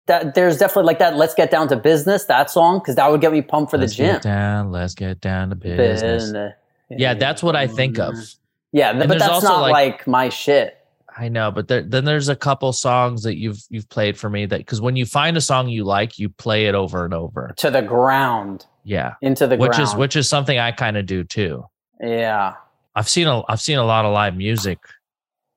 that 0.07 0.35
there's 0.35 0.57
definitely 0.57 0.87
like 0.87 0.99
that. 0.99 1.15
Let's 1.15 1.33
get 1.33 1.51
down 1.51 1.67
to 1.69 1.75
business. 1.75 2.25
That 2.25 2.49
song 2.51 2.79
because 2.79 2.95
that 2.95 3.09
would 3.11 3.21
get 3.21 3.31
me 3.31 3.41
pumped 3.41 3.71
for 3.71 3.77
Let's 3.77 3.93
the 3.93 3.97
gym. 4.03 4.13
Get 4.15 4.21
down, 4.23 4.71
let's 4.71 4.93
get 4.95 5.21
down 5.21 5.49
to 5.49 5.55
business. 5.55 6.01
Business. 6.01 6.53
Yeah, 6.89 7.13
that's 7.15 7.41
what 7.41 7.55
I 7.55 7.67
think 7.67 7.97
of. 7.99 8.13
Mm-hmm. 8.13 8.37
Yeah, 8.77 8.91
th- 8.91 9.01
And 9.03 9.09
but 9.09 9.19
that's 9.19 9.43
not 9.43 9.61
like- 9.61 9.71
like, 9.71 10.07
my 10.07 10.29
shit. 10.29 10.77
I 11.15 11.29
know, 11.29 11.51
but 11.51 11.67
there, 11.67 11.83
then 11.83 12.05
there's 12.05 12.27
a 12.27 12.35
couple 12.35 12.73
songs 12.73 13.21
that 13.21 13.37
you've 13.37 13.61
you've 13.69 13.87
played 13.89 14.17
for 14.17 14.31
me 14.31 14.47
that 14.47 14.57
because 14.57 14.81
when 14.81 14.95
you 14.95 15.05
find 15.05 15.37
a 15.37 15.41
song 15.41 15.69
you 15.69 15.83
like, 15.83 16.17
you 16.17 16.27
play 16.27 16.65
it 16.65 16.73
over 16.73 17.05
and 17.05 17.13
over. 17.13 17.53
To 17.57 17.69
the 17.69 17.83
ground, 17.83 18.65
Yeah, 18.83 19.13
into 19.21 19.45
the 19.45 19.55
which 19.55 19.73
ground. 19.73 19.83
is 19.83 19.95
which 19.95 20.15
is 20.15 20.27
something 20.27 20.57
I 20.57 20.71
kind 20.71 20.97
of 20.97 21.05
do 21.05 21.23
too. 21.23 21.65
yeah. 22.01 22.55
I've 22.95 23.07
seen 23.07 23.27
a 23.27 23.43
I've 23.47 23.61
seen 23.61 23.77
a 23.77 23.83
lot 23.83 24.05
of 24.05 24.11
live 24.13 24.35
music 24.35 24.79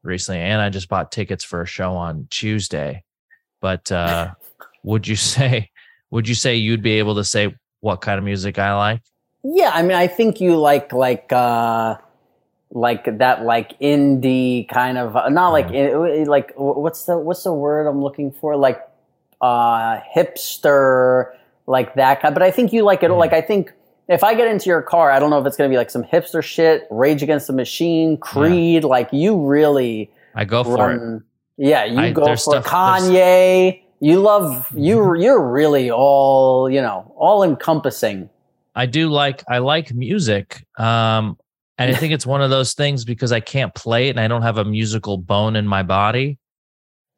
recently, 0.06 0.40
and 0.40 0.60
I 0.60 0.70
just 0.70 0.88
bought 0.88 1.12
tickets 1.12 1.44
for 1.44 1.62
a 1.62 1.66
show 1.66 1.92
on 1.92 2.28
Tuesday. 2.30 3.04
But 3.60 3.90
uh, 3.92 4.32
would 4.82 5.06
you 5.06 5.16
say 5.16 5.70
would 6.10 6.28
you 6.28 6.34
say 6.34 6.56
you'd 6.56 6.82
be 6.82 6.92
able 6.92 7.14
to 7.16 7.24
say 7.24 7.54
what 7.80 8.00
kind 8.00 8.18
of 8.18 8.24
music 8.24 8.58
I 8.58 8.74
like? 8.76 9.02
Yeah, 9.42 9.70
I 9.72 9.82
mean, 9.82 9.96
I 9.96 10.06
think 10.06 10.40
you 10.40 10.56
like 10.56 10.92
like 10.92 11.32
uh 11.32 11.96
like 12.70 13.18
that 13.18 13.44
like 13.44 13.78
indie 13.80 14.68
kind 14.68 14.98
of 14.98 15.16
uh, 15.16 15.28
not 15.28 15.50
like 15.50 15.70
in, 15.70 16.24
like 16.26 16.52
what's 16.56 17.04
the 17.04 17.16
what's 17.16 17.44
the 17.44 17.52
word 17.52 17.86
I'm 17.86 18.02
looking 18.02 18.32
for 18.32 18.56
like 18.56 18.80
uh 19.40 20.00
hipster 20.16 21.32
like 21.66 21.94
that 21.94 22.22
kind. 22.22 22.34
But 22.34 22.42
I 22.42 22.50
think 22.50 22.72
you 22.72 22.82
like 22.82 23.02
it. 23.02 23.10
Mhm. 23.10 23.18
Like 23.18 23.32
I 23.32 23.40
think 23.40 23.72
if 24.08 24.22
I 24.22 24.34
get 24.34 24.48
into 24.48 24.66
your 24.66 24.82
car, 24.82 25.10
I 25.10 25.18
don't 25.18 25.30
know 25.30 25.40
if 25.40 25.46
it's 25.46 25.56
gonna 25.56 25.70
be 25.70 25.76
like 25.76 25.90
some 25.90 26.04
hipster 26.04 26.42
shit, 26.42 26.86
Rage 26.90 27.22
Against 27.22 27.46
the 27.46 27.52
Machine, 27.52 28.16
Creed. 28.16 28.84
Like 28.84 29.08
you 29.12 29.44
really 29.44 30.10
I 30.34 30.44
go 30.44 30.62
for 30.64 30.92
it. 30.92 31.22
Yeah, 31.56 31.84
you 31.84 31.98
I- 31.98 32.12
go 32.12 32.26
for 32.26 32.36
stuff- 32.36 32.66
Kanye. 32.66 33.82
You 33.98 34.20
love 34.20 34.68
you. 34.74 35.16
You're 35.16 35.42
really 35.42 35.90
all 35.90 36.68
you 36.70 36.80
know, 36.82 37.12
all 37.16 37.42
encompassing. 37.42 38.28
I 38.74 38.86
do 38.86 39.08
like 39.08 39.42
I 39.48 39.58
like 39.58 39.94
music. 39.94 40.64
Um 40.78 41.38
and 41.78 41.90
I 41.90 41.94
think 41.94 42.12
it's 42.14 42.26
one 42.26 42.40
of 42.42 42.48
those 42.50 42.72
things 42.74 43.04
because 43.04 43.32
I 43.32 43.40
can't 43.40 43.74
play 43.74 44.08
it 44.08 44.10
and 44.10 44.20
I 44.20 44.28
don't 44.28 44.42
have 44.42 44.56
a 44.58 44.64
musical 44.64 45.18
bone 45.18 45.56
in 45.56 45.66
my 45.66 45.82
body 45.82 46.38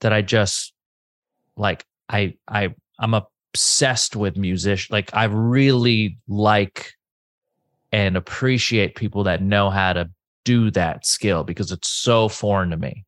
that 0.00 0.12
I 0.12 0.22
just 0.22 0.72
like 1.56 1.84
I 2.08 2.34
I 2.46 2.74
I'm 2.98 3.14
obsessed 3.52 4.16
with 4.16 4.36
music. 4.36 4.80
Like 4.90 5.14
I 5.14 5.24
really 5.24 6.18
like 6.28 6.92
and 7.92 8.16
appreciate 8.16 8.94
people 8.96 9.24
that 9.24 9.42
know 9.42 9.70
how 9.70 9.92
to 9.94 10.10
do 10.44 10.70
that 10.72 11.06
skill 11.06 11.44
because 11.44 11.72
it's 11.72 11.88
so 11.90 12.28
foreign 12.28 12.70
to 12.70 12.76
me. 12.76 13.04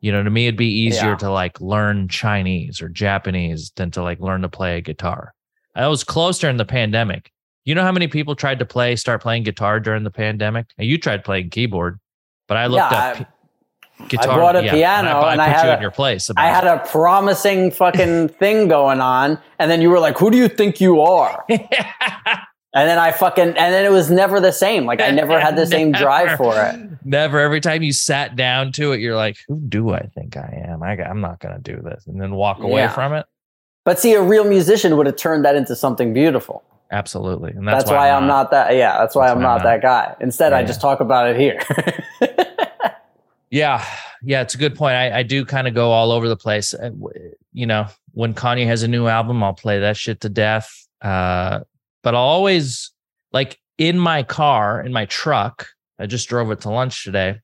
You 0.00 0.10
know, 0.12 0.22
to 0.22 0.30
me, 0.30 0.46
it'd 0.46 0.56
be 0.58 0.66
easier 0.66 1.10
Yeah. 1.10 1.16
to 1.16 1.30
like 1.30 1.60
learn 1.60 2.08
Chinese 2.08 2.80
or 2.82 2.88
Japanese 2.88 3.72
than 3.76 3.90
to 3.92 4.02
like 4.02 4.20
learn 4.20 4.42
to 4.42 4.48
play 4.48 4.76
a 4.78 4.80
guitar. 4.80 5.32
I 5.74 5.86
was 5.88 6.04
close 6.04 6.38
during 6.38 6.56
the 6.56 6.64
pandemic. 6.64 7.30
You 7.64 7.74
know 7.76 7.82
how 7.82 7.92
many 7.92 8.08
people 8.08 8.34
tried 8.34 8.58
to 8.58 8.64
play, 8.64 8.96
start 8.96 9.22
playing 9.22 9.44
guitar 9.44 9.78
during 9.78 10.02
the 10.02 10.10
pandemic? 10.10 10.66
And 10.78 10.88
you 10.88 10.98
tried 10.98 11.24
playing 11.24 11.50
keyboard, 11.50 12.00
but 12.48 12.56
I 12.56 12.66
looked 12.66 12.90
Yeah, 12.92 12.98
up 12.98 13.20
I- 13.20 13.26
guitar. 14.08 14.38
bought 14.38 14.56
a 14.56 14.64
yeah, 14.64 14.72
piano 14.72 15.10
I, 15.20 15.32
and 15.32 15.40
I 15.42 15.46
I 15.46 15.48
had 15.48 15.64
you 15.64 15.70
a- 15.70 15.76
in 15.76 15.82
your 15.82 15.90
place. 15.90 16.30
I 16.36 16.46
had 16.46 16.66
a 16.66 16.78
promising 16.86 17.70
fucking 17.70 18.28
thing 18.40 18.68
going 18.68 19.00
on, 19.00 19.38
and 19.58 19.70
then 19.70 19.80
you 19.82 19.90
were 19.90 20.00
like, 20.00 20.18
"Who 20.18 20.30
do 20.30 20.36
you 20.38 20.48
think 20.48 20.80
you 20.80 21.00
are?" 21.00 21.44
And 22.74 22.88
then 22.88 22.98
I 22.98 23.12
fucking, 23.12 23.48
and 23.48 23.54
then 23.74 23.84
it 23.84 23.90
was 23.92 24.10
never 24.10 24.40
the 24.40 24.50
same. 24.50 24.86
Like 24.86 25.02
I 25.02 25.10
never 25.22 25.38
had 25.38 25.56
the 25.56 25.66
same 25.66 25.92
drive 25.92 26.38
for 26.38 26.54
it. 26.58 26.80
Never. 27.04 27.38
Every 27.38 27.60
time 27.60 27.82
you 27.82 27.92
sat 27.92 28.34
down 28.34 28.72
to 28.72 28.92
it, 28.92 29.00
you're 29.00 29.14
like, 29.14 29.36
"Who 29.46 29.60
do 29.60 29.90
I 29.92 30.06
think 30.14 30.38
I 30.38 30.64
am? 30.68 30.82
I, 30.82 30.92
I'm 31.04 31.20
not 31.20 31.38
going 31.40 31.54
to 31.54 31.60
do 31.60 31.82
this," 31.82 32.06
and 32.06 32.18
then 32.18 32.34
walk 32.34 32.60
away 32.60 32.80
Yeah. 32.80 32.88
from 32.88 33.12
it. 33.12 33.26
But 33.84 33.98
see, 33.98 34.14
a 34.14 34.22
real 34.22 34.44
musician 34.44 34.96
would 34.96 35.04
have 35.04 35.16
turned 35.16 35.44
that 35.44 35.54
into 35.54 35.76
something 35.76 36.14
beautiful. 36.14 36.62
Absolutely, 36.90 37.52
and 37.52 37.66
That's, 37.68 37.90
why, 37.90 38.10
I'm 38.10 38.26
not 38.26 38.50
that. 38.52 38.74
Yeah, 38.74 38.96
that's 38.98 39.14
why 39.14 39.26
That's 39.26 39.36
I'm 39.36 39.42
why 39.42 39.50
I'm 39.50 39.56
not 39.58 39.64
that 39.64 39.82
guy. 39.82 40.14
Instead, 40.20 40.52
I 40.54 40.60
Yeah. 40.60 40.66
just 40.66 40.80
talk 40.80 41.00
about 41.00 41.26
it 41.28 41.36
here. 41.36 41.58
Yeah, 43.52 43.84
yeah, 44.22 44.40
it's 44.40 44.54
a 44.54 44.58
good 44.58 44.74
point. 44.74 44.94
I, 44.94 45.18
I 45.18 45.22
do 45.22 45.44
kind 45.44 45.68
of 45.68 45.74
go 45.74 45.90
all 45.90 46.10
over 46.10 46.26
the 46.26 46.38
place. 46.38 46.72
Uh, 46.72 46.90
You 47.52 47.66
know, 47.66 47.86
when 48.12 48.32
Kanye 48.32 48.64
has 48.64 48.82
a 48.82 48.88
new 48.88 49.08
album, 49.08 49.44
I'll 49.44 49.52
play 49.52 49.80
that 49.80 49.98
shit 49.98 50.22
to 50.22 50.30
death. 50.30 50.72
Uh, 51.02 51.60
but 52.02 52.14
I'll 52.14 52.22
always 52.22 52.92
like 53.30 53.60
in 53.76 53.98
my 53.98 54.22
car, 54.22 54.80
in 54.80 54.90
my 54.90 55.04
truck. 55.04 55.66
I 55.98 56.06
just 56.06 56.30
drove 56.30 56.50
it 56.50 56.62
to 56.62 56.70
lunch 56.70 57.04
today. 57.04 57.40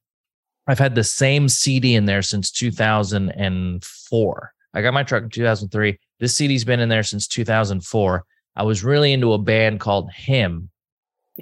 I've 0.67 0.79
had 0.79 0.95
the 0.95 1.05
same 1.05 1.47
CD 1.47 1.95
in 1.95 2.07
there 2.07 2.23
since 2.23 2.51
2004. 2.53 4.53
I 4.73 4.83
got 4.83 4.95
my 4.95 5.03
truck 5.03 5.25
in 5.25 5.29
2003. 5.29 5.99
This 6.21 6.35
CD's 6.35 6.65
been 6.65 6.81
in 6.81 6.89
there 6.89 7.03
since 7.03 7.29
2004. 7.29 8.25
I 8.57 8.63
was 8.63 8.83
really 8.83 9.13
into 9.13 9.35
a 9.35 9.39
band 9.39 9.81
called 9.81 10.11
Him. 10.13 10.71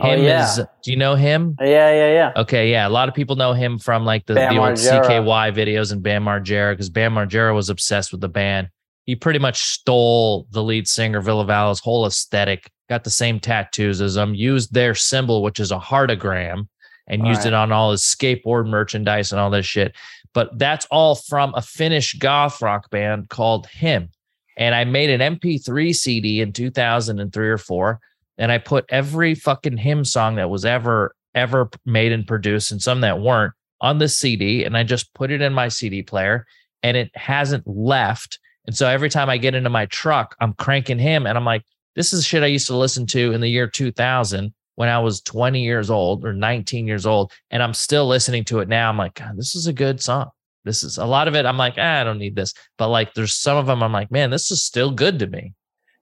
Oh, 0.01 0.11
Him 0.11 0.23
yeah. 0.25 0.45
is. 0.45 0.57
Do 0.83 0.91
you 0.91 0.97
know 0.97 1.15
him? 1.15 1.57
yeah, 1.61 1.67
yeah, 1.93 2.13
yeah. 2.13 2.33
Okay, 2.37 2.71
yeah. 2.71 2.87
A 2.87 2.91
lot 2.91 3.09
of 3.09 3.15
people 3.15 3.37
know 3.37 3.53
him 3.55 3.79
from 3.79 4.05
like 4.05 4.27
the, 4.27 4.35
the 4.35 4.49
old 4.59 4.75
CKY 4.75 5.53
videos 5.55 5.93
and 5.93 6.03
Bam 6.03 6.25
Margera 6.25 6.73
because 6.73 6.91
Bam 6.91 7.15
Margera 7.15 7.55
was 7.55 7.71
obsessed 7.71 8.13
with 8.13 8.21
the 8.21 8.29
band. 8.29 8.69
He 9.05 9.15
pretty 9.17 9.39
much 9.39 9.59
stole 9.63 10.47
the 10.51 10.63
lead 10.63 10.87
singer 10.89 11.21
Ville 11.21 11.45
Valo's 11.45 11.81
whole 11.81 12.07
aesthetic, 12.07 12.69
got 12.89 13.05
the 13.05 13.11
same 13.11 13.39
tattoos 13.41 14.01
as 14.01 14.15
them, 14.15 14.35
used 14.35 14.75
their 14.75 14.95
symbol, 14.95 15.43
which 15.43 15.61
is 15.61 15.71
a 15.73 15.79
heartagram, 15.79 16.67
and 17.07 17.27
used 17.27 17.41
Right. 17.41 17.47
it 17.49 17.55
on 17.55 17.71
all 17.73 17.93
his 17.93 18.03
skateboard 18.03 18.67
merchandise 18.69 19.31
and 19.33 19.41
all 19.41 19.49
this 19.51 19.65
shit. 19.65 19.95
But 20.35 20.59
that's 20.59 20.87
all 20.91 21.15
from 21.15 21.55
a 21.55 21.63
Finnish 21.63 22.15
goth 22.15 22.61
rock 22.61 22.91
band 22.91 23.29
called 23.31 23.67
Him. 23.69 24.11
And 24.59 24.75
I 24.75 24.85
made 24.85 25.09
an 25.11 25.21
MP3 25.39 25.95
CD 25.95 26.41
in 26.41 26.53
2003 26.53 27.49
or 27.49 27.59
four 27.59 28.01
and 28.39 28.53
I 28.53 28.59
put 28.59 28.85
every 28.89 29.35
fucking 29.35 29.77
Him 29.79 30.05
song 30.05 30.37
that 30.37 30.51
was 30.51 30.65
ever 30.65 31.15
ever 31.35 31.69
made 31.85 32.13
and 32.13 32.27
produced, 32.27 32.73
and 32.73 32.83
some 32.83 33.03
that 33.03 33.21
weren't, 33.21 33.53
on 33.81 33.99
the 33.99 34.09
CD, 34.09 34.65
and 34.65 34.77
I 34.77 34.83
just 34.83 35.13
put 35.15 35.31
it 35.31 35.43
in 35.43 35.53
my 35.53 35.69
CD 35.69 36.03
player, 36.03 36.47
and 36.83 36.97
it 36.97 37.11
hasn't 37.15 37.67
left. 37.67 38.39
And 38.67 38.75
so 38.75 38.89
every 38.89 39.11
time 39.11 39.29
I 39.29 39.37
get 39.37 39.55
into 39.55 39.71
my 39.71 39.87
truck, 39.87 40.35
I'm 40.41 40.55
cranking 40.55 40.99
him, 40.99 41.27
and 41.27 41.37
I'm 41.37 41.45
like, 41.45 41.63
this 41.95 42.13
is 42.13 42.25
shit 42.25 42.43
I 42.43 42.47
used 42.47 42.67
to 42.69 42.77
listen 42.77 43.07
to 43.09 43.33
in 43.33 43.41
the 43.41 43.49
year 43.49 43.67
2000 43.67 44.53
when 44.75 44.89
I 44.89 44.99
was 44.99 45.21
20 45.23 45.63
years 45.63 45.91
old 45.91 46.25
or 46.25 46.33
19 46.33 46.87
years 46.87 47.07
old, 47.07 47.33
and 47.51 47.63
I'm 47.63 47.75
still 47.75 48.07
listening 48.07 48.45
to 48.45 48.61
it 48.61 48.69
now. 48.69 48.89
I'm 48.89 48.99
like, 48.99 49.15
God, 49.15 49.37
this 49.37 49.55
is 49.55 49.67
a 49.67 49.73
good 49.73 50.03
song. 50.03 50.31
This 50.65 50.83
is 50.83 50.99
a 50.99 51.05
lot 51.05 51.29
of 51.29 51.35
it. 51.35 51.47
I'm 51.47 51.57
like, 51.57 51.75
ah, 51.79 52.01
I 52.01 52.05
don't 52.05 52.19
need 52.19 52.35
this, 52.35 52.53
but 52.77 52.89
like, 52.89 53.15
there's 53.15 53.35
some 53.35 53.57
of 53.57 53.67
them. 53.67 53.83
I'm 53.83 53.93
like, 53.93 54.11
man, 54.11 54.31
this 54.31 54.51
is 54.51 54.65
still 54.65 54.91
good 54.91 55.19
to 55.21 55.27
me. 55.27 55.55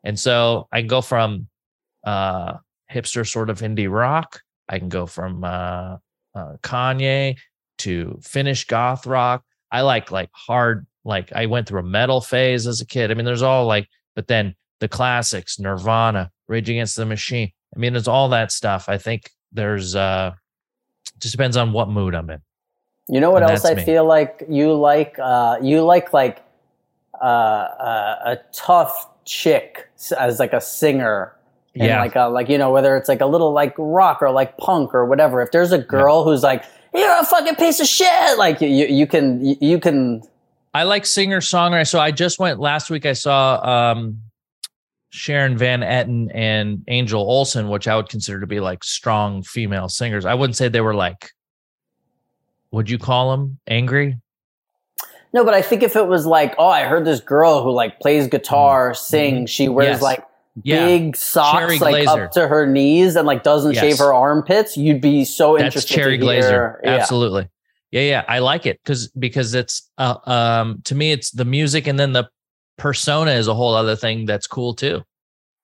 And 0.05 0.19
so 0.19 0.69
I 0.73 0.83
go 0.83 1.01
from 1.01 1.49
uh, 2.05 2.55
hipster 2.93 3.27
sort 3.29 3.51
of 3.51 3.61
indie 3.61 3.91
rock. 3.91 4.41
I 4.69 4.79
can 4.79 4.89
go 4.89 5.07
from 5.07 5.45
uh, 5.45 5.97
uh, 6.35 6.57
Kanye 6.63 7.37
to 7.79 8.19
Finnish 8.23 8.67
goth 8.67 9.07
rock. 9.07 9.43
I 9.71 9.83
like 9.83 10.11
like 10.11 10.31
hard, 10.33 10.87
like 11.05 11.33
I 11.33 11.47
went 11.47 11.69
through 11.69 11.81
a 11.81 11.85
metal 11.85 12.21
phase 12.21 12.67
as 12.67 12.81
a 12.81 12.87
kid. 12.87 13.11
I 13.11 13.15
mean, 13.15 13.25
there's 13.25 13.43
all 13.43 13.67
like, 13.67 13.89
but 14.15 14.29
then 14.29 14.55
the 14.81 14.89
classics, 14.89 15.59
Nirvana, 15.59 16.31
Rage 16.49 16.71
Against 16.71 16.97
the 16.97 17.07
Machine. 17.07 17.51
I 17.75 17.79
mean, 17.79 17.97
it's 17.97 18.09
all 18.09 18.29
that 18.31 18.53
stuff. 18.53 18.89
I 18.89 18.99
think 18.99 19.31
there's 19.53 19.95
uh 19.95 20.33
just 21.19 21.33
depends 21.33 21.57
on 21.57 21.73
what 21.73 21.89
mood 21.89 22.15
I'm 22.15 22.31
in. 22.31 22.41
You 23.09 23.21
know 23.21 23.31
what 23.31 23.43
And 23.43 23.51
else 23.51 23.65
I 23.65 23.75
me. 23.75 23.85
feel 23.85 24.05
like 24.05 24.45
you 24.49 24.73
like? 24.75 25.19
Uh, 25.19 25.59
you 25.61 25.83
like 25.85 26.13
like 26.13 26.43
uh, 27.21 27.25
uh, 27.27 28.19
a 28.25 28.39
tough 28.53 29.09
chick 29.25 29.89
as 30.19 30.39
like 30.39 30.53
a 30.53 30.61
singer. 30.61 31.35
And 31.75 31.83
Yeah. 31.85 32.01
like 32.01 32.15
a, 32.17 32.29
like 32.29 32.49
you 32.49 32.59
know 32.59 32.71
whether 32.71 32.97
it's 32.97 33.09
like 33.09 33.21
a 33.21 33.27
little 33.27 33.53
like 33.53 33.75
rock 33.79 34.23
or 34.23 34.31
like 34.31 34.57
punk 34.59 34.95
or 34.95 35.07
whatever. 35.07 35.41
If 35.43 35.51
there's 35.51 35.73
a 35.73 35.79
girl 35.79 36.23
who's 36.25 36.43
like 36.43 36.65
you're 36.95 37.19
a 37.21 37.25
fucking 37.25 37.57
piece 37.57 37.81
of 37.81 37.87
shit, 37.87 38.39
like 38.39 38.61
you 38.61 38.69
you, 38.69 38.87
you 38.87 39.07
can 39.07 39.45
you, 39.45 39.57
you 39.61 39.81
can 39.81 40.23
I 40.73 40.85
like 40.85 41.05
singer 41.07 41.41
songwriter. 41.41 41.87
So 41.89 41.99
I 42.01 42.11
just 42.11 42.39
went 42.39 42.59
last 42.61 42.91
week. 42.91 43.07
I 43.07 43.13
saw 43.13 43.61
um, 43.93 44.21
Sharon 45.11 45.57
Van 45.57 45.81
Etten 45.83 46.29
and 46.35 46.83
Angel 46.89 47.21
Olsen, 47.23 47.69
which 47.69 47.87
I 47.87 47.95
would 47.97 48.09
consider 48.09 48.41
to 48.41 48.47
be 48.47 48.59
like 48.61 48.83
strong 48.83 49.43
female 49.45 49.89
singers. 49.89 50.25
I 50.25 50.35
wouldn't 50.35 50.57
say 50.57 50.67
they 50.69 50.81
were 50.81 50.95
like, 50.95 51.31
would 52.73 52.91
you 52.91 52.99
call 52.99 53.31
them 53.37 53.59
angry? 53.69 54.19
No, 55.33 55.45
but 55.45 55.55
I 55.55 55.63
think 55.63 55.83
if 55.83 55.97
it 55.97 56.07
was 56.07 56.27
like, 56.27 56.55
oh, 56.59 56.69
I 56.69 56.85
heard 56.85 57.05
this 57.05 57.21
girl 57.21 57.63
who 57.63 57.71
like 57.73 57.99
plays 58.01 58.27
guitar, 58.29 58.95
sings, 58.95 59.51
she 59.51 59.69
wears 59.69 59.87
Mm-hmm. 59.87 59.95
Yes. 59.95 60.03
like 60.03 60.25
Yeah, 60.63 60.87
big 60.87 61.17
socks 61.17 61.59
Cherry 61.59 61.79
like 61.81 62.07
Glazerr. 62.07 62.27
up 62.27 62.31
to 62.33 62.47
her 62.47 62.67
knees 62.67 63.17
and 63.17 63.27
like 63.27 63.43
doesn't 63.43 63.73
Yes. 63.73 63.81
shave 63.83 63.99
her 63.99 64.15
armpits, 64.15 64.77
you'd 64.77 65.01
be 65.01 65.25
so 65.25 65.55
that's 65.55 65.65
interested. 65.65 65.95
Cherry 65.95 66.19
Glazerr. 66.19 66.77
Yeah. 66.85 66.91
Absolutely. 66.91 67.49
Yeah, 67.91 68.03
yeah. 68.03 68.25
I 68.29 68.39
like 68.39 68.65
it 68.67 68.81
because 68.85 69.09
because 69.09 69.55
it's 69.55 69.91
uh, 69.99 70.17
um 70.27 70.81
to 70.85 70.95
me 70.95 71.11
it's 71.13 71.31
the 71.33 71.45
music 71.45 71.87
and 71.89 71.99
then 71.99 72.13
the 72.13 72.29
persona 72.77 73.33
is 73.33 73.49
a 73.49 73.55
whole 73.55 73.75
other 73.75 73.97
thing 73.97 74.27
that's 74.27 74.47
cool 74.47 74.75
too. 74.75 75.03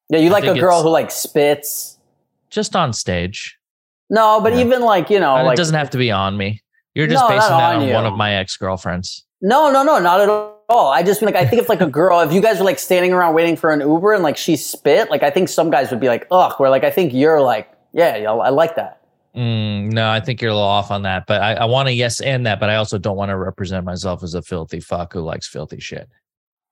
Yeah, 0.09 0.19
you 0.19 0.29
I 0.29 0.33
like 0.33 0.45
a 0.45 0.59
girl 0.59 0.83
who 0.83 0.89
like 0.91 1.11
spits. 1.13 1.99
Just 2.51 2.75
on 2.75 2.93
stage. 2.93 3.57
No, 4.11 4.41
but 4.41 4.55
Yeah. 4.55 4.61
even 4.61 4.83
like 4.83 5.09
you 5.09 5.21
know, 5.21 5.37
And 5.37 5.47
like 5.47 5.55
it 5.55 5.57
doesn't 5.59 5.77
have 5.77 5.91
to 5.91 5.99
be 5.99 6.11
on 6.11 6.37
me. 6.37 6.63
You're 6.95 7.07
just 7.07 7.23
No, 7.23 7.29
basing 7.29 7.51
that 7.57 7.77
on 7.77 7.83
on 7.83 7.91
one 7.93 8.07
of 8.07 8.17
my 8.17 8.35
ex 8.35 8.57
girlfriends. 8.57 9.25
No, 9.41 9.71
no, 9.71 9.85
no, 9.85 10.01
not 10.01 10.21
at 10.21 10.29
all. 10.29 10.60
I 10.79 11.03
just 11.03 11.23
like 11.23 11.35
I 11.35 11.45
think 11.47 11.63
if 11.63 11.69
like 11.69 11.81
a 11.81 11.87
girl, 11.87 12.21
if 12.21 12.33
you 12.33 12.41
guys 12.41 12.59
were 12.59 12.65
like 12.65 12.79
standing 12.79 13.13
around 13.13 13.35
waiting 13.35 13.57
for 13.57 13.71
an 13.71 13.81
Uber 13.81 14.13
and 14.13 14.23
like 14.23 14.37
she 14.37 14.57
spit, 14.57 15.11
like 15.11 15.23
I 15.23 15.31
think 15.31 15.49
some 15.49 15.71
guys 15.71 15.91
would 15.91 16.01
be 16.01 16.09
like, 16.09 16.27
ugh. 16.31 16.55
Where 16.59 16.71
like 16.71 16.85
I 16.85 16.91
think 16.91 17.13
you're 17.13 17.41
like, 17.41 17.73
yeah, 17.93 18.13
I 18.31 18.51
like 18.51 18.77
that. 18.77 19.01
Mm, 19.37 19.93
no, 19.93 20.11
I 20.11 20.21
think 20.21 20.41
you're 20.41 20.51
a 20.51 20.55
little 20.55 20.69
off 20.69 20.91
on 20.91 21.03
that. 21.03 21.27
But 21.27 21.41
I, 21.43 21.55
I 21.55 21.65
want 21.67 21.89
to 21.89 21.93
yes 21.93 22.21
and 22.21 22.47
that, 22.47 22.59
but 22.61 22.71
I 22.71 22.77
also 22.77 22.99
don't 22.99 23.17
want 23.17 23.31
to 23.31 23.37
represent 23.37 23.85
myself 23.85 24.23
as 24.23 24.35
a 24.35 24.43
filthy 24.43 24.81
fuck 24.81 25.13
who 25.13 25.21
likes 25.21 25.47
filthy 25.47 25.81
shit. 25.81 26.09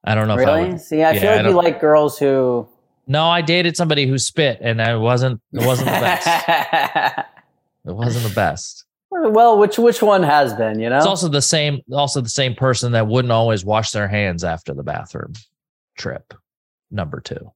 I 0.05 0.15
don't 0.15 0.29
know 0.29 0.35
if 0.35 0.47
I 0.47 0.57
really? 0.59 0.71
would. 0.73 0.81
See, 0.81 1.03
I 1.03 1.13
Yeah, 1.13 1.21
feel 1.21 1.31
I 1.31 1.37
like 1.37 1.47
you 1.47 1.57
like 1.57 1.81
girls 1.81 2.19
who. 2.19 2.69
No, 3.07 3.25
I 3.27 3.41
dated 3.43 3.77
somebody 3.77 4.07
who 4.07 4.19
spit 4.19 4.59
and 4.61 4.83
I 4.83 4.97
wasn't 4.97 5.41
it 5.53 5.65
wasn't 5.65 5.87
the 5.87 5.93
best. 6.01 7.25
It 7.87 7.95
wasn't 7.95 8.29
the 8.29 8.35
best. 8.35 8.85
Well, 9.25 9.59
which 9.59 9.79
which 9.79 10.03
one 10.03 10.23
has 10.23 10.55
been? 10.55 10.79
You 10.81 10.91
know. 10.91 10.97
It's 10.99 11.07
also 11.07 11.29
the 11.29 11.43
same 11.43 11.81
also 11.93 12.21
the 12.21 12.29
same 12.29 12.55
person 12.55 12.93
that 12.93 13.07
wouldn't 13.07 13.33
always 13.33 13.65
wash 13.65 13.91
their 13.93 14.09
hands 14.09 14.45
after 14.45 14.75
the 14.75 14.83
bathroom 14.83 15.33
trip. 15.97 16.35
Number 16.91 17.21
two. 17.21 17.53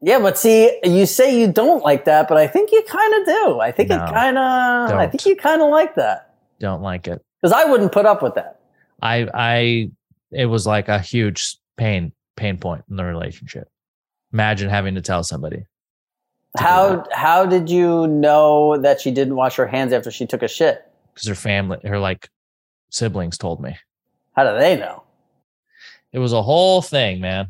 Yeah, 0.00 0.20
but 0.20 0.38
see, 0.38 0.78
you 0.84 1.06
say 1.06 1.38
you 1.40 1.50
don't 1.50 1.82
like 1.82 2.04
that, 2.04 2.28
but 2.28 2.36
I 2.38 2.46
think 2.46 2.70
you 2.70 2.82
kind 2.82 3.14
of 3.20 3.26
do. 3.26 3.60
I 3.60 3.72
think 3.72 3.88
No, 3.88 3.96
it 3.96 4.10
kind 4.10 4.38
of. 4.38 4.90
I 4.96 5.06
think 5.08 5.26
you 5.26 5.34
kind 5.34 5.60
of 5.60 5.70
like 5.70 5.96
that 5.96 6.34
Don't 6.60 6.82
like 6.82 7.08
it. 7.08 7.20
because 7.40 7.52
I 7.52 7.64
wouldn't 7.64 7.90
put 7.92 8.06
up 8.06 8.22
with 8.22 8.34
that. 8.34 8.60
I 9.02 9.28
I 9.34 9.90
it 10.30 10.46
was 10.46 10.66
like 10.66 10.88
a 10.88 10.98
huge 10.98 11.56
pain 11.76 12.12
pain 12.36 12.58
point 12.58 12.84
in 12.90 12.96
the 12.96 13.04
relationship. 13.04 13.68
Imagine 14.32 14.68
having 14.68 14.94
to 14.94 15.00
tell 15.00 15.24
somebody. 15.24 15.64
How 16.56 17.04
how 17.12 17.44
did 17.46 17.68
you 17.68 18.06
know 18.06 18.78
that 18.78 19.00
she 19.00 19.10
didn't 19.10 19.36
wash 19.36 19.56
her 19.56 19.66
hands 19.66 19.92
after 19.92 20.10
she 20.10 20.26
took 20.26 20.42
a 20.42 20.48
shit? 20.48 20.87
Because 21.18 21.28
her 21.28 21.34
family, 21.34 21.78
her 21.84 21.98
like 21.98 22.28
siblings 22.90 23.36
told 23.36 23.60
me. 23.60 23.76
How 24.36 24.50
do 24.50 24.58
they 24.58 24.76
know? 24.76 25.02
It 26.12 26.20
was 26.20 26.32
a 26.32 26.42
whole 26.42 26.80
thing, 26.80 27.20
man. 27.20 27.48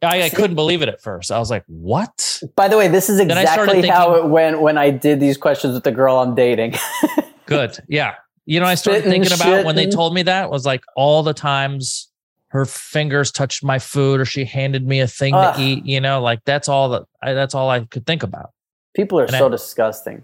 I, 0.00 0.22
I 0.22 0.28
couldn't 0.28 0.54
believe 0.54 0.82
it 0.82 0.88
at 0.88 1.00
first. 1.00 1.32
I 1.32 1.38
was 1.38 1.50
like, 1.50 1.64
what? 1.66 2.40
By 2.56 2.68
the 2.68 2.76
way, 2.76 2.88
this 2.88 3.08
is 3.08 3.18
exactly 3.18 3.86
how 3.88 4.14
it 4.16 4.26
went 4.26 4.60
when 4.60 4.76
I 4.76 4.90
did 4.90 5.18
these 5.18 5.36
questions 5.36 5.74
with 5.74 5.82
the 5.84 5.92
girl 5.92 6.18
I'm 6.18 6.34
dating. 6.34 6.74
Good. 7.46 7.78
Yeah. 7.88 8.14
You 8.44 8.60
know, 8.60 8.66
I 8.66 8.74
started 8.74 9.04
thinking 9.04 9.32
about 9.32 9.64
when 9.64 9.76
they 9.76 9.86
told 9.86 10.14
me 10.14 10.22
that 10.24 10.50
was 10.50 10.66
like 10.66 10.84
all 10.94 11.22
the 11.22 11.32
times 11.32 12.10
her 12.48 12.66
fingers 12.66 13.32
touched 13.32 13.64
my 13.64 13.78
food 13.78 14.20
or 14.20 14.24
she 14.26 14.44
handed 14.44 14.86
me 14.86 15.00
a 15.00 15.08
thing 15.08 15.34
Ugh. 15.34 15.56
to 15.56 15.62
eat, 15.62 15.86
you 15.86 16.00
know, 16.00 16.20
like 16.22 16.44
that's 16.44 16.68
all 16.68 16.90
that 16.90 17.02
I, 17.22 17.32
that's 17.32 17.54
all 17.54 17.70
I 17.70 17.80
could 17.80 18.06
think 18.06 18.22
about. 18.22 18.50
People 18.94 19.18
are 19.18 19.24
And 19.24 19.32
so 19.32 19.46
I- 19.46 19.50
disgusting. 19.50 20.22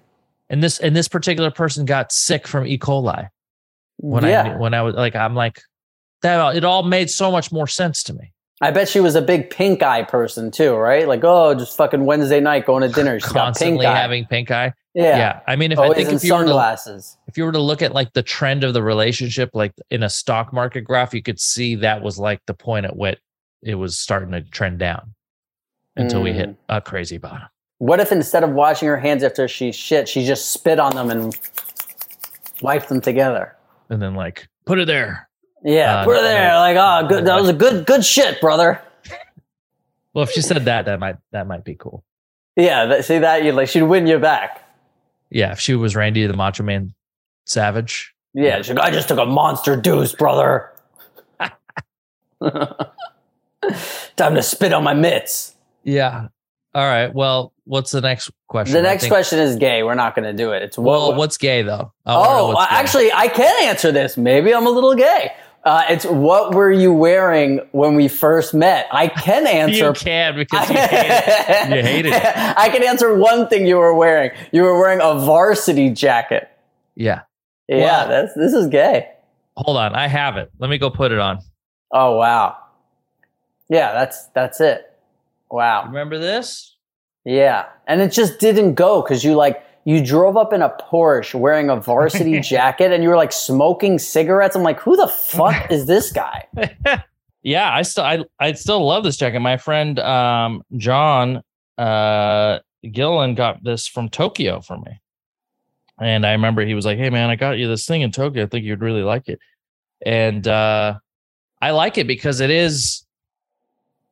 And 0.51 0.63
this 0.63 0.79
and 0.81 0.95
this 0.97 1.09
particular 1.09 1.51
person 1.51 1.85
got 1.87 2.13
sick 2.13 2.47
from 2.47 2.67
E. 2.67 2.77
coli 2.77 3.29
when 3.99 4.25
yeah, 4.25 4.55
I 4.55 4.57
when 4.57 4.75
I 4.75 4.83
was 4.83 4.95
like 4.95 5.15
I'm 5.17 5.35
like 5.35 5.63
that 6.23 6.57
it 6.57 6.65
all 6.65 6.83
made 6.83 7.09
so 7.09 7.31
much 7.31 7.51
more 7.53 7.67
sense 7.69 8.03
to 8.05 8.13
me. 8.13 8.33
I 8.61 8.71
bet 8.71 8.89
she 8.91 9.01
was 9.01 9.15
a 9.15 9.23
big 9.23 9.49
pink 9.49 9.83
eye 9.83 10.03
person 10.03 10.51
too, 10.51 10.75
right? 10.75 11.09
Like, 11.09 11.21
oh, 11.25 11.55
just 11.55 11.75
fucking 11.79 12.05
Wednesday 12.05 12.41
night 12.41 12.67
going 12.67 12.83
to 12.83 12.89
dinner. 12.95 13.19
Got 13.19 13.25
pink 13.25 13.33
Constantly 13.35 13.87
having 13.87 14.27
pink 14.27 14.51
eye. 14.51 14.75
yeah. 14.93 15.17
Yeah. 15.17 15.41
I 15.47 15.57
mean 15.57 15.71
if 15.73 15.79
I 15.79 15.85
Always 15.85 15.97
think 15.99 16.09
in 16.11 16.15
if 16.17 16.25
you 16.25 16.35
were 16.35 16.41
to 16.43 16.47
sunglasses. 16.49 17.17
if 17.29 17.39
you 17.39 17.45
were 17.45 17.53
to 17.53 17.61
look 17.61 17.81
at 17.81 17.93
like 17.95 18.13
the 18.13 18.23
trend 18.23 18.65
of 18.65 18.75
the 18.75 18.83
relationship 18.83 19.51
like 19.55 19.73
in 19.91 20.03
a 20.03 20.11
stock 20.11 20.53
market 20.53 20.83
graph 20.83 21.15
you 21.15 21.23
could 21.23 21.41
see 21.41 21.77
that 21.77 22.03
was 22.03 22.19
like 22.19 22.41
the 22.47 22.55
point 22.55 22.85
at 22.87 22.97
which 22.97 23.19
it 23.63 23.77
was 23.77 23.99
starting 23.99 24.33
to 24.33 24.41
trend 24.43 24.79
down 24.81 25.15
until 25.97 26.23
we 26.23 26.31
Mm. 26.31 26.35
hit 26.35 26.57
a 26.69 26.81
crazy 26.81 27.19
bottom 27.19 27.49
What 27.81 27.99
if 27.99 28.13
instead 28.13 28.45
of 28.45 28.51
washing 28.51 28.89
her 28.89 28.99
hands 28.99 29.23
after 29.25 29.49
she 29.49 29.73
shit, 29.73 30.07
she 30.07 30.25
just 30.27 30.51
spit 30.53 30.79
on 30.79 30.95
them 30.95 31.11
and 31.11 31.35
wiped 32.63 32.89
them 32.89 33.01
together? 33.01 33.57
and 33.89 34.01
then 34.01 34.15
like 34.15 34.47
put 34.67 34.79
it 34.79 34.87
there 34.87 35.29
Yeah, 35.65 36.01
Uh, 36.01 36.05
put 36.05 36.17
her 36.17 36.23
there. 36.23 36.53
no. 36.53 36.59
Like, 36.59 36.77
oh, 36.79 37.09
good. 37.09 37.25
That 37.25 37.41
was 37.41 37.49
a 37.49 37.53
good, 37.53 37.87
good 37.87 38.05
shit, 38.05 38.41
brother. 38.41 38.81
well 40.15 40.23
if 40.25 40.31
she 40.31 40.43
said 40.43 40.65
that 40.67 40.85
that 40.85 41.01
might 41.01 41.17
that 41.33 41.47
might 41.49 41.65
be 41.65 41.75
cool 41.75 42.05
Yeah, 42.57 42.85
that, 42.87 43.05
see 43.07 43.19
that 43.19 43.43
you 43.45 43.53
like 43.53 43.69
she'd 43.69 43.83
win 43.83 44.07
you 44.07 44.19
back. 44.19 44.63
yeah 45.31 45.53
if 45.53 45.59
she 45.61 45.75
was 45.75 45.97
randy 45.97 46.27
the 46.27 46.35
macho 46.37 46.63
man 46.63 46.93
savage 47.47 48.15
Yeah, 48.35 48.61
she'd 48.63 48.79
I 48.79 48.91
just 48.91 49.09
took 49.09 49.19
a 49.19 49.27
monster 49.27 49.75
deuce, 49.75 50.15
brother. 50.15 50.71
Time 54.17 54.35
to 54.35 54.43
spit 54.43 54.73
on 54.73 54.85
my 54.85 54.95
mitts. 54.95 55.55
yeah 55.83 56.29
all 56.75 56.87
right 56.87 57.13
well 57.15 57.53
what's 57.65 57.91
the 57.91 58.01
next 58.01 58.31
question 58.49 58.75
The 58.75 58.83
next 58.83 59.03
think- 59.05 59.13
question 59.13 59.39
is 59.39 59.57
gay. 59.57 59.83
We're 59.83 59.95
not 59.95 60.15
going 60.15 60.25
to 60.25 60.33
do 60.33 60.53
it. 60.53 60.63
It's 60.63 60.77
what, 60.79 60.85
well 60.87 61.15
what's 61.15 61.37
gay 61.37 61.63
though 61.63 61.93
I 62.07 62.15
Oh, 62.17 62.53
gay. 62.55 62.67
actually, 62.71 63.13
I 63.13 63.29
can 63.29 63.69
answer 63.69 63.93
this. 63.93 64.17
Maybe 64.17 64.53
I'm 64.55 64.67
a 64.67 64.71
little 64.71 64.95
gay. 64.95 65.33
Uh, 65.65 65.85
it's 65.91 66.07
what 66.07 66.55
were 66.55 66.71
you 66.73 66.93
wearing 66.93 67.61
when 67.73 67.95
we 67.95 68.09
first 68.09 68.55
met? 68.55 68.87
I 68.93 69.09
can 69.09 69.47
answer. 69.63 69.87
you 69.89 69.93
can 69.93 70.35
because 70.35 70.69
you 70.71 70.77
hate 70.77 70.89
it 70.91 71.69
You 71.77 71.83
hated 71.83 72.13
it. 72.15 72.23
I 72.25 72.69
can 72.71 72.83
answer 72.83 73.15
one 73.17 73.47
thing 73.49 73.67
you 73.67 73.77
were 73.77 73.95
wearing. 73.95 74.31
You 74.53 74.63
were 74.63 74.79
wearing 74.81 75.01
a 75.03 75.15
varsity 75.21 75.91
jacket. 75.91 76.49
yeah 76.97 77.23
Yeah, 77.69 78.05
Wow. 78.05 78.09
that's 78.09 78.35
this 78.35 78.53
is 78.55 78.67
gay. 78.69 79.11
hold 79.57 79.77
on 79.77 79.95
i 79.95 80.07
have 80.09 80.37
it 80.39 80.51
let 80.59 80.71
me 80.71 80.79
go 80.79 80.89
put 80.91 81.13
it 81.13 81.19
on 81.19 81.39
Oh 81.93 82.17
wow. 82.17 82.57
Yeah, 83.69 83.93
that's 83.93 84.27
that's 84.29 84.61
it. 84.61 84.90
Wow. 85.51 85.87
remember 85.87 86.19
this 86.19 86.77
Yeah, 87.25 87.67
and 87.87 88.01
it 88.01 88.13
just 88.13 88.39
didn't 88.39 88.75
go 88.75 89.03
because 89.03 89.25
you 89.25 89.35
like 89.35 89.65
you 89.85 90.05
drove 90.05 90.37
up 90.37 90.53
in 90.53 90.63
a 90.63 90.71
Porsche 90.71 91.35
wearing 91.35 91.71
a 91.71 91.77
varsity 91.77 92.41
jacket 92.43 92.93
and 92.93 93.03
you 93.03 93.09
were 93.09 93.17
like 93.17 93.33
smoking 93.33 93.99
cigarettes. 93.99 94.55
I'm 94.55 94.63
like, 94.63 94.81
who 94.81 94.97
the 94.97 95.09
fuck 95.09 95.67
is 95.71 95.87
this 95.87 96.13
guy? 96.13 96.47
yeah, 97.43 97.73
I 97.73 97.83
still 97.83 98.05
I 98.05 98.25
I 98.39 98.53
still 98.53 98.85
love 98.87 99.05
this 99.05 99.17
jacket. 99.17 99.41
My 99.41 99.57
friend 99.57 99.99
um 99.99 100.63
John 100.77 101.43
uh 101.79 102.59
Gillen 102.93 103.35
got 103.35 103.63
this 103.63 103.87
from 103.87 104.09
Tokyo 104.09 104.61
for 104.61 104.79
me. 104.79 105.01
And 106.01 106.25
I 106.25 106.33
remember 106.33 106.65
he 106.65 106.75
was 106.75 106.87
like, 106.87 106.97
"Hey 106.97 107.11
man, 107.11 107.29
I 107.29 107.37
got 107.37 107.59
you 107.59 107.69
this 107.69 107.87
thing 107.87 108.01
in 108.01 108.11
Tokyo. 108.11 108.45
I 108.45 108.47
think 108.47 108.65
you'd 108.65 108.81
really 108.81 109.03
like 109.03 109.29
it." 109.29 109.39
And 110.05 110.47
uh 110.47 110.99
I 111.63 111.73
like 111.73 111.99
it 111.99 112.07
because 112.07 112.41
it 112.41 112.51
is 112.51 113.05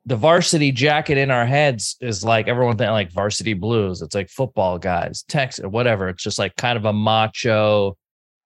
the 0.09 0.15
varsity 0.15 0.71
jacket 0.71 1.19
in 1.19 1.29
our 1.29 1.45
heads 1.45 1.95
is 2.01 2.23
like 2.23 2.47
everyone 2.47 2.75
think 2.77 2.89
like 2.89 3.11
varsity 3.11 3.53
blues. 3.53 4.01
It's 4.01 4.15
like 4.15 4.27
football 4.27 4.79
guys, 4.79 5.23
Texas, 5.27 5.67
whatever. 5.67 6.09
It's 6.09 6.23
just 6.23 6.39
like 6.39 6.55
kind 6.55 6.77
of 6.77 6.85
a 6.85 6.93
macho 6.93 7.95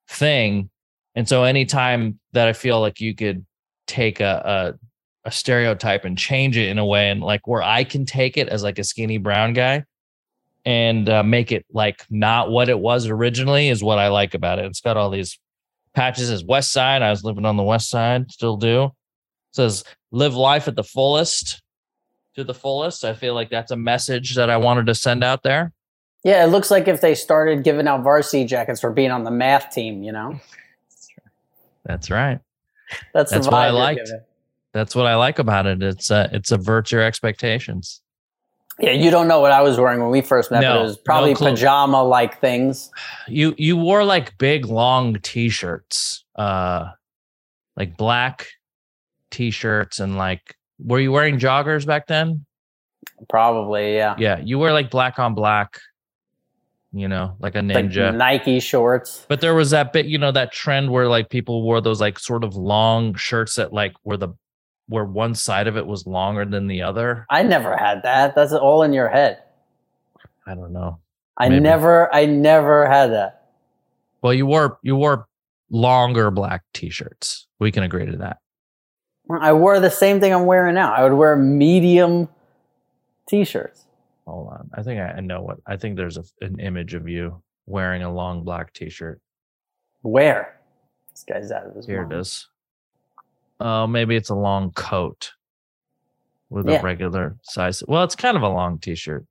thing. 0.10 0.70
And 1.16 1.28
so 1.28 1.46
anytime 1.46 2.20
that 2.34 2.50
I 2.50 2.54
feel 2.54 2.82
like 2.82 3.00
you 3.00 3.16
could 3.16 3.46
take 3.88 4.20
a, 4.20 4.76
a 4.76 4.80
a 5.26 5.32
stereotype 5.32 6.04
and 6.04 6.18
change 6.18 6.58
it 6.58 6.68
in 6.68 6.78
a 6.78 6.86
way 6.86 7.10
and 7.10 7.22
like 7.22 7.48
where 7.48 7.64
I 7.64 7.86
can 7.86 8.06
take 8.06 8.36
it 8.36 8.50
as 8.50 8.62
like 8.62 8.78
a 8.78 8.84
skinny 8.84 9.18
brown 9.18 9.54
guy 9.54 9.86
and 10.66 11.08
uh, 11.08 11.24
make 11.24 11.54
it 11.54 11.66
like 11.72 12.06
not 12.10 12.52
what 12.52 12.68
it 12.68 12.78
was 12.78 13.08
originally 13.08 13.70
is 13.70 13.82
what 13.82 14.00
I 14.00 14.10
like 14.10 14.34
about 14.34 14.60
it. 14.60 14.66
It's 14.66 14.82
got 14.82 14.98
all 14.98 15.10
these 15.10 15.40
patches 15.94 16.30
as 16.30 16.44
West 16.44 16.74
Side. 16.74 17.02
I 17.02 17.10
was 17.10 17.24
living 17.24 17.46
on 17.46 17.56
the 17.56 17.64
West 17.64 17.90
Side, 17.90 18.30
still 18.32 18.58
do. 18.58 18.84
It 18.84 18.92
says 19.54 19.86
live 20.14 20.36
life 20.36 20.68
at 20.68 20.76
the 20.76 20.84
fullest 20.84 21.62
to 22.36 22.44
the 22.44 22.54
fullest. 22.54 23.04
I 23.04 23.14
feel 23.14 23.34
like 23.34 23.50
that's 23.50 23.72
a 23.72 23.76
message 23.76 24.36
that 24.36 24.50
I 24.50 24.58
wanted 24.58 24.86
to 24.86 24.96
send 24.96 25.24
out 25.24 25.44
there. 25.44 25.74
Yeah, 26.24 26.46
it 26.46 26.48
looks 26.48 26.72
like 26.72 26.88
if 26.88 27.02
they 27.02 27.16
started 27.16 27.64
giving 27.64 27.88
out 27.88 28.04
varsity 28.04 28.46
jackets 28.46 28.80
for 28.80 28.92
being 28.92 29.12
on 29.12 29.26
the 29.26 29.32
math 29.32 29.72
team, 29.72 30.04
you 30.04 30.14
know, 30.14 30.40
That's 31.84 32.10
right. 32.10 32.40
that's, 33.14 33.32
That's 33.32 33.48
what 33.48 33.56
I 33.56 33.72
liked. 33.72 34.10
That's 34.72 34.96
what 34.96 35.06
I 35.06 35.16
like 35.16 35.40
about 35.40 35.66
it. 35.66 35.84
It's 35.84 36.10
uh, 36.10 36.30
it 36.32 36.48
subverts 36.48 36.92
your 36.92 37.02
expectations. 37.02 38.02
Yeah, 38.80 38.92
you 38.92 39.12
don't 39.12 39.28
know 39.28 39.40
what 39.40 39.52
I 39.52 39.62
was 39.62 39.78
wearing 39.78 40.00
when 40.02 40.10
we 40.10 40.22
first 40.22 40.50
met, 40.50 40.62
but 40.62 40.78
it 40.78 40.82
was 40.82 40.98
probably 40.98 41.34
no 41.34 41.40
pajama 41.40 42.02
like 42.02 42.40
things. 42.40 42.90
you 43.28 43.54
you 43.58 43.78
wore 43.78 44.04
like 44.04 44.36
big 44.38 44.66
long 44.66 45.20
t-shirts 45.22 46.26
uh 46.36 46.88
like 47.78 47.98
black 47.98 48.48
t-shirts 49.34 50.00
and 50.00 50.16
like 50.18 50.56
were 50.80 51.00
you 51.00 51.12
wearing 51.12 51.38
joggers 51.40 51.86
back 51.86 52.08
then 52.08 52.46
Probably, 53.30 53.96
yeah. 53.96 54.16
yeah 54.18 54.40
you 54.40 54.58
wear 54.60 54.72
like 54.72 54.90
black 54.90 55.20
on 55.20 55.34
black 55.34 55.80
you 56.94 57.08
know 57.08 57.36
like 57.40 57.56
a 57.56 57.62
Like 57.62 57.86
ninja 57.86 58.16
Nike 58.16 58.60
shorts. 58.60 59.26
but 59.28 59.42
there 59.42 59.56
was 59.56 59.72
that 59.72 59.92
bit 59.92 60.06
you 60.06 60.18
know 60.18 60.32
that 60.32 60.52
trend 60.52 60.90
where 60.92 61.08
like 61.08 61.30
people 61.30 61.64
wore 61.64 61.82
those 61.82 62.00
like 62.00 62.20
sort 62.20 62.44
of 62.44 62.56
long 62.56 63.16
shirts 63.16 63.56
that 63.56 63.74
like 63.74 63.94
were 64.06 64.16
the 64.18 64.30
where 64.88 65.06
one 65.06 65.34
side 65.34 65.68
of 65.68 65.76
it 65.78 65.86
was 65.88 66.06
longer 66.06 66.46
than 66.46 66.68
the 66.68 66.82
other 66.82 67.26
I 67.30 67.42
never 67.44 67.76
had 67.78 68.04
that. 68.04 68.36
That's 68.36 68.52
all 68.54 68.84
in 68.84 68.94
your 68.94 69.10
head. 69.10 69.42
i 70.48 70.54
don't 70.56 70.72
know 70.74 71.00
I 71.36 71.50
Maybe. 71.50 71.62
never, 71.62 72.14
I 72.14 72.26
never 72.28 72.86
had 72.88 73.08
that. 73.12 73.48
well 74.22 74.34
you 74.34 74.46
wore 74.46 74.78
you 74.84 74.96
wore 74.96 75.26
longer 75.72 76.30
black 76.30 76.62
t-shirts 76.74 77.48
we 77.60 77.72
can 77.72 77.82
agree 77.84 78.06
to 78.06 78.18
that 78.18 78.38
I 79.30 79.54
wore 79.54 79.80
the 79.80 79.90
same 79.90 80.20
thing 80.20 80.34
I'm 80.34 80.46
wearing 80.46 80.76
now. 80.76 80.94
I 80.94 81.04
would 81.04 81.14
wear 81.14 81.36
medium 81.36 82.28
t-shirts. 83.28 83.86
Hold 84.28 84.50
on. 84.50 84.70
I 84.74 84.84
think 84.84 85.00
I 85.02 85.20
know 85.22 85.42
what. 85.42 85.58
I 85.66 85.78
think 85.78 85.96
there's 85.98 86.18
a, 86.18 86.24
an 86.42 86.60
image 86.60 86.94
of 86.94 87.08
you 87.08 87.42
wearing 87.66 88.04
a 88.04 88.14
long 88.14 88.44
black 88.44 88.74
t-shirt. 88.74 89.20
Where? 90.02 90.60
This 91.12 91.24
guy's 91.24 91.52
out 91.52 91.66
of 91.68 91.76
his 91.76 91.86
Here 91.86 92.02
mind. 92.02 92.14
it 92.14 92.20
is. 92.20 92.48
Oh, 93.60 93.88
maybe 93.88 94.16
it's 94.16 94.30
a 94.30 94.36
long 94.36 94.72
coat 94.72 95.32
with 96.50 96.68
Yeah. 96.68 96.80
a 96.80 96.84
regular 96.84 97.38
size. 97.44 97.84
Well, 97.88 98.04
it's 98.04 98.16
kind 98.16 98.36
of 98.36 98.44
a 98.44 98.50
long 98.50 98.80
t-shirt. 98.80 99.26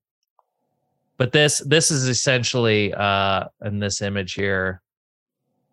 But 1.18 1.32
this 1.32 1.59
this 1.66 1.90
is 1.90 2.09
essentially 2.09 2.93
uh 2.95 3.45
in 3.64 3.78
this 3.78 4.01
image 4.03 4.32
here. 4.34 4.80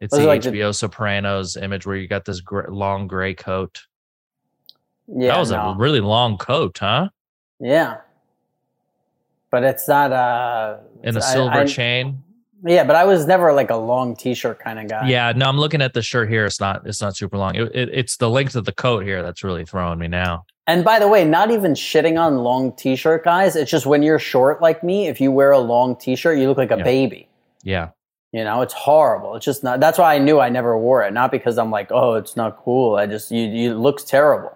It's 0.01 0.15
the 0.15 0.25
like 0.25 0.41
the- 0.43 0.51
HBO 0.51 0.75
Sopranos 0.75 1.55
image 1.57 1.85
where 1.87 1.95
you 1.95 2.07
got 2.07 2.25
this 2.25 2.41
gr- 2.41 2.69
long 2.69 3.07
gray 3.07 3.33
coat. 3.33 3.81
Yeah, 5.15 5.29
that 5.33 5.39
was 5.39 5.51
no. 5.51 5.59
a 5.71 5.77
really 5.77 6.01
long 6.01 6.37
coat, 6.37 6.77
huh? 6.79 7.09
yeah. 7.59 7.97
But 9.51 9.63
it's 9.63 9.87
not 9.87 10.11
uh 10.11 10.77
And 11.03 11.15
a 11.17 11.19
I- 11.19 11.23
silver 11.23 11.59
I- 11.59 11.65
chain. 11.65 12.23
Yeah, 12.65 12.83
but 12.83 12.97
I 12.97 13.05
was 13.05 13.25
never 13.25 13.53
like 13.53 13.69
a 13.69 13.77
long 13.77 14.17
t-shirt 14.17 14.59
kind 14.59 14.79
of 14.79 14.89
guy. 14.89 15.07
Yeah, 15.07 15.31
no, 15.33 15.45
I'm 15.47 15.57
looking 15.57 15.81
at 15.81 15.93
the 15.93 16.01
shirt 16.01 16.27
here. 16.29 16.45
It's 16.45 16.59
not. 16.59 16.85
It's 16.85 16.99
not 17.01 17.15
super 17.15 17.37
long. 17.37 17.55
It, 17.55 17.73
it, 17.73 17.89
it's 17.93 18.17
the 18.17 18.29
length 18.29 18.53
of 18.57 18.65
the 18.65 18.73
coat 18.73 19.05
here 19.05 19.23
that's 19.23 19.45
really 19.45 19.63
throwing 19.63 19.97
me 19.97 20.09
now. 20.09 20.43
And 20.67 20.83
by 20.83 20.99
the 20.99 21.07
way, 21.07 21.23
not 21.23 21.51
even 21.51 21.71
shitting 21.73 22.19
on 22.19 22.39
long 22.39 22.73
t-shirt 22.73 23.23
guys. 23.23 23.55
It's 23.55 23.71
just 23.71 23.85
when 23.85 24.03
you're 24.03 24.19
short 24.19 24.61
like 24.61 24.83
me, 24.83 25.07
if 25.07 25.21
you 25.21 25.31
wear 25.31 25.51
a 25.51 25.57
long 25.59 25.95
t-shirt, 25.95 26.37
you 26.37 26.49
look 26.49 26.57
like 26.57 26.71
a 26.71 26.77
Yeah. 26.77 26.83
baby. 26.83 27.29
Yeah, 27.63 27.89
You 28.33 28.43
know, 28.43 28.61
it's 28.61 28.73
horrible. 28.73 29.35
It's 29.37 29.45
just 29.45 29.63
not. 29.63 29.79
That's 29.79 29.97
why 29.97 30.15
I 30.15 30.17
knew 30.19 30.41
I 30.41 30.49
never 30.49 30.77
wore 30.77 31.01
it. 31.03 31.13
Not 31.13 31.31
because 31.31 31.57
I'm 31.57 31.71
like, 31.71 31.93
oh, 31.93 32.15
it's 32.15 32.35
not 32.35 32.57
cool. 32.57 32.95
I 32.97 33.05
just 33.07 33.31
you 33.31 33.43
you 33.47 33.71
it 33.71 33.75
looks 33.77 34.03
terrible. 34.03 34.51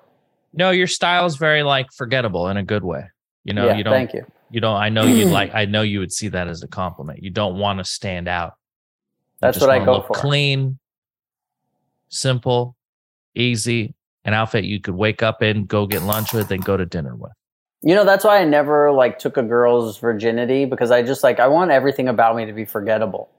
No, 0.53 0.69
your 0.69 0.87
style 0.87 1.25
is 1.25 1.35
very 1.35 1.63
like 1.63 1.91
forgettable 1.91 2.47
in 2.47 2.57
a 2.57 2.63
good 2.63 2.83
way. 2.83 3.05
You 3.43 3.53
know, 3.53 3.67
yeah, 3.67 3.75
you 3.75 3.83
don't. 3.83 3.93
thank 3.93 4.13
you. 4.13 4.25
You 4.51 4.61
don't. 4.61 4.75
I 4.75 4.89
know 4.89 5.03
you'd 5.03 5.31
like. 5.31 5.53
I 5.53 5.65
know 5.65 5.81
you 5.81 5.99
would 5.99 6.11
see 6.11 6.27
that 6.29 6.47
as 6.47 6.61
a 6.61 6.67
compliment. 6.67 7.23
You 7.23 7.31
don't 7.31 7.57
want 7.57 7.79
to 7.79 7.85
stand 7.85 8.27
out. 8.27 8.53
You 8.55 9.37
That's 9.41 9.59
what 9.59 9.71
I 9.71 9.83
go 9.83 10.01
for. 10.01 10.13
Clean, 10.13 10.77
simple, 12.09 12.75
easy. 13.35 13.95
An 14.25 14.33
outfit 14.33 14.63
you 14.63 14.79
could 14.79 14.95
wake 14.95 15.21
up 15.21 15.43
in, 15.43 15.65
go 15.65 15.85
get 15.85 16.03
lunch 16.03 16.31
with, 16.31 16.49
and 16.51 16.63
go 16.63 16.77
to 16.77 16.85
dinner 16.85 17.13
with. 17.15 17.33
You 17.81 17.93
know, 17.93 18.05
that's 18.05 18.23
why 18.23 18.39
I 18.39 18.45
never 18.45 18.91
like 18.91 19.19
took 19.19 19.35
a 19.35 19.43
girl's 19.43 19.97
virginity 19.97 20.63
because 20.63 20.91
I 20.91 21.01
just 21.01 21.23
like 21.23 21.41
I 21.41 21.47
want 21.47 21.71
everything 21.71 22.07
about 22.07 22.35
me 22.37 22.45
to 22.45 22.53
be 22.53 22.63
forgettable. 22.63 23.29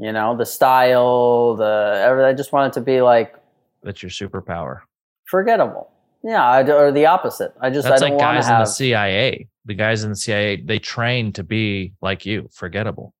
You 0.00 0.10
know, 0.10 0.36
the 0.36 0.46
style, 0.46 1.54
the 1.54 2.02
everything. 2.04 2.28
I 2.28 2.32
just 2.32 2.50
want 2.50 2.72
it 2.72 2.80
to 2.80 2.84
be 2.84 3.00
like 3.00 3.36
That's 3.84 4.02
your 4.02 4.10
superpower. 4.10 4.80
forgettable. 5.26 5.90
Yeah, 6.24 6.42
I, 6.42 6.62
or 6.62 6.90
the 6.90 7.04
opposite. 7.04 7.52
I 7.60 7.68
just 7.68 7.86
That's 7.86 8.00
I 8.00 8.08
don't 8.08 8.18
like 8.18 8.26
guys 8.26 8.46
to 8.46 8.54
in 8.54 8.58
the. 8.60 8.64
CIA. 8.64 9.48
The 9.66 9.74
guys 9.74 10.04
in 10.04 10.10
the 10.10 10.16
CIA, 10.16 10.56
they 10.56 10.78
train 10.78 11.32
to 11.34 11.44
be 11.44 11.92
like 12.00 12.24
you, 12.26 12.48
forgettable. 12.50 13.14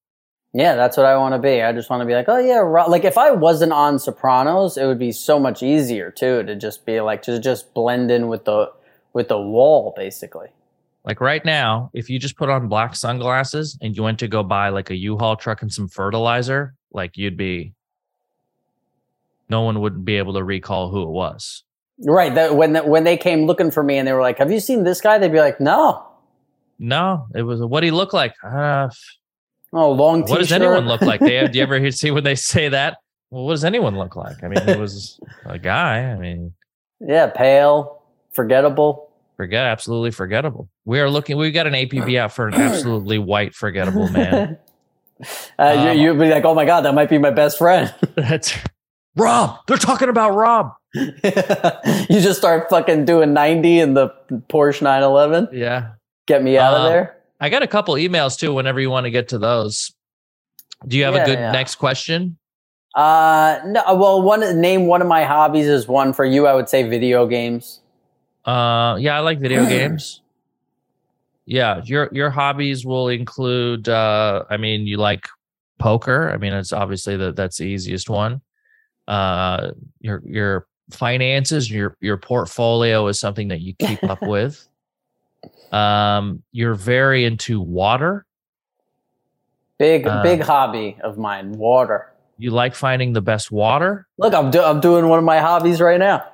Yeah, 0.55 0.75
that's 0.75 0.97
what 0.97 1.05
I 1.05 1.17
want 1.17 1.35
to 1.35 1.39
be. 1.39 1.63
I 1.63 1.73
just 1.73 1.91
want 1.91 2.01
to 2.01 2.07
be 2.07 2.15
like, 2.15 2.29
oh 2.29 2.39
yeah, 2.39 2.61
like 2.61 3.05
if 3.05 3.19
I 3.19 3.31
wasn't 3.31 3.73
on 3.73 3.99
Sopranos, 3.99 4.77
it 4.77 4.87
would 4.87 4.99
be 4.99 5.13
so 5.13 5.39
much 5.39 5.63
easier 5.63 6.11
too 6.11 6.43
to 6.45 6.57
just 6.57 6.87
be 6.87 7.01
like 7.01 7.23
to 7.23 7.39
just 7.39 7.75
blend 7.75 8.11
in 8.11 8.29
with 8.29 8.47
the 8.47 8.73
with 9.13 9.29
the 9.29 9.39
wall, 9.39 9.93
basically. 9.97 10.49
Like 11.05 11.21
right 11.21 11.45
now, 11.45 11.91
if 11.93 12.09
you 12.09 12.19
just 12.19 12.37
put 12.37 12.49
on 12.49 12.69
black 12.69 12.97
sunglasses 12.97 13.77
and 13.83 13.95
you 13.95 14.03
went 14.03 14.19
to 14.21 14.29
go 14.29 14.43
buy 14.43 14.71
like 14.71 14.89
a 14.89 14.97
U-Haul 14.97 15.37
truck 15.37 15.61
and 15.61 15.73
some 15.73 15.89
fertilizer, 15.89 16.75
like 16.93 17.17
you'd 17.19 17.37
be 17.37 17.75
no 19.51 19.61
one 19.63 19.81
would 19.81 20.05
be 20.05 20.17
able 20.17 20.33
to 20.35 20.43
recall 20.43 20.89
who 20.89 21.03
it 21.03 21.11
was. 21.11 21.65
Right. 21.99 22.35
That 22.35 22.57
when 22.57 22.73
that 22.73 22.89
when 22.89 23.05
they 23.05 23.17
came 23.17 23.47
looking 23.47 23.71
for 23.71 23.83
me 23.83 23.99
and 23.99 24.09
they 24.09 24.13
were 24.13 24.21
like, 24.21 24.39
"Have 24.39 24.51
you 24.51 24.61
seen 24.61 24.83
this 24.85 25.01
guy?" 25.01 25.19
They'd 25.19 25.31
be 25.33 25.39
like, 25.41 25.61
"No." 25.61 26.07
No, 26.79 27.27
it 27.35 27.43
was 27.43 27.61
what 27.63 27.83
he 27.85 27.91
looked 27.93 28.13
like. 28.15 28.35
Uh, 28.43 28.89
Oh, 29.77 29.91
long 29.91 30.23
what 30.23 30.39
does 30.39 30.53
anyone 30.53 30.87
look 30.87 31.03
like? 31.03 31.19
They 31.21 31.35
have, 31.35 31.51
do 31.51 31.59
you 31.59 31.65
ever 31.65 31.81
hear, 31.81 31.91
see 31.93 32.13
when 32.13 32.23
they 32.23 32.37
say 32.37 32.69
that? 32.69 32.99
Well, 33.31 33.45
what 33.45 33.53
does 33.55 33.65
anyone 33.65 33.97
look 33.99 34.15
like? 34.15 34.43
I 34.45 34.49
mean, 34.49 34.59
it 34.69 34.79
was 34.79 35.19
a 35.47 35.59
guy. 35.59 36.13
I 36.13 36.17
mean, 36.17 36.53
yeah, 37.01 37.27
pale, 37.27 38.01
forgettable. 38.33 39.11
forget 39.37 39.67
absolutely 39.67 40.13
forgettable. 40.13 40.69
We 40.85 41.01
are 41.01 41.11
looking. 41.11 41.37
We've 41.39 41.53
got 41.53 41.67
an 41.67 41.73
APB 41.73 42.17
out 42.19 42.31
for 42.33 42.47
an 42.47 42.55
absolutely 42.55 43.19
white 43.33 43.55
forgettable 43.55 44.09
man. 44.11 44.59
uh, 45.59 45.63
Um, 45.77 45.97
you, 45.99 46.05
you'd 46.13 46.19
be 46.21 46.29
like, 46.31 46.45
"Oh 46.45 46.55
my 46.55 46.65
god, 46.65 46.83
that 46.83 46.95
might 46.95 47.11
be 47.11 47.19
my 47.19 47.31
best 47.33 47.59
friend." 47.59 47.93
That's 48.15 48.57
Rob. 49.17 49.59
They're 49.67 49.77
talking 49.77 50.09
about 50.09 50.31
Rob. 50.37 50.73
you 52.09 52.21
just 52.21 52.39
start 52.39 52.71
fucking 52.71 53.05
doing 53.05 53.33
ninety 53.33 53.81
in 53.81 53.95
the 53.95 54.09
Porsche 54.49 54.83
911. 54.83 55.49
Yeah. 55.53 55.93
Get 56.27 56.43
me 56.43 56.57
out 56.57 56.75
of 56.75 56.81
Um, 56.83 56.87
there. 56.93 57.17
I 57.41 57.49
got 57.51 57.63
a 57.63 57.67
couple 57.67 57.95
emails 57.95 58.39
too. 58.39 58.55
Whenever 58.55 58.81
you 58.81 58.91
want 58.91 59.05
to 59.05 59.11
get 59.11 59.29
to 59.29 59.39
those, 59.39 59.93
do 60.87 60.97
you 60.97 61.05
have 61.05 61.15
Yeah, 61.15 61.23
a 61.23 61.27
good 61.27 61.39
yeah. 61.39 61.53
next 61.53 61.75
question? 61.77 62.39
Uh, 62.95 63.59
no. 63.67 63.83
Well, 63.95 64.23
one 64.23 64.61
name 64.61 64.87
one 64.87 65.03
of 65.03 65.09
my 65.09 65.25
hobbies 65.25 65.67
is 65.67 65.89
one 65.89 66.13
for 66.13 66.25
you. 66.25 66.47
I 66.47 66.55
would 66.55 66.69
say 66.69 66.89
video 66.89 67.27
games. 67.27 67.81
Uh, 68.45 68.97
yeah, 69.01 69.17
I 69.17 69.21
like 69.21 69.41
video 69.41 69.67
games. 69.69 70.23
Yeah, 71.47 71.83
your 71.85 72.09
your 72.13 72.31
hobbies 72.31 72.87
will 72.87 73.09
include. 73.09 73.89
Uh, 73.89 74.45
I 74.49 74.57
mean, 74.57 74.87
you 74.87 74.97
like 74.97 75.27
poker. 75.79 76.31
I 76.31 76.37
mean, 76.37 76.53
it's 76.53 76.73
obviously 76.73 77.17
the 77.17 77.33
that's 77.33 77.59
the 77.59 77.65
easiest 77.65 78.09
one. 78.09 78.41
Uh, 79.09 79.73
your 80.01 80.23
your 80.25 80.67
finances, 80.91 81.71
your 81.71 81.97
your 82.01 82.17
portfolio 82.17 83.07
is 83.09 83.19
something 83.19 83.49
that 83.49 83.61
you 83.61 83.75
keep 83.79 84.03
up 84.05 84.23
with. 84.23 84.67
Um, 85.73 86.43
you're 86.53 86.75
very 86.75 87.25
into 87.25 87.61
water. 87.61 88.27
Big 89.79 90.05
big 90.23 90.43
hobby 90.43 90.97
of 91.03 91.19
mine. 91.19 91.53
Water. 91.53 92.13
You 92.39 92.51
like 92.51 92.75
finding 92.75 93.13
the 93.13 93.21
best 93.21 93.51
water. 93.51 94.07
Look, 94.19 94.35
I'm 94.35 94.51
do- 94.51 94.63
I'm 94.63 94.81
doing 94.81 95.09
one 95.09 95.19
of 95.19 95.25
my 95.25 95.39
hobbies 95.39 95.81
right 95.81 95.99
now. 95.99 96.25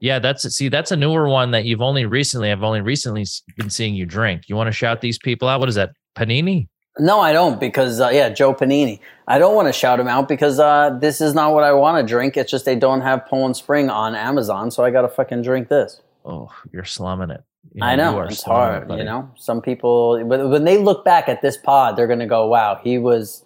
Yeah, 0.00 0.18
that's 0.18 0.42
see, 0.54 0.68
that's 0.68 0.90
a 0.90 0.96
newer 0.96 1.28
one 1.28 1.52
that 1.52 1.64
you've 1.64 1.80
only 1.80 2.06
recently. 2.06 2.50
I've 2.50 2.64
only 2.64 2.80
recently 2.80 3.24
been 3.56 3.70
seeing 3.70 3.94
you 3.94 4.04
drink. 4.04 4.48
You 4.48 4.56
want 4.56 4.66
to 4.66 4.72
shout 4.72 5.00
these 5.00 5.16
people 5.18 5.48
out? 5.48 5.60
What 5.60 5.68
is 5.68 5.76
that? 5.76 5.92
Panini? 6.16 6.68
No, 6.98 7.20
I 7.20 7.32
don't 7.32 7.58
because 7.58 8.00
uh, 8.00 8.10
yeah, 8.12 8.28
Joe 8.28 8.54
Panini. 8.54 9.00
I 9.26 9.38
don't 9.38 9.54
want 9.54 9.68
to 9.68 9.72
shout 9.72 9.98
him 9.98 10.08
out 10.08 10.28
because 10.28 10.58
uh, 10.58 10.90
this 11.00 11.20
is 11.20 11.34
not 11.34 11.54
what 11.54 11.64
I 11.64 11.72
want 11.72 12.04
to 12.04 12.08
drink. 12.08 12.36
It's 12.36 12.50
just 12.50 12.64
they 12.64 12.76
don't 12.76 13.00
have 13.00 13.24
Poland 13.26 13.56
Spring 13.56 13.88
on 13.88 14.14
Amazon, 14.14 14.70
so 14.70 14.84
I 14.84 14.90
got 14.90 15.02
to 15.02 15.08
fucking 15.08 15.42
drink 15.42 15.68
this. 15.68 16.00
Oh, 16.24 16.50
you're 16.70 16.84
slumming 16.84 17.30
it. 17.30 17.42
You 17.72 17.82
I 17.82 17.92
you 17.92 17.96
know 17.96 18.18
are 18.18 18.26
it's 18.26 18.40
slumming 18.40 18.82
it, 18.82 18.86
hard. 18.88 18.98
you 18.98 19.04
know, 19.04 19.30
some 19.36 19.62
people 19.62 20.22
when 20.24 20.64
they 20.64 20.76
look 20.78 21.04
back 21.04 21.28
at 21.28 21.40
this 21.40 21.56
pod, 21.56 21.96
they're 21.96 22.06
gonna 22.06 22.26
go, 22.26 22.46
"Wow, 22.46 22.78
he 22.82 22.98
was." 22.98 23.44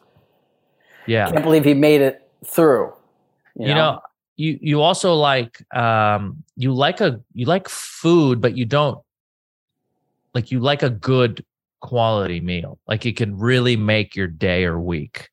Yeah. 1.06 1.30
Can't 1.30 1.44
believe 1.44 1.64
he 1.64 1.74
made 1.74 2.00
it 2.00 2.28
through. 2.44 2.92
you 3.54 3.74
know 3.74 4.00
you 4.36 4.58
you 4.60 4.82
also 4.82 5.14
like 5.14 5.64
um 5.74 6.42
you 6.56 6.72
like 6.72 7.00
a 7.00 7.20
you 7.32 7.46
like 7.46 7.68
food 7.68 8.40
but 8.40 8.56
you 8.56 8.66
don't 8.66 8.98
like 10.34 10.50
you 10.50 10.60
like 10.60 10.82
a 10.82 10.90
good 10.90 11.44
quality 11.86 12.40
meal 12.40 12.78
like 12.88 13.06
it 13.06 13.16
can 13.16 13.36
really 13.38 13.76
make 13.76 14.16
your 14.16 14.26
day 14.26 14.64
or 14.64 14.78
week 14.80 15.28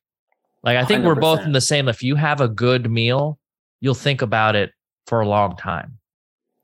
like 0.62 0.76
i 0.76 0.84
think 0.84 1.04
we're 1.04 1.14
both 1.30 1.40
in 1.40 1.52
the 1.52 1.60
same 1.60 1.88
if 1.88 2.02
you 2.02 2.14
have 2.14 2.40
a 2.40 2.48
good 2.48 2.90
meal 2.90 3.38
you'll 3.80 3.94
think 4.08 4.22
about 4.22 4.54
it 4.56 4.70
for 5.06 5.20
a 5.20 5.28
long 5.28 5.56
time 5.56 5.98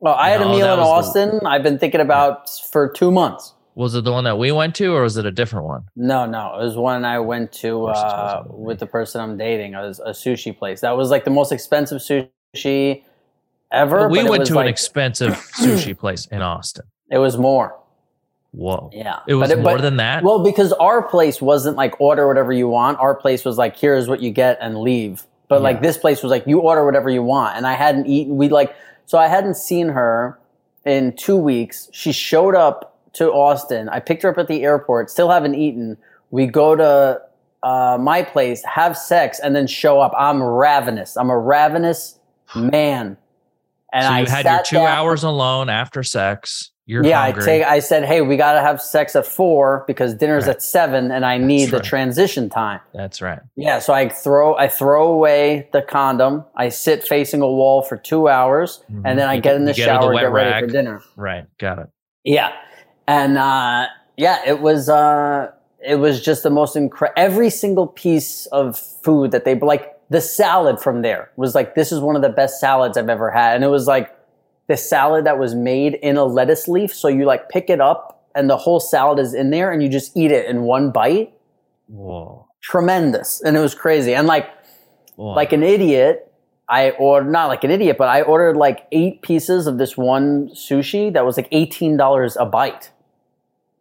Well, 0.01 0.15
I 0.15 0.31
had 0.31 0.41
a 0.41 0.47
meal 0.49 0.73
in 0.73 0.79
was 0.79 1.15
the- 1.15 1.21
Austin. 1.21 1.47
I've 1.47 1.63
been 1.63 1.79
thinking 1.79 2.01
about 2.01 2.49
for 2.73 2.89
two 3.01 3.11
months. 3.11 3.53
was 3.75 3.95
it 3.95 4.05
the 4.05 4.13
one 4.13 4.25
that 4.25 4.39
we 4.39 4.51
went 4.53 4.75
to 4.77 4.87
or 4.97 5.03
was 5.03 5.17
it 5.17 5.27
a 5.27 5.35
different 5.41 5.67
one 5.67 5.83
No, 5.97 6.25
no, 6.37 6.43
it 6.59 6.65
was 6.65 6.77
one 6.77 7.05
I 7.05 7.19
went 7.19 7.53
to 7.65 7.71
uh, 7.89 8.45
with 8.47 8.79
the 8.79 8.87
person 8.87 9.21
I'm 9.21 9.37
dating. 9.37 9.75
It 9.75 9.83
was 9.91 9.99
a 10.01 10.15
sushi 10.23 10.53
place. 10.61 10.81
That 10.87 10.97
was 10.97 11.11
like 11.15 11.25
the 11.25 11.31
most 11.41 11.51
expensive 11.53 11.99
sushi 12.01 13.03
ever. 13.73 14.09
We 14.09 14.23
went 14.29 14.47
to 14.47 14.59
an 14.59 14.67
expensive 14.67 15.33
sushi 15.63 15.95
place 16.03 16.27
in 16.35 16.41
austin 16.43 16.87
It 17.11 17.19
was 17.19 17.37
more. 17.37 17.69
Whoa 18.53 18.91
Yeah, 18.93 19.21
it 19.29 19.35
was 19.35 19.49
But 19.51 19.59
more 19.61 19.77
but- 19.77 19.83
than 19.83 19.97
that 19.99 20.23
Well, 20.25 20.43
because 20.43 20.73
our 20.75 21.03
place 21.03 21.41
wasn't 21.41 21.77
like 21.77 22.01
order 22.01 22.27
whatever 22.27 22.53
you 22.53 22.69
want. 22.69 22.99
Our 22.99 23.15
place 23.15 23.45
was 23.45 23.57
like 23.59 23.77
here's 23.79 24.09
what 24.09 24.21
you 24.21 24.31
get 24.31 24.59
and 24.61 24.79
leave. 24.81 25.25
But 25.49 25.63
like 25.63 25.83
this 25.83 25.97
place 25.99 26.23
was 26.23 26.31
like 26.31 26.47
you 26.47 26.61
order 26.61 26.85
whatever 26.85 27.11
you 27.11 27.23
want. 27.25 27.57
And 27.57 27.67
I 27.67 27.73
hadn't 27.75 28.07
eaten. 28.07 28.37
We 28.37 28.49
like 28.49 28.75
so 29.07 29.19
I 29.19 29.27
hadn't 29.27 29.57
seen 29.57 29.89
her 29.89 30.39
in 30.85 31.13
two 31.17 31.37
weeks. 31.37 31.89
She 31.93 32.13
showed 32.13 32.55
up 32.55 32.97
to 33.15 33.33
Austin. 33.33 33.89
I 33.89 33.99
picked 33.99 34.23
her 34.23 34.29
up 34.31 34.39
at 34.39 34.47
the 34.47 34.63
airport. 34.63 35.11
Still 35.11 35.29
haven't 35.31 35.57
eaten. 35.57 35.97
We 36.31 36.47
go 36.47 36.77
to 36.77 37.21
uh, 37.65 37.99
my 38.01 38.23
place, 38.23 38.63
have 38.65 38.97
sex, 38.97 39.41
and 39.41 39.55
then 39.57 39.67
show 39.67 40.01
up. 40.01 40.13
I'm 40.17 40.41
ravenous. 40.43 41.17
I'm 41.17 41.31
a 41.31 41.37
ravenous 41.39 42.19
man. 42.55 43.17
And 43.93 44.05
so 44.05 44.13
I 44.13 44.21
you 44.21 44.27
had 44.27 44.45
your 44.45 44.63
two 44.63 44.77
down- 44.77 44.87
hours 44.87 45.25
alone 45.25 45.69
after 45.69 46.05
sex 46.05 46.70
you're 46.87 47.05
yeah, 47.05 47.23
hungry. 47.23 47.43
I 47.43 47.47
take. 47.47 47.63
I 47.65 47.79
said, 47.81 48.05
"Hey, 48.05 48.21
we 48.21 48.37
got 48.37 48.55
to 48.55 48.61
have 48.61 48.81
sex 48.83 49.15
at 49.15 49.27
four 49.27 49.85
because 49.87 50.15
dinner's 50.15 50.47
Right. 50.47 50.57
at 50.57 50.63
seven, 50.63 51.11
and 51.11 51.25
I 51.25 51.39
need 51.39 51.71
the 51.71 51.81
transition 51.81 52.49
time." 52.51 52.81
that's 52.95 53.23
right 53.23 53.39
Yeah, 53.57 53.79
so 53.79 53.93
I 53.93 54.09
throw 54.09 54.57
I 54.57 54.69
throw 54.69 55.13
away 55.13 55.69
the 55.73 55.83
condom. 55.83 56.45
I 56.57 56.69
sit 56.71 57.07
facing 57.07 57.43
a 57.43 57.47
wall 57.51 57.83
for 57.83 57.97
two 57.97 58.29
hours, 58.29 58.83
Mhm. 58.93 59.03
and 59.05 59.19
then 59.19 59.29
I 59.29 59.35
You 59.35 59.41
get 59.43 59.57
in 59.57 59.65
the 59.65 59.73
get 59.73 59.87
the 59.87 60.01
shower, 60.01 60.13
wet 60.15 60.23
get 60.23 60.33
ready 60.33 60.51
rag. 60.51 60.65
for 60.65 60.71
dinner. 60.71 61.01
right 61.17 61.45
got 61.59 61.79
it 61.79 61.87
Yeah, 62.25 62.51
and 63.07 63.39
uh, 63.39 63.87
yeah, 64.17 64.39
it 64.47 64.61
was 64.61 64.89
uh, 64.89 65.51
it 65.83 65.97
was 65.97 66.21
just 66.23 66.43
the 66.43 66.51
most 66.51 66.77
incredible. 66.77 67.23
Every 67.23 67.51
single 67.51 67.87
piece 67.87 68.47
of 68.47 68.77
food 68.79 69.31
that 69.31 69.45
they 69.45 69.55
like 69.55 69.97
the 70.11 70.21
salad 70.21 70.81
from 70.81 71.03
there 71.03 71.31
was 71.37 71.55
like 71.55 71.75
this 71.77 71.93
is 71.93 72.01
one 72.01 72.17
of 72.17 72.23
the 72.23 72.29
best 72.29 72.59
salads 72.61 72.99
I've 72.99 73.09
ever 73.09 73.31
had, 73.31 73.55
and 73.55 73.65
it 73.65 73.69
was 73.69 73.87
like 73.87 74.11
the 74.71 74.77
salad 74.77 75.27
that 75.27 75.37
was 75.39 75.55
made 75.55 75.95
in 75.95 76.17
a 76.17 76.25
lettuce 76.25 76.69
leaf. 76.69 76.95
So 76.95 77.09
you 77.09 77.25
like 77.27 77.49
pick 77.49 77.69
it 77.69 77.81
up, 77.81 78.29
and 78.37 78.49
the 78.49 78.57
whole 78.57 78.79
salad 78.81 79.19
is 79.19 79.35
in 79.35 79.51
there, 79.51 79.73
and 79.73 79.83
you 79.83 79.89
just 79.89 80.17
eat 80.17 80.31
it 80.31 80.47
in 80.47 80.63
one 80.63 80.93
bite. 80.93 81.33
whoa 81.89 82.47
Tremendous, 82.63 83.41
and 83.43 83.57
it 83.57 83.61
was 83.61 83.75
crazy, 83.75 84.15
and 84.15 84.27
like 84.27 84.47
Whoa. 85.17 85.33
like 85.33 85.53
an 85.53 85.63
idiot. 85.63 86.27
I 86.69 86.91
ordered 86.91 87.33
not 87.33 87.49
like 87.49 87.65
an 87.65 87.73
idiot, 87.73 87.97
but 87.99 88.07
I 88.09 88.23
ordered 88.23 88.57
like 88.57 88.87
eight 88.93 89.23
pieces 89.23 89.67
of 89.67 89.77
this 89.79 89.97
one 89.97 90.51
sushi 90.51 91.13
that 91.15 91.27
was 91.27 91.37
like 91.37 91.49
eighteen 91.51 91.97
dollars 91.97 92.37
a 92.39 92.47
bite. 92.47 92.93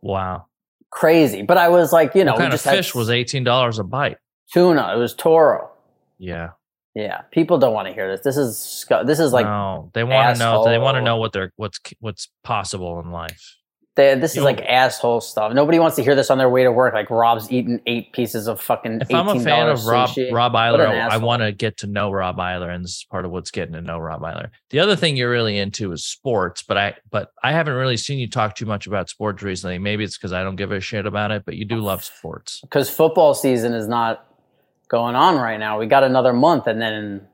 wow 0.01 0.45
Crazy, 0.89 1.43
but 1.43 1.57
I 1.57 1.69
was 1.69 1.93
like, 1.93 2.15
you 2.15 2.23
know, 2.23 2.31
what 2.31 2.39
we 2.39 2.43
kind 2.45 2.53
of 2.55 2.61
fish 2.61 2.95
was 2.95 3.11
eighteen 3.11 3.43
dollars 3.43 3.77
a 3.77 3.83
bite? 3.83 4.17
tuna. 4.51 4.95
It 4.95 4.97
was 4.97 5.13
toro. 5.13 5.69
Yeah, 6.17 6.49
Yeah, 6.95 7.21
people 7.31 7.57
don't 7.59 7.73
want 7.73 7.87
to 7.87 7.93
hear 7.93 8.09
this. 8.09 8.21
This 8.21 8.37
is 8.37 8.85
this 9.05 9.19
is 9.19 9.31
like 9.31 9.45
no, 9.45 9.91
they 9.93 10.03
want 10.03 10.35
to 10.35 10.39
know. 10.39 10.65
They 10.65 10.79
want 10.79 10.95
to 10.95 11.01
know 11.01 11.17
what 11.17 11.31
they're 11.33 11.51
what's 11.55 11.79
what's 11.99 12.29
possible 12.43 12.99
in 12.99 13.11
life. 13.11 13.55
they, 13.95 14.15
this 14.15 14.35
you 14.35 14.41
is 14.41 14.45
like 14.45 14.61
asshole 14.61 15.21
stuff. 15.21 15.53
Nobody 15.53 15.77
wants 15.77 15.97
to 15.97 16.03
hear 16.03 16.15
this 16.15 16.31
on 16.31 16.39
their 16.39 16.49
way 16.49 16.63
to 16.63 16.71
work. 16.71 16.95
Like 16.95 17.11
Rob's 17.11 17.51
eating 17.51 17.79
eight 17.85 18.11
pieces 18.11 18.47
of 18.47 18.59
fucking. 18.59 19.01
If 19.01 19.13
I'm 19.13 19.27
a 19.27 19.39
fan 19.39 19.69
of 19.69 19.85
Rob 19.85 20.09
sushi. 20.09 20.31
Rob 20.31 20.53
Eiler, 20.53 20.89
I, 20.89 21.17
want 21.17 21.43
to 21.43 21.51
get 21.51 21.77
to 21.77 21.87
know 21.87 22.11
Rob 22.11 22.37
Eiler, 22.37 22.73
and 22.73 22.83
this 22.83 22.91
is 22.91 23.05
part 23.11 23.23
of 23.23 23.31
what's 23.31 23.51
getting 23.51 23.73
to 23.73 23.81
know 23.81 23.99
Rob 23.99 24.21
Eiler. 24.21 24.49
The 24.71 24.79
other 24.79 24.95
thing 24.95 25.15
you're 25.15 25.29
really 25.29 25.59
into 25.59 25.91
is 25.91 26.03
sports, 26.03 26.63
but 26.63 26.77
I 26.77 26.95
but 27.11 27.29
I 27.43 27.51
haven't 27.51 27.75
really 27.75 27.97
seen 27.97 28.17
you 28.17 28.27
talk 28.27 28.55
too 28.55 28.65
much 28.65 28.87
about 28.87 29.09
sports 29.09 29.43
recently. 29.43 29.77
Maybe 29.77 30.03
it's 30.03 30.17
because 30.17 30.33
I 30.33 30.43
don't 30.43 30.55
give 30.55 30.71
a 30.71 30.79
shit 30.79 31.05
about 31.05 31.29
it, 31.31 31.43
but 31.45 31.55
you 31.55 31.65
do 31.65 31.79
love 31.79 32.03
sports. 32.17 32.61
because 32.61 32.89
football 32.89 33.35
season 33.35 33.73
is 33.73 33.87
not 33.87 34.25
going 34.89 35.15
on 35.15 35.37
right 35.37 35.57
now. 35.59 35.79
We 35.79 35.85
got 35.87 36.03
another 36.03 36.33
month, 36.33 36.67
and 36.67 36.81
then 36.81 37.27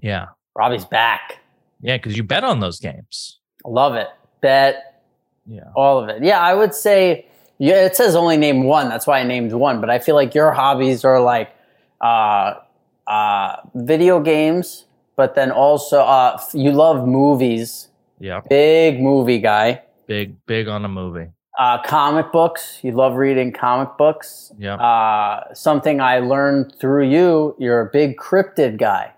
Yeah, 0.00 0.26
Robbie's 0.54 0.84
back. 0.84 1.38
yeah, 1.80 1.96
because 1.96 2.16
you 2.16 2.22
bet 2.22 2.44
on 2.44 2.60
those 2.60 2.78
games. 2.78 3.40
Love 3.64 3.94
it. 3.96 4.08
Bet 4.40 5.00
Yeah, 5.46 5.70
all 5.74 5.98
of 5.98 6.08
it. 6.08 6.22
Yeah, 6.22 6.40
I 6.40 6.54
would 6.54 6.74
say. 6.74 7.26
Yeah, 7.58 7.84
it 7.86 7.94
says 7.96 8.16
only 8.16 8.36
name 8.36 8.64
one. 8.64 8.88
That's 8.88 9.06
why 9.06 9.20
I 9.20 9.24
named 9.24 9.52
one. 9.52 9.80
But 9.80 9.88
I 9.90 9.98
feel 10.00 10.14
like 10.16 10.34
your 10.34 10.50
hobbies 10.52 11.04
are 11.04 11.20
like 11.20 11.54
uh, 12.00 12.54
uh, 13.06 13.56
video 13.74 14.18
games, 14.20 14.84
but 15.16 15.34
then 15.36 15.52
also 15.52 16.00
uh, 16.00 16.38
f- 16.40 16.54
you 16.54 16.72
love 16.72 17.06
movies. 17.06 17.88
Yeah. 18.18 18.40
Big 18.48 19.00
movie 19.00 19.38
guy. 19.38 19.82
Big, 20.06 20.44
big 20.46 20.66
on 20.66 20.84
a 20.84 20.88
movie. 20.88 21.28
Uh, 21.58 21.82
comic 21.82 22.32
books. 22.32 22.78
You 22.82 22.92
love 22.92 23.14
reading 23.14 23.52
comic 23.52 23.98
books. 23.98 24.52
Yeah. 24.58 24.76
Uh, 24.76 25.52
something 25.52 26.00
I 26.00 26.18
learned 26.20 26.74
through 26.80 27.08
you. 27.08 27.54
You're 27.58 27.80
a 27.80 27.90
big 27.90 28.16
cryptid 28.16 28.78
guy. 28.78 29.12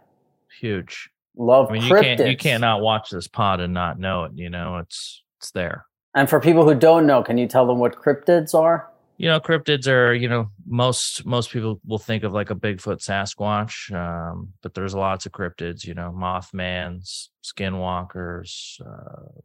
Huge. 0.61 1.11
Love 1.37 1.70
I 1.70 1.74
mean, 1.74 1.82
you 1.82 1.95
can't 1.95 2.28
you 2.28 2.37
can't 2.37 2.61
not 2.61 2.80
watch 2.80 3.11
this 3.11 3.26
pod 3.26 3.61
and 3.61 3.74
not 3.74 3.99
know 3.99 4.24
it. 4.24 4.32
You 4.35 4.51
know, 4.51 4.78
it's 4.78 5.22
it's 5.39 5.51
there. 5.51 5.87
And 6.14 6.30
for 6.30 6.41
people 6.41 6.64
who 6.64 6.74
don't 6.74 7.07
know, 7.07 7.22
can 7.22 7.39
you 7.39 7.49
tell 7.49 7.66
them 7.66 7.78
what 7.78 7.97
cryptids 7.97 8.55
are? 8.55 8.89
You 9.16 9.28
know, 9.28 9.41
cryptids 9.41 9.89
are 9.89 10.14
you 10.14 10.28
know 10.28 10.51
most 10.66 11.26
most 11.26 11.51
people 11.51 11.80
will 11.87 11.99
think 11.99 12.24
of 12.24 12.32
like 12.32 12.51
a 12.51 12.55
Bigfoot, 12.55 12.99
Sasquatch, 12.99 13.93
um, 13.95 14.53
but 14.62 14.74
there's 14.74 14.95
lots 14.95 15.26
of 15.26 15.32
cryptids. 15.32 15.85
You 15.85 15.95
know, 15.95 16.14
Mothmans, 16.16 17.28
Skinwalkers, 17.45 18.80
uh, 18.80 19.41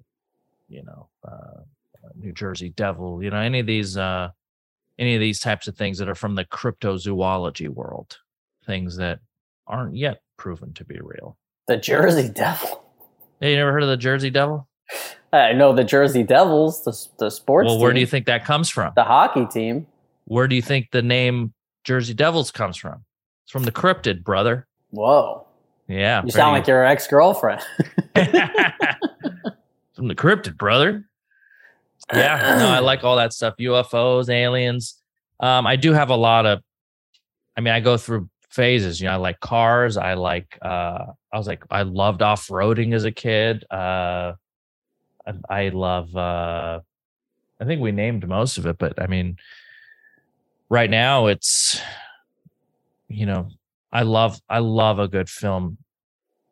you 0.68 0.84
know, 0.84 1.10
uh, 1.28 1.62
New 2.16 2.32
Jersey 2.32 2.70
Devil. 2.70 3.24
You 3.24 3.30
know, 3.30 3.38
any 3.38 3.60
of 3.60 3.66
these 3.66 3.98
uh, 3.98 4.30
any 4.98 5.16
of 5.16 5.22
these 5.22 5.40
types 5.40 5.68
of 5.68 5.76
things 5.76 5.98
that 5.98 6.10
are 6.10 6.16
from 6.16 6.36
the 6.36 6.46
cryptozoology 6.46 7.70
world, 7.70 8.18
things 8.66 8.98
that 8.98 9.20
aren't 9.68 9.96
yet 9.96 10.22
proven 10.38 10.74
to 10.74 10.84
be 10.84 11.00
real. 11.02 11.38
The 11.68 11.78
Jersey 11.78 12.30
Devil. 12.30 12.84
Hey, 13.40 13.52
you 13.52 13.58
never 13.58 13.72
heard 13.72 13.84
of 13.84 13.90
the 13.90 13.98
Jersey 13.98 14.30
Devil? 14.30 14.68
I 15.32 15.54
know 15.54 15.74
the 15.74 15.84
Jersey 15.84 16.24
Devils, 16.24 16.84
the, 16.84 17.26
the 17.26 17.30
sports 17.30 17.68
Well, 17.68 17.80
where 17.80 17.92
team, 17.92 17.96
do 17.96 18.00
you 18.02 18.08
think 18.08 18.26
that 18.26 18.44
comes 18.44 18.70
from? 18.70 18.94
the 18.96 19.04
hockey 19.04 19.46
team. 19.46 19.86
Where 20.26 20.48
do 20.48 20.56
you 20.56 20.62
think 20.62 20.90
the 20.92 21.02
name 21.02 21.54
Jersey 21.84 22.14
Devils 22.14 22.52
comes 22.52 22.78
from? 22.78 23.06
It's 23.44 23.52
from 23.52 23.64
the 23.64 23.72
cryptid, 23.72 24.24
brother. 24.24 24.68
Whoa. 24.90 25.46
Yeah. 25.88 26.24
You 26.24 26.32
sound 26.32 26.54
like 26.54 26.68
your 26.68 26.84
ex 26.86 27.08
girlfriend. 27.08 27.62
from 29.94 30.08
the 30.08 30.16
cryptid, 30.16 30.58
brother. 30.58 31.09
Yeah, 32.14 32.56
no, 32.60 32.68
I 32.68 32.80
like 32.80 33.04
all 33.04 33.18
that 33.18 33.34
stuff. 33.34 33.56
UFOs, 33.60 34.30
aliens. 34.30 34.96
Um, 35.40 35.68
I 35.68 35.76
do 35.76 35.94
have 35.94 36.10
a 36.10 36.16
lot 36.16 36.46
of. 36.46 36.62
I 37.56 37.62
mean, 37.62 37.74
I 37.74 37.80
go 37.80 37.98
through 37.98 38.30
phases. 38.50 39.00
You 39.00 39.08
know, 39.08 39.14
I 39.14 39.18
like 39.18 39.40
cars. 39.40 39.98
I 39.98 40.14
like. 40.16 40.58
uh 40.62 41.06
I 41.32 41.38
was 41.38 41.48
like, 41.48 41.64
I 41.70 41.84
loved 41.84 42.22
off 42.22 42.48
roading 42.48 42.94
as 42.96 43.06
a 43.06 43.12
kid. 43.12 43.64
Uh, 43.70 44.34
I, 45.26 45.34
I 45.50 45.70
love. 45.70 46.16
uh 46.16 46.80
I 47.62 47.66
think 47.66 47.82
we 47.82 47.92
named 47.92 48.28
most 48.28 48.58
of 48.58 48.66
it, 48.66 48.78
but 48.78 49.02
I 49.02 49.08
mean, 49.08 49.38
right 50.70 50.90
now 50.90 51.28
it's. 51.28 51.80
You 53.08 53.26
know, 53.26 53.50
I 53.92 54.04
love. 54.04 54.40
I 54.50 54.60
love 54.60 55.00
a 55.00 55.08
good 55.08 55.30
film. 55.30 55.78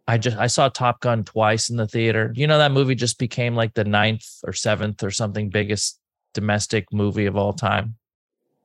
I 0.08 0.18
just 0.18 0.38
I 0.38 0.48
saw 0.48 0.70
Top 0.70 1.02
Gun 1.02 1.24
twice 1.24 1.70
in 1.70 1.78
the 1.78 1.88
theater. 1.88 2.32
You 2.36 2.48
know 2.48 2.58
that 2.58 2.72
movie 2.72 2.96
just 2.96 3.20
became 3.20 3.56
like 3.56 3.74
the 3.74 3.84
ninth 3.84 4.26
or 4.46 4.54
seventh 4.54 5.04
or 5.04 5.12
something 5.12 5.50
biggest 5.50 6.00
domestic 6.34 6.92
movie 6.94 7.26
of 7.26 7.36
all 7.36 7.54
time. 7.54 7.96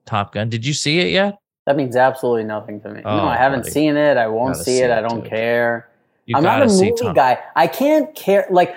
Top 0.07 0.33
Gun. 0.33 0.49
Did 0.49 0.65
you 0.65 0.73
see 0.73 1.01
it 1.01 1.11
yet? 1.11 1.39
That 1.67 1.77
means 1.77 1.97
absolutely 1.97 2.45
nothing 2.45 2.81
to 2.83 2.89
me. 2.91 3.03
Oh, 3.05 3.17
no, 3.19 3.25
I 3.25 3.37
haven't 3.37 3.61
buddy. 3.61 3.71
seen 3.73 3.97
it. 3.97 4.17
I 4.17 4.27
won't 4.29 4.57
see 4.57 4.65
see 4.65 4.79
it. 4.79 4.91
I 4.91 5.01
don't 5.01 5.21
dude. 5.23 5.31
care. 5.31 5.89
You 6.27 6.37
I'm 6.37 6.43
not 6.43 6.63
a 6.63 6.67
movie 6.67 6.93
Top. 7.01 7.15
guy. 7.17 7.39
I 7.57 7.67
can't 7.67 8.15
care. 8.15 8.47
Like 8.51 8.75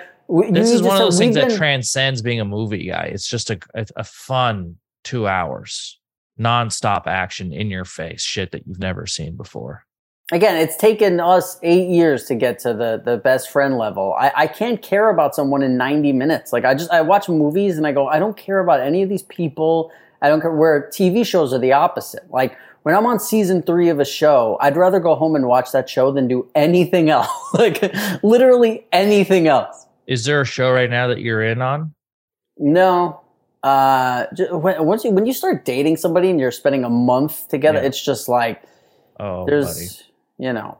This 0.50 0.70
is 0.70 0.82
one 0.82 0.92
of 0.96 0.98
those 0.98 1.18
things 1.18 1.36
we've 1.36 1.48
that 1.48 1.56
transcends 1.56 2.22
being 2.22 2.40
a 2.40 2.44
movie 2.44 2.86
guy. 2.88 3.10
It's 3.12 3.28
just 3.28 3.50
a 3.50 3.58
a, 3.74 3.86
a 3.96 4.04
fun 4.04 4.76
two 5.04 5.28
hours, 5.28 6.00
nonstop 6.38 7.06
action 7.06 7.52
in 7.52 7.70
your 7.70 7.84
face, 7.84 8.22
shit 8.22 8.50
that 8.50 8.66
you've 8.66 8.80
never 8.80 9.06
seen 9.06 9.36
before. 9.36 9.85
Again, 10.32 10.56
it's 10.56 10.76
taken 10.76 11.20
us 11.20 11.58
eight 11.62 11.88
years 11.88 12.24
to 12.24 12.34
get 12.34 12.58
to 12.60 12.74
the 12.74 13.00
the 13.04 13.16
best 13.16 13.50
friend 13.50 13.78
level. 13.78 14.14
I, 14.18 14.32
I 14.34 14.46
can't 14.46 14.80
care 14.82 15.08
about 15.10 15.34
someone 15.34 15.62
in 15.62 15.76
90 15.76 16.12
minutes. 16.12 16.52
Like 16.52 16.64
I 16.64 16.74
just 16.74 16.90
I 16.90 17.00
watch 17.02 17.28
movies 17.28 17.76
and 17.78 17.86
I 17.86 17.92
go, 17.92 18.08
I 18.08 18.18
don't 18.18 18.36
care 18.36 18.58
about 18.60 18.80
any 18.80 19.02
of 19.02 19.08
these 19.08 19.22
people. 19.24 19.90
I 20.22 20.28
don't 20.28 20.40
care 20.40 20.50
where 20.52 20.88
TV 20.92 21.24
shows 21.26 21.52
are 21.52 21.58
the 21.58 21.72
opposite. 21.72 22.28
Like 22.30 22.56
when 22.82 22.94
I'm 22.94 23.04
on 23.06 23.18
season 23.20 23.62
three 23.62 23.88
of 23.88 24.00
a 24.00 24.04
show, 24.04 24.56
I'd 24.60 24.76
rather 24.76 25.00
go 25.00 25.14
home 25.14 25.34
and 25.36 25.46
watch 25.46 25.72
that 25.72 25.88
show 25.90 26.10
than 26.12 26.28
do 26.28 26.48
anything 26.54 27.10
else. 27.16 27.28
like 27.54 27.82
literally 28.22 28.86
anything 28.92 29.46
else. 29.48 29.86
Is 30.06 30.24
there 30.24 30.40
a 30.40 30.44
show 30.44 30.72
right 30.72 30.88
now 30.88 31.08
that 31.08 31.20
you're 31.20 31.42
in 31.42 31.60
on? 31.60 31.92
No. 32.58 33.20
Uh, 33.62 34.26
when, 34.52 34.84
once 34.86 35.02
you 35.04 35.10
when 35.10 35.26
you 35.26 35.32
start 35.32 35.64
dating 35.64 35.96
somebody 35.96 36.30
and 36.30 36.38
you're 36.38 36.52
spending 36.52 36.84
a 36.84 36.88
month 36.90 37.48
together, 37.48 37.80
Yeah. 37.80 37.86
it's 37.88 38.02
just 38.04 38.28
like 38.28 38.62
Oh, 39.18 39.44
there's 39.46 39.66
buddy. 39.66 40.05
You 40.38 40.52
know. 40.52 40.78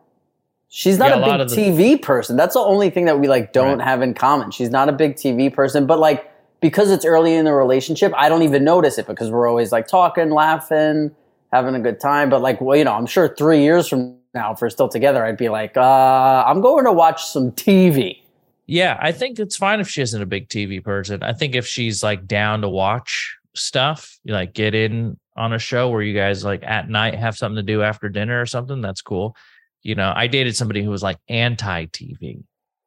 She's 0.69 0.99
not 0.99 1.11
Yeah, 1.11 1.17
a 1.17 1.35
a 1.35 1.39
big 1.47 1.49
the- 1.49 1.57
tv 1.57 2.03
person. 2.03 2.37
That's 2.37 2.55
the 2.55 2.61
only 2.61 2.91
thing 2.91 3.05
that 3.07 3.21
we 3.21 3.29
like 3.29 3.53
don't 3.53 3.79
Right. 3.79 3.87
have 3.89 4.03
in 4.03 4.15
common. 4.15 4.51
She's 4.51 4.71
not 4.71 4.89
a 4.89 4.93
big 4.93 5.15
tv 5.17 5.53
person 5.53 5.87
but 5.87 5.99
like 5.99 6.31
because 6.61 6.91
it's 6.91 7.05
early 7.05 7.35
in 7.35 7.45
the 7.45 7.53
relationship 7.53 8.13
i 8.17 8.29
don't 8.31 8.43
even 8.43 8.65
notice 8.65 8.97
it 8.99 9.07
because 9.07 9.31
we're 9.31 9.47
always 9.47 9.71
like 9.73 9.87
talking 9.87 10.31
laughing 10.31 11.11
having 11.53 11.75
a 11.75 11.81
good 11.81 12.01
time. 12.01 12.29
But 12.31 12.41
like 12.43 12.61
well 12.61 12.77
you 12.77 12.85
know 12.85 12.95
i'm 12.95 13.07
sure 13.07 13.29
three 13.37 13.61
years 13.63 13.87
from 13.87 14.17
now 14.35 14.53
if 14.53 14.61
we're 14.61 14.71
still 14.71 14.89
together 14.89 15.25
i'd 15.25 15.37
be 15.37 15.49
like 15.49 15.77
uh 15.77 16.45
i'm 16.47 16.61
going 16.61 16.85
to 16.85 16.93
watch 16.93 17.25
some 17.25 17.53
tv 17.53 18.21
Yeah, 18.67 18.99
I 19.01 19.13
think 19.13 19.39
it's 19.39 19.57
fine 19.57 19.79
if 19.81 19.89
she 19.89 20.03
isn't 20.03 20.21
a 20.21 20.27
big 20.27 20.49
TV 20.49 20.83
person. 20.83 21.23
I 21.23 21.33
think 21.33 21.55
if 21.55 21.67
she's 21.69 22.03
like 22.03 22.27
down 22.27 22.63
to 22.63 22.69
watch 22.69 23.37
stuff, 23.55 24.19
you 24.25 24.35
like 24.35 24.55
get 24.55 24.75
in 24.75 25.17
on 25.37 25.53
a 25.53 25.59
show 25.59 25.91
where 25.91 26.03
you 26.03 26.15
guys 26.15 26.45
like 26.45 26.63
at 26.65 26.89
night 26.89 27.15
have 27.15 27.37
something 27.37 27.57
to 27.57 27.63
do 27.63 27.83
after 27.83 28.09
dinner 28.09 28.41
or 28.41 28.47
something, 28.47 28.81
that's 28.81 29.03
cool. 29.03 29.37
You 29.83 29.95
know, 29.95 30.13
I 30.15 30.27
dated 30.27 30.57
somebody 30.57 30.83
who 30.83 30.91
was 30.91 31.03
like 31.03 31.19
anti 31.29 31.87
TV, 31.87 32.43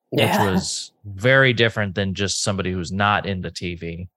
which 0.10 0.38
was 0.40 0.92
very 1.06 1.54
different 1.54 1.96
than 1.96 2.14
just 2.14 2.44
somebody 2.44 2.72
who's 2.72 2.92
not 2.92 3.26
into 3.26 3.50
TV. 3.50 4.08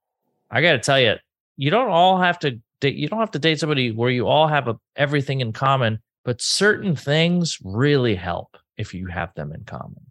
I 0.51 0.63
got 0.63 0.73
to 0.73 0.79
tell 0.79 1.01
you, 1.01 1.15
you 1.57 1.71
don't 1.71 1.91
all 1.91 2.19
have 2.21 2.39
to 2.41 2.59
date, 2.81 2.97
you 2.97 3.09
don't 3.09 3.21
have 3.21 3.31
to 3.33 3.39
date 3.39 3.61
somebody 3.61 3.93
where 3.93 4.11
you 4.11 4.27
all 4.27 4.49
have 4.49 4.69
a, 4.69 4.79
everything 4.97 5.41
in 5.41 5.53
common, 5.53 6.01
but 6.25 6.41
certain 6.41 6.97
things 6.97 7.59
really 7.63 8.15
help 8.15 8.57
if 8.77 8.95
you 8.95 9.07
have 9.07 9.35
them 9.35 9.53
in 9.53 9.65
common, 9.65 10.07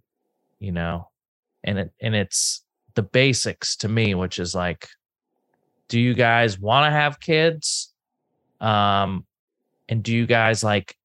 you 0.59 0.71
know? 0.71 1.09
And 1.63 1.77
it, 1.77 1.91
and 1.99 2.15
it's 2.15 2.63
the 2.95 3.03
basics 3.03 3.75
to 3.77 3.89
me, 3.89 4.15
which 4.15 4.39
is 4.39 4.55
like, 4.55 4.87
do 5.89 5.99
you 5.99 6.13
guys 6.13 6.59
want 6.59 6.85
to 6.85 6.91
have 6.91 7.19
kids? 7.19 7.80
Um, 8.61 9.25
and 9.89 10.01
do 10.03 10.13
you 10.13 10.25
guys 10.25 10.63
like, 10.63 10.95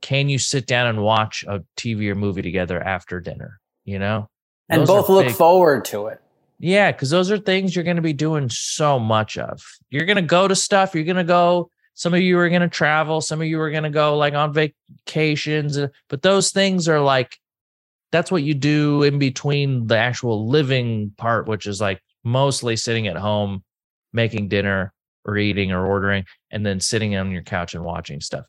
can 0.00 0.28
you 0.28 0.38
sit 0.38 0.66
down 0.66 0.88
and 0.88 1.02
watch 1.02 1.44
a 1.46 1.62
TV 1.76 2.08
or 2.08 2.16
movie 2.16 2.42
together 2.42 2.80
after 2.82 3.20
dinner? 3.20 3.60
You 3.84 3.98
know? 4.00 4.28
and 4.68 4.80
Those 4.82 4.88
both 4.88 5.08
look 5.08 5.26
big- 5.26 5.36
forward 5.36 5.84
to 5.86 6.06
it 6.08 6.18
yeah, 6.64 6.92
because 6.92 7.10
those 7.10 7.28
are 7.32 7.38
things 7.38 7.74
you're 7.74 7.84
going 7.84 7.96
to 7.96 8.02
be 8.02 8.12
doing 8.12 8.48
so 8.48 8.96
much 9.00 9.36
of. 9.36 9.60
You're 9.90 10.04
going 10.04 10.14
to 10.16 10.22
go 10.22 10.46
to 10.46 10.54
stuff. 10.54 10.94
You're 10.94 11.02
going 11.02 11.16
to 11.16 11.24
go. 11.24 11.70
Some 11.94 12.14
of 12.14 12.20
you 12.20 12.38
are 12.38 12.48
going 12.48 12.62
to 12.62 12.68
travel. 12.68 13.20
Some 13.20 13.40
of 13.40 13.48
you 13.48 13.60
are 13.60 13.70
going 13.72 13.82
to 13.82 13.90
go 13.90 14.16
like 14.16 14.34
on 14.34 14.52
vacations. 14.52 15.76
uh, 15.76 15.88
But 16.08 16.22
those 16.22 16.52
things 16.52 16.88
are 16.88 17.00
like, 17.00 17.36
that's 18.12 18.30
what 18.30 18.44
you 18.44 18.54
do 18.54 19.02
in 19.02 19.18
between 19.18 19.88
the 19.88 19.96
actual 19.98 20.48
living 20.48 21.12
part, 21.16 21.48
which 21.48 21.66
is 21.66 21.80
like 21.80 22.00
mostly 22.22 22.76
sitting 22.76 23.08
at 23.08 23.16
home, 23.16 23.64
making 24.12 24.46
dinner 24.46 24.92
or 25.24 25.36
eating 25.36 25.72
or 25.72 25.86
ordering, 25.86 26.24
and 26.50 26.64
then 26.64 26.80
sitting 26.80 27.16
on 27.16 27.30
your 27.30 27.42
couch 27.42 27.74
and 27.74 27.84
watching 27.84 28.20
stuff. 28.20 28.46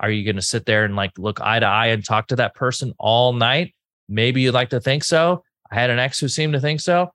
Are 0.00 0.10
you 0.10 0.24
going 0.24 0.36
to 0.36 0.42
sit 0.42 0.66
there 0.66 0.84
and 0.84 0.96
like 0.96 1.18
look 1.18 1.40
eye 1.40 1.58
to 1.58 1.66
eye 1.66 1.86
and 1.86 2.04
talk 2.04 2.28
to 2.28 2.36
that 2.36 2.54
person 2.54 2.92
all 2.98 3.32
night? 3.32 3.74
Maybe 4.08 4.42
you'd 4.42 4.54
like 4.54 4.70
to 4.70 4.80
think 4.80 5.04
so. 5.04 5.42
I 5.70 5.74
had 5.74 5.90
an 5.90 5.98
ex 5.98 6.20
who 6.20 6.28
seemed 6.28 6.52
to 6.52 6.60
think 6.60 6.80
so 6.80 7.10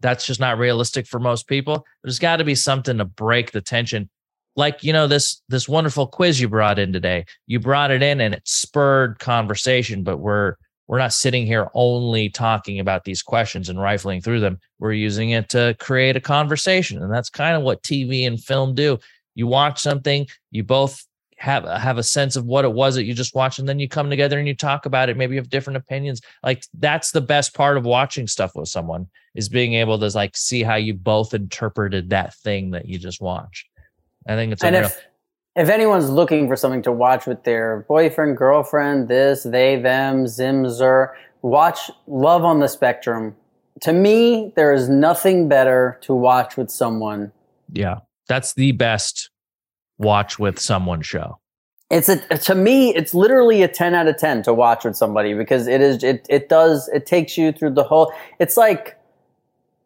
that's 0.00 0.26
just 0.26 0.40
not 0.40 0.58
realistic 0.58 1.06
for 1.06 1.18
most 1.18 1.46
people 1.48 1.84
there's 2.02 2.18
got 2.18 2.36
to 2.36 2.44
be 2.44 2.54
something 2.54 2.98
to 2.98 3.04
break 3.04 3.52
the 3.52 3.60
tension 3.60 4.08
like 4.56 4.82
you 4.82 4.92
know 4.92 5.06
this 5.06 5.42
this 5.48 5.68
wonderful 5.68 6.06
quiz 6.06 6.40
you 6.40 6.48
brought 6.48 6.78
in 6.78 6.92
today 6.92 7.24
you 7.46 7.58
brought 7.58 7.90
it 7.90 8.02
in 8.02 8.20
and 8.20 8.34
it 8.34 8.42
spurred 8.44 9.18
conversation 9.18 10.02
but 10.02 10.18
we're 10.18 10.56
we're 10.86 10.98
not 10.98 11.12
sitting 11.12 11.46
here 11.46 11.68
only 11.74 12.28
talking 12.28 12.80
about 12.80 13.04
these 13.04 13.22
questions 13.22 13.68
and 13.68 13.80
rifling 13.80 14.20
through 14.20 14.40
them 14.40 14.58
we're 14.78 14.92
using 14.92 15.30
it 15.30 15.48
to 15.48 15.76
create 15.78 16.16
a 16.16 16.20
conversation 16.20 17.02
and 17.02 17.12
that's 17.12 17.30
kind 17.30 17.56
of 17.56 17.62
what 17.62 17.82
tv 17.82 18.26
and 18.26 18.42
film 18.42 18.74
do 18.74 18.98
you 19.34 19.46
watch 19.46 19.80
something 19.80 20.26
you 20.50 20.62
both 20.62 21.06
have 21.36 21.64
have 21.64 21.98
a 21.98 22.02
sense 22.02 22.36
of 22.36 22.44
what 22.44 22.64
it 22.64 22.72
was 22.72 22.94
that 22.94 23.04
you 23.04 23.12
just 23.12 23.34
watched 23.34 23.58
and 23.58 23.68
then 23.68 23.78
you 23.78 23.88
come 23.88 24.08
together 24.08 24.38
and 24.38 24.46
you 24.46 24.54
talk 24.54 24.86
about 24.86 25.08
it 25.08 25.16
maybe 25.16 25.34
you 25.34 25.40
have 25.40 25.50
different 25.50 25.76
opinions 25.76 26.20
like 26.42 26.64
that's 26.78 27.10
the 27.10 27.20
best 27.20 27.54
part 27.54 27.76
of 27.76 27.84
watching 27.84 28.26
stuff 28.26 28.52
with 28.54 28.68
someone 28.68 29.06
is 29.34 29.48
being 29.48 29.74
able 29.74 29.98
to 29.98 30.08
like 30.16 30.36
see 30.36 30.62
how 30.62 30.76
you 30.76 30.94
both 30.94 31.34
interpreted 31.34 32.10
that 32.10 32.34
thing 32.36 32.70
that 32.70 32.86
you 32.86 32.98
just 32.98 33.20
watched. 33.20 33.66
I 34.26 34.36
think 34.36 34.52
it's 34.52 34.62
unreal. 34.62 34.84
if 34.84 35.04
if 35.56 35.68
anyone's 35.68 36.10
looking 36.10 36.48
for 36.48 36.56
something 36.56 36.82
to 36.82 36.92
watch 36.92 37.26
with 37.26 37.44
their 37.44 37.84
boyfriend, 37.88 38.36
girlfriend, 38.36 39.08
this, 39.08 39.44
they, 39.44 39.76
them, 39.76 40.24
Zimzer, 40.24 41.12
watch 41.42 41.90
Love 42.06 42.44
on 42.44 42.60
the 42.60 42.68
Spectrum. 42.68 43.36
To 43.82 43.92
me, 43.92 44.52
there 44.56 44.72
is 44.72 44.88
nothing 44.88 45.48
better 45.48 45.98
to 46.02 46.14
watch 46.14 46.56
with 46.56 46.70
someone. 46.70 47.32
yeah, 47.72 47.98
that's 48.28 48.54
the 48.54 48.72
best 48.72 49.30
watch 49.98 50.38
with 50.38 50.58
someone 50.58 51.02
show. 51.02 51.38
It's 51.90 52.08
a 52.08 52.16
to 52.38 52.54
me, 52.54 52.94
it's 52.94 53.14
literally 53.14 53.62
a 53.62 53.68
ten 53.68 53.94
out 53.94 54.08
of 54.08 54.16
ten 54.16 54.42
to 54.44 54.54
watch 54.54 54.84
with 54.84 54.96
somebody 54.96 55.34
because 55.34 55.66
it 55.66 55.80
is 55.80 56.02
it 56.02 56.26
it 56.30 56.48
does 56.48 56.88
it 56.88 57.06
takes 57.06 57.36
you 57.36 57.52
through 57.52 57.74
the 57.74 57.84
whole. 57.84 58.12
It's 58.38 58.56
like 58.56 58.98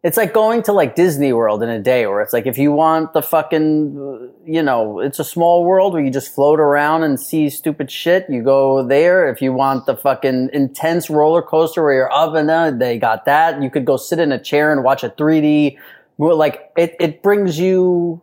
It's 0.05 0.17
like 0.17 0.33
going 0.33 0.63
to 0.63 0.73
like 0.73 0.95
Disney 0.95 1.33
World 1.33 1.61
in 1.61 1.69
a 1.69 1.81
day, 1.81 2.07
where 2.07 2.21
it's 2.21 2.33
like 2.33 2.47
if 2.47 2.57
you 2.57 2.71
want 2.71 3.15
the 3.15 3.21
fucking, 3.23 4.31
you 4.47 4.63
know, 4.63 5.01
it's 5.01 5.19
a 5.19 5.25
small 5.25 5.65
world 5.65 5.93
where 5.93 6.03
you 6.05 6.11
just 6.11 6.33
float 6.33 6.61
around 6.61 7.03
and 7.03 7.19
see 7.19 7.51
stupid 7.51 7.91
shit. 7.91 8.25
You 8.29 8.43
go 8.45 8.87
there. 8.87 9.29
If 9.29 9.43
you 9.43 9.53
want 9.53 9.87
the 9.87 9.97
fucking 9.97 10.51
intense 10.53 11.11
roller 11.11 11.43
coaster 11.43 11.83
where 11.83 11.95
you're 11.95 12.13
up 12.13 12.35
and 12.37 12.47
down, 12.47 12.79
they 12.79 12.97
got 12.97 13.25
that. 13.25 13.61
You 13.61 13.71
could 13.71 13.85
go 13.85 13.97
sit 13.97 14.21
in 14.21 14.31
a 14.31 14.39
chair 14.41 14.71
and 14.71 14.85
watch 14.85 15.03
a 15.03 15.11
3D. 15.11 15.77
mo- 16.19 16.29
Like 16.37 16.71
it, 16.77 16.95
it 17.01 17.21
brings 17.23 17.59
you 17.59 18.23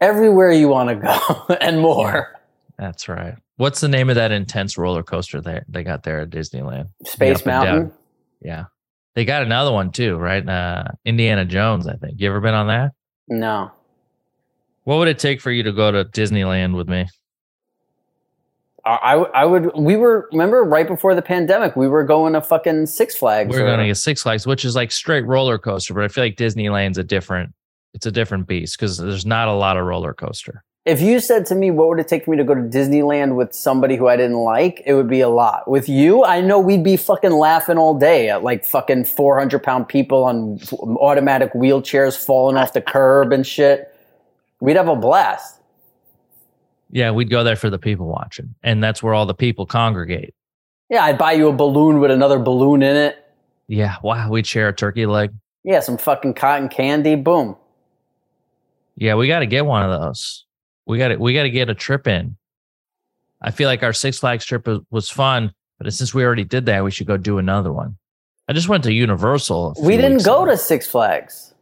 everywhere 0.00 0.50
you 0.50 0.68
want 0.68 0.88
to 0.88 0.94
go 0.96 1.54
and 1.60 1.78
more. 1.80 2.40
That's 2.78 3.06
right. 3.06 3.34
What's 3.56 3.80
the 3.82 3.88
name 3.88 4.08
of 4.08 4.16
that 4.16 4.32
intense 4.32 4.78
roller 4.78 5.02
coaster 5.02 5.42
they 5.42 5.60
they 5.68 5.84
got 5.84 6.04
there 6.04 6.20
at 6.20 6.30
Disneyland? 6.30 6.88
Space. 7.04 7.44
Mountain. 7.44 7.92
Yeah. 8.40 8.64
They 9.14 9.24
got 9.24 9.42
another 9.42 9.72
one 9.72 9.92
too, 9.92 10.16
right? 10.16 10.46
Uh, 10.46 10.84
Indiana 11.04 11.44
Jones, 11.44 11.86
I 11.86 11.96
think. 11.96 12.20
You 12.20 12.28
ever 12.28 12.40
been 12.40 12.54
on 12.54 12.68
that? 12.68 12.92
No. 13.28 13.70
What 14.84 14.96
would 14.96 15.08
it 15.08 15.18
take 15.18 15.40
for 15.40 15.50
you 15.50 15.62
to 15.62 15.72
go 15.72 15.90
to 15.90 16.04
Disneyland 16.04 16.76
with 16.76 16.88
me? 16.88 17.06
I, 18.84 19.14
I 19.14 19.44
would. 19.44 19.70
We 19.76 19.94
were 19.96 20.28
remember 20.32 20.64
right 20.64 20.88
before 20.88 21.14
the 21.14 21.22
pandemic. 21.22 21.76
We 21.76 21.86
were 21.86 22.02
going 22.02 22.32
to 22.32 22.40
fucking 22.40 22.86
Six 22.86 23.16
Flags. 23.16 23.50
We're 23.50 23.62
or- 23.62 23.66
going 23.66 23.78
to 23.78 23.86
get 23.86 23.96
Six 23.96 24.24
Flags, 24.24 24.44
which 24.44 24.64
is 24.64 24.74
like 24.74 24.90
straight 24.90 25.24
roller 25.24 25.56
coaster, 25.56 25.94
but 25.94 26.02
I 26.02 26.08
feel 26.08 26.24
like 26.24 26.36
Disneyland's 26.36 26.98
a 26.98 27.04
different. 27.04 27.54
It's 27.94 28.06
a 28.06 28.10
different 28.10 28.48
beast 28.48 28.76
because 28.78 28.96
there's 28.96 29.26
not 29.26 29.48
a 29.48 29.52
lot 29.52 29.76
of 29.76 29.84
roller 29.84 30.14
coaster. 30.14 30.64
If 30.84 31.00
you 31.00 31.20
said 31.20 31.46
to 31.46 31.54
me, 31.54 31.70
"What 31.70 31.88
would 31.88 32.00
it 32.00 32.08
take 32.08 32.24
for 32.24 32.32
me 32.32 32.36
to 32.38 32.44
go 32.44 32.54
to 32.56 32.60
Disneyland 32.60 33.36
with 33.36 33.54
somebody 33.54 33.94
who 33.94 34.08
I 34.08 34.16
didn't 34.16 34.38
like?" 34.38 34.82
It 34.84 34.94
would 34.94 35.08
be 35.08 35.20
a 35.20 35.28
lot. 35.28 35.70
With 35.70 35.88
you, 35.88 36.24
I 36.24 36.40
know 36.40 36.58
we'd 36.58 36.82
be 36.82 36.96
fucking 36.96 37.30
laughing 37.30 37.78
all 37.78 37.94
day 37.94 38.28
at 38.28 38.42
like 38.42 38.64
fucking 38.64 39.04
four 39.04 39.38
hundred 39.38 39.62
pound 39.62 39.88
people 39.88 40.24
on 40.24 40.58
automatic 41.00 41.52
wheelchairs 41.52 42.16
falling 42.16 42.56
off 42.56 42.72
the 42.72 42.80
curb 42.80 43.32
and 43.32 43.46
shit. 43.46 43.94
We'd 44.60 44.76
have 44.76 44.88
a 44.88 44.96
blast. 44.96 45.60
Yeah, 46.90 47.12
we'd 47.12 47.30
go 47.30 47.44
there 47.44 47.56
for 47.56 47.70
the 47.70 47.78
people 47.78 48.06
watching, 48.06 48.54
and 48.64 48.82
that's 48.82 49.02
where 49.02 49.14
all 49.14 49.24
the 49.24 49.34
people 49.34 49.66
congregate. 49.66 50.34
Yeah, 50.90 51.04
I'd 51.04 51.16
buy 51.16 51.32
you 51.32 51.48
a 51.48 51.52
balloon 51.52 52.00
with 52.00 52.10
another 52.10 52.38
balloon 52.38 52.82
in 52.82 52.96
it. 52.96 53.24
Yeah, 53.68 53.96
wow, 54.02 54.28
we'd 54.28 54.46
share 54.46 54.68
a 54.68 54.74
turkey 54.74 55.06
leg. 55.06 55.32
Yeah, 55.64 55.80
some 55.80 55.96
fucking 55.96 56.34
cotton 56.34 56.68
candy. 56.68 57.14
Boom. 57.14 57.56
Yeah, 58.96 59.14
we 59.14 59.28
got 59.28 59.38
to 59.38 59.46
get 59.46 59.64
one 59.64 59.88
of 59.88 60.00
those. 60.00 60.44
We 60.86 60.98
got 60.98 61.08
to 61.08 61.16
we 61.16 61.34
got 61.34 61.44
to 61.44 61.50
get 61.50 61.70
a 61.70 61.74
trip 61.74 62.06
in. 62.06 62.36
I 63.40 63.50
feel 63.50 63.68
like 63.68 63.82
our 63.82 63.92
Six 63.92 64.18
Flags 64.18 64.44
trip 64.44 64.68
was, 64.90 65.10
fun, 65.10 65.52
but 65.78 65.92
since 65.92 66.14
we 66.14 66.24
already 66.24 66.44
did 66.44 66.66
that, 66.66 66.84
we 66.84 66.92
should 66.92 67.08
go 67.08 67.16
do 67.16 67.38
another 67.38 67.72
one. 67.72 67.96
I 68.48 68.52
just 68.52 68.68
went 68.68 68.84
to 68.84 68.92
Universal. 68.92 69.74
We 69.80 69.96
didn't 69.96 70.24
go 70.24 70.42
ago. 70.42 70.52
to 70.52 70.56
Six 70.56 70.86
Flags. 70.86 71.52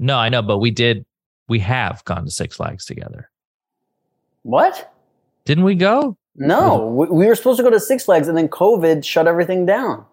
No, 0.00 0.16
I 0.16 0.28
know, 0.28 0.42
but 0.42 0.58
we 0.58 0.70
did. 0.72 1.04
We 1.48 1.60
have 1.60 2.04
gone 2.04 2.24
to 2.24 2.30
Six 2.30 2.56
Flags 2.56 2.84
together. 2.84 3.30
What? 4.42 4.92
Didn't 5.44 5.64
we 5.64 5.74
go? 5.74 6.16
No, 6.36 6.86
we, 6.86 7.06
we 7.06 7.26
were 7.26 7.36
supposed 7.36 7.58
to 7.58 7.62
go 7.62 7.70
to 7.70 7.80
Six 7.80 8.04
Flags, 8.04 8.26
and 8.26 8.36
then 8.36 8.48
COVID 8.48 9.04
shut 9.04 9.28
everything 9.28 9.66
down. 9.66 10.04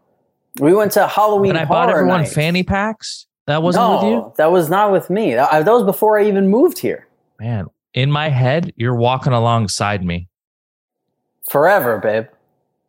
We 0.59 0.73
went 0.73 0.91
to 0.93 1.07
Halloween 1.07 1.53
When 1.53 1.57
I 1.57 1.65
bought 1.65 1.89
everyone 1.89 2.25
fanny 2.25 2.63
packs. 2.63 3.25
That 3.47 3.63
wasn't 3.63 3.85
no, 3.85 3.95
with 3.95 4.03
you, 4.03 4.33
that 4.37 4.51
was 4.51 4.69
not 4.69 4.91
with 4.91 5.09
me. 5.09 5.33
That, 5.33 5.51
I- 5.51 5.63
that 5.63 5.71
was 5.71 5.83
before 5.83 6.19
I 6.19 6.25
even 6.27 6.49
moved 6.49 6.77
here. 6.77 7.07
man. 7.39 7.67
In 7.93 8.11
my 8.11 8.29
head, 8.29 8.73
you're 8.77 8.95
walking 8.95 9.33
alongside 9.33 10.03
me. 10.03 10.27
Forever, 11.49 11.97
babe. 11.99 12.27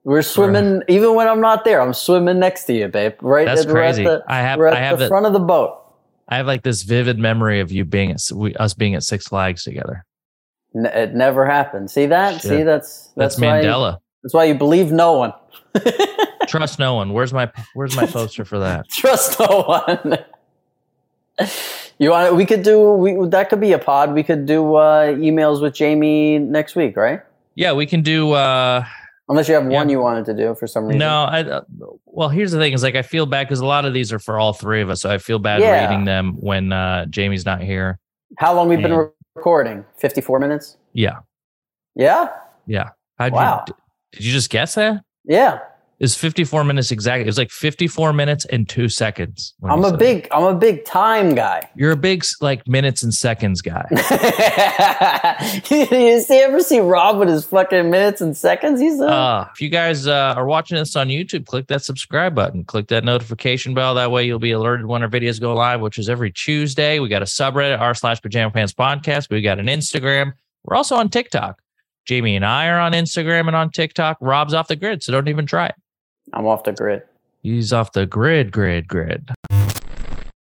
We're 0.05 0.23
swimming, 0.23 0.83
even 0.89 1.15
when 1.15 1.29
I'm 1.29 1.41
not 1.41 1.65
there. 1.65 1.81
I'm 1.81 1.95
swimming 1.95 2.39
next 2.39 2.65
to 2.65 2.73
you, 2.73 2.89
babe. 2.89 3.15
Right, 3.21 3.47
That's 3.47 3.63
at, 3.63 3.67
we're 3.69 3.75
crazy. 3.75 4.05
the- 4.05 4.23
I 4.29 4.39
have 4.39 4.59
we're 4.59 4.67
at 4.67 4.75
I 4.75 4.81
have 4.81 4.99
the 4.99 5.05
the, 5.05 5.09
front 5.09 5.27
of 5.27 5.33
the 5.33 5.39
boat. 5.39 5.79
I 6.29 6.37
have 6.37 6.47
like 6.47 6.63
this 6.63 6.83
vivid 6.83 7.19
memory 7.19 7.61
of 7.61 7.71
you 7.71 7.85
being 7.85 8.11
at 8.11 8.21
we, 8.35 8.55
us 8.57 8.75
being 8.75 8.95
at 8.95 9.05
Six 9.05 9.29
Flags 9.29 9.63
together. 9.63 10.05
N- 10.75 10.87
it 10.87 11.15
never 11.15 11.47
happened. 11.47 11.91
See 11.91 12.07
that? 12.07 12.35
Shit. 12.35 12.43
See 12.43 12.63
that's 12.63 13.11
That's, 13.17 13.37
that's, 13.37 13.37
Mandela. 13.37 13.99
that's 14.23 14.35
why 14.35 14.45
you 14.45 14.55
believe 14.55 14.91
no 14.91 15.13
one. 15.13 15.33
Trust 16.49 16.79
no 16.79 16.95
one. 16.95 17.13
Where's 17.13 17.33
my 17.33 17.51
Where's 17.75 17.95
my 17.97 18.07
poster 18.07 18.45
for 18.45 18.59
that? 18.59 18.89
Trust 18.89 19.39
no 19.39 19.63
one. 19.63 20.19
you 21.99 22.11
want? 22.11 22.29
To? 22.31 22.35
We 22.35 22.45
could 22.47 22.63
do. 22.63 22.93
We 22.93 23.29
that 23.29 23.49
could 23.51 23.61
be 23.61 23.73
a 23.73 23.79
pod. 23.79 24.13
We 24.15 24.23
could 24.23 24.47
do 24.47 24.75
uh, 24.77 25.15
emails 25.15 25.61
with 25.63 25.75
Jamie 25.75 26.39
next 26.39 26.75
week, 26.77 26.97
right? 26.97 27.21
Yeah, 27.55 27.73
we 27.73 27.87
can 27.87 28.03
do. 28.03 28.33
uh 28.33 28.85
Unless 29.29 29.49
you 29.49 29.55
have 29.55 29.67
one 29.67 29.89
you 29.89 30.01
wanted 30.01 30.25
to 30.27 30.35
do 30.35 30.55
for 30.57 30.67
some 30.67 30.85
reason. 30.87 30.99
No, 30.99 31.25
I. 31.25 31.43
Uh, 31.43 31.61
well, 32.07 32.29
here's 32.29 32.51
the 32.53 32.59
thing: 32.59 32.73
is 32.73 32.83
like 32.83 32.97
I 32.97 33.03
feel 33.03 33.25
bad 33.25 33.47
because 33.47 33.61
a 33.61 33.67
lot 33.67 33.85
of 33.85 33.95
these 33.95 34.13
are 34.13 34.19
for 34.19 34.39
all 34.39 34.53
three 34.53 34.83
of 34.83 34.91
us, 34.91 35.01
so 35.01 35.11
I 35.11 35.19
feel 35.19 35.39
bad 35.39 35.61
Yeah. 35.61 35.89
reading 35.89 36.05
them 36.05 36.35
when 36.41 36.73
uh 36.73 37.07
Jamie's 37.07 37.47
not 37.47 37.63
here. 37.63 37.99
How 38.39 38.53
long 38.55 38.69
we've 38.69 38.83
been 38.83 38.93
And- 38.93 39.11
recording? 39.37 39.85
Fifty-four 39.97 40.39
minutes. 40.41 40.77
Yeah, 40.93 41.19
Yeah. 41.95 42.29
yeah. 42.67 42.91
How'd 43.19 43.33
Wow. 43.33 43.65
you? 43.69 43.75
Did 44.13 44.25
you 44.25 44.33
just 44.33 44.51
guess 44.51 44.75
that? 44.75 45.03
Yeah. 45.25 45.61
It's 46.03 46.17
54 46.17 46.65
minutes 46.65 46.91
exactly. 46.91 47.23
It 47.23 47.27
was 47.27 47.39
like 47.39 47.53
54 47.53 48.13
minutes 48.13 48.45
and 48.47 48.69
two 48.69 48.89
seconds. 48.89 49.55
I'm 49.63 49.85
a 49.85 49.97
big. 49.97 50.27
I'm 50.33 50.43
a 50.43 50.53
big 50.53 50.85
time 50.85 51.37
guy. 51.37 51.71
You're 51.77 51.93
a 51.93 51.97
big 51.97 52.25
like 52.41 52.67
minutes 52.67 53.05
and 53.05 53.15
seconds 53.15 53.63
guy. 53.63 53.87
you 55.71 56.21
see, 56.21 56.39
ever 56.41 56.59
see 56.59 56.81
Rob 56.81 57.21
with 57.21 57.29
his 57.29 57.45
fucking 57.45 57.89
minutes 57.89 58.21
and 58.21 58.37
seconds? 58.37 58.81
He's 58.81 58.99
a, 58.99 59.07
Uh, 59.07 59.49
if 59.55 59.61
you 59.61 59.69
guys 59.69 60.09
uh, 60.09 60.35
are 60.37 60.45
watching 60.45 60.77
this 60.77 60.97
on 60.97 61.07
YouTube, 61.07 61.47
click 61.47 61.69
that 61.69 61.85
subscribe 61.85 62.35
button, 62.35 62.65
click 62.65 62.89
that 62.89 63.05
notification 63.05 63.73
bell. 63.73 63.95
That 63.95 64.11
way 64.11 64.25
you'll 64.25 64.41
be 64.41 64.51
alerted 64.51 64.87
when 64.87 65.05
our 65.05 65.09
videos 65.09 65.41
go 65.41 65.55
live, 65.55 65.81
which 65.81 65.99
is 65.99 66.09
every 66.09 66.33
Tuesday. 66.33 66.99
We 66.99 67.11
got 67.11 67.23
a 67.23 67.27
subreddit, 67.27 67.79
r 67.79 67.95
slash 67.95 68.21
pajama 68.21 68.51
pants 68.51 68.73
podcast. 68.73 69.31
We 69.31 69.41
got 69.41 69.61
an 69.61 69.67
Instagram. 69.67 70.33
We're 70.65 70.75
also 70.75 70.97
on 70.97 71.11
TikTok. 71.11 71.63
Jamie 72.07 72.35
and 72.35 72.45
I 72.45 72.67
are 72.67 72.81
on 72.81 72.91
Instagram 72.91 73.47
and 73.47 73.55
on 73.55 73.71
TikTok. 73.71 74.17
Rob's 74.21 74.53
off 74.53 74.67
the 74.67 74.75
grid, 74.75 75.05
so 75.05 75.13
don't 75.13 75.29
even 75.29 75.47
try 75.47 75.67
it. 75.67 75.77
I'm 76.33 76.47
off 76.47 76.65
the 76.65 76.73
grid. 76.73 77.03
He's 77.43 77.73
off 77.73 77.93
the 77.93 78.07
grid, 78.07 78.53
grid, 78.53 78.89
grid. 78.89 79.31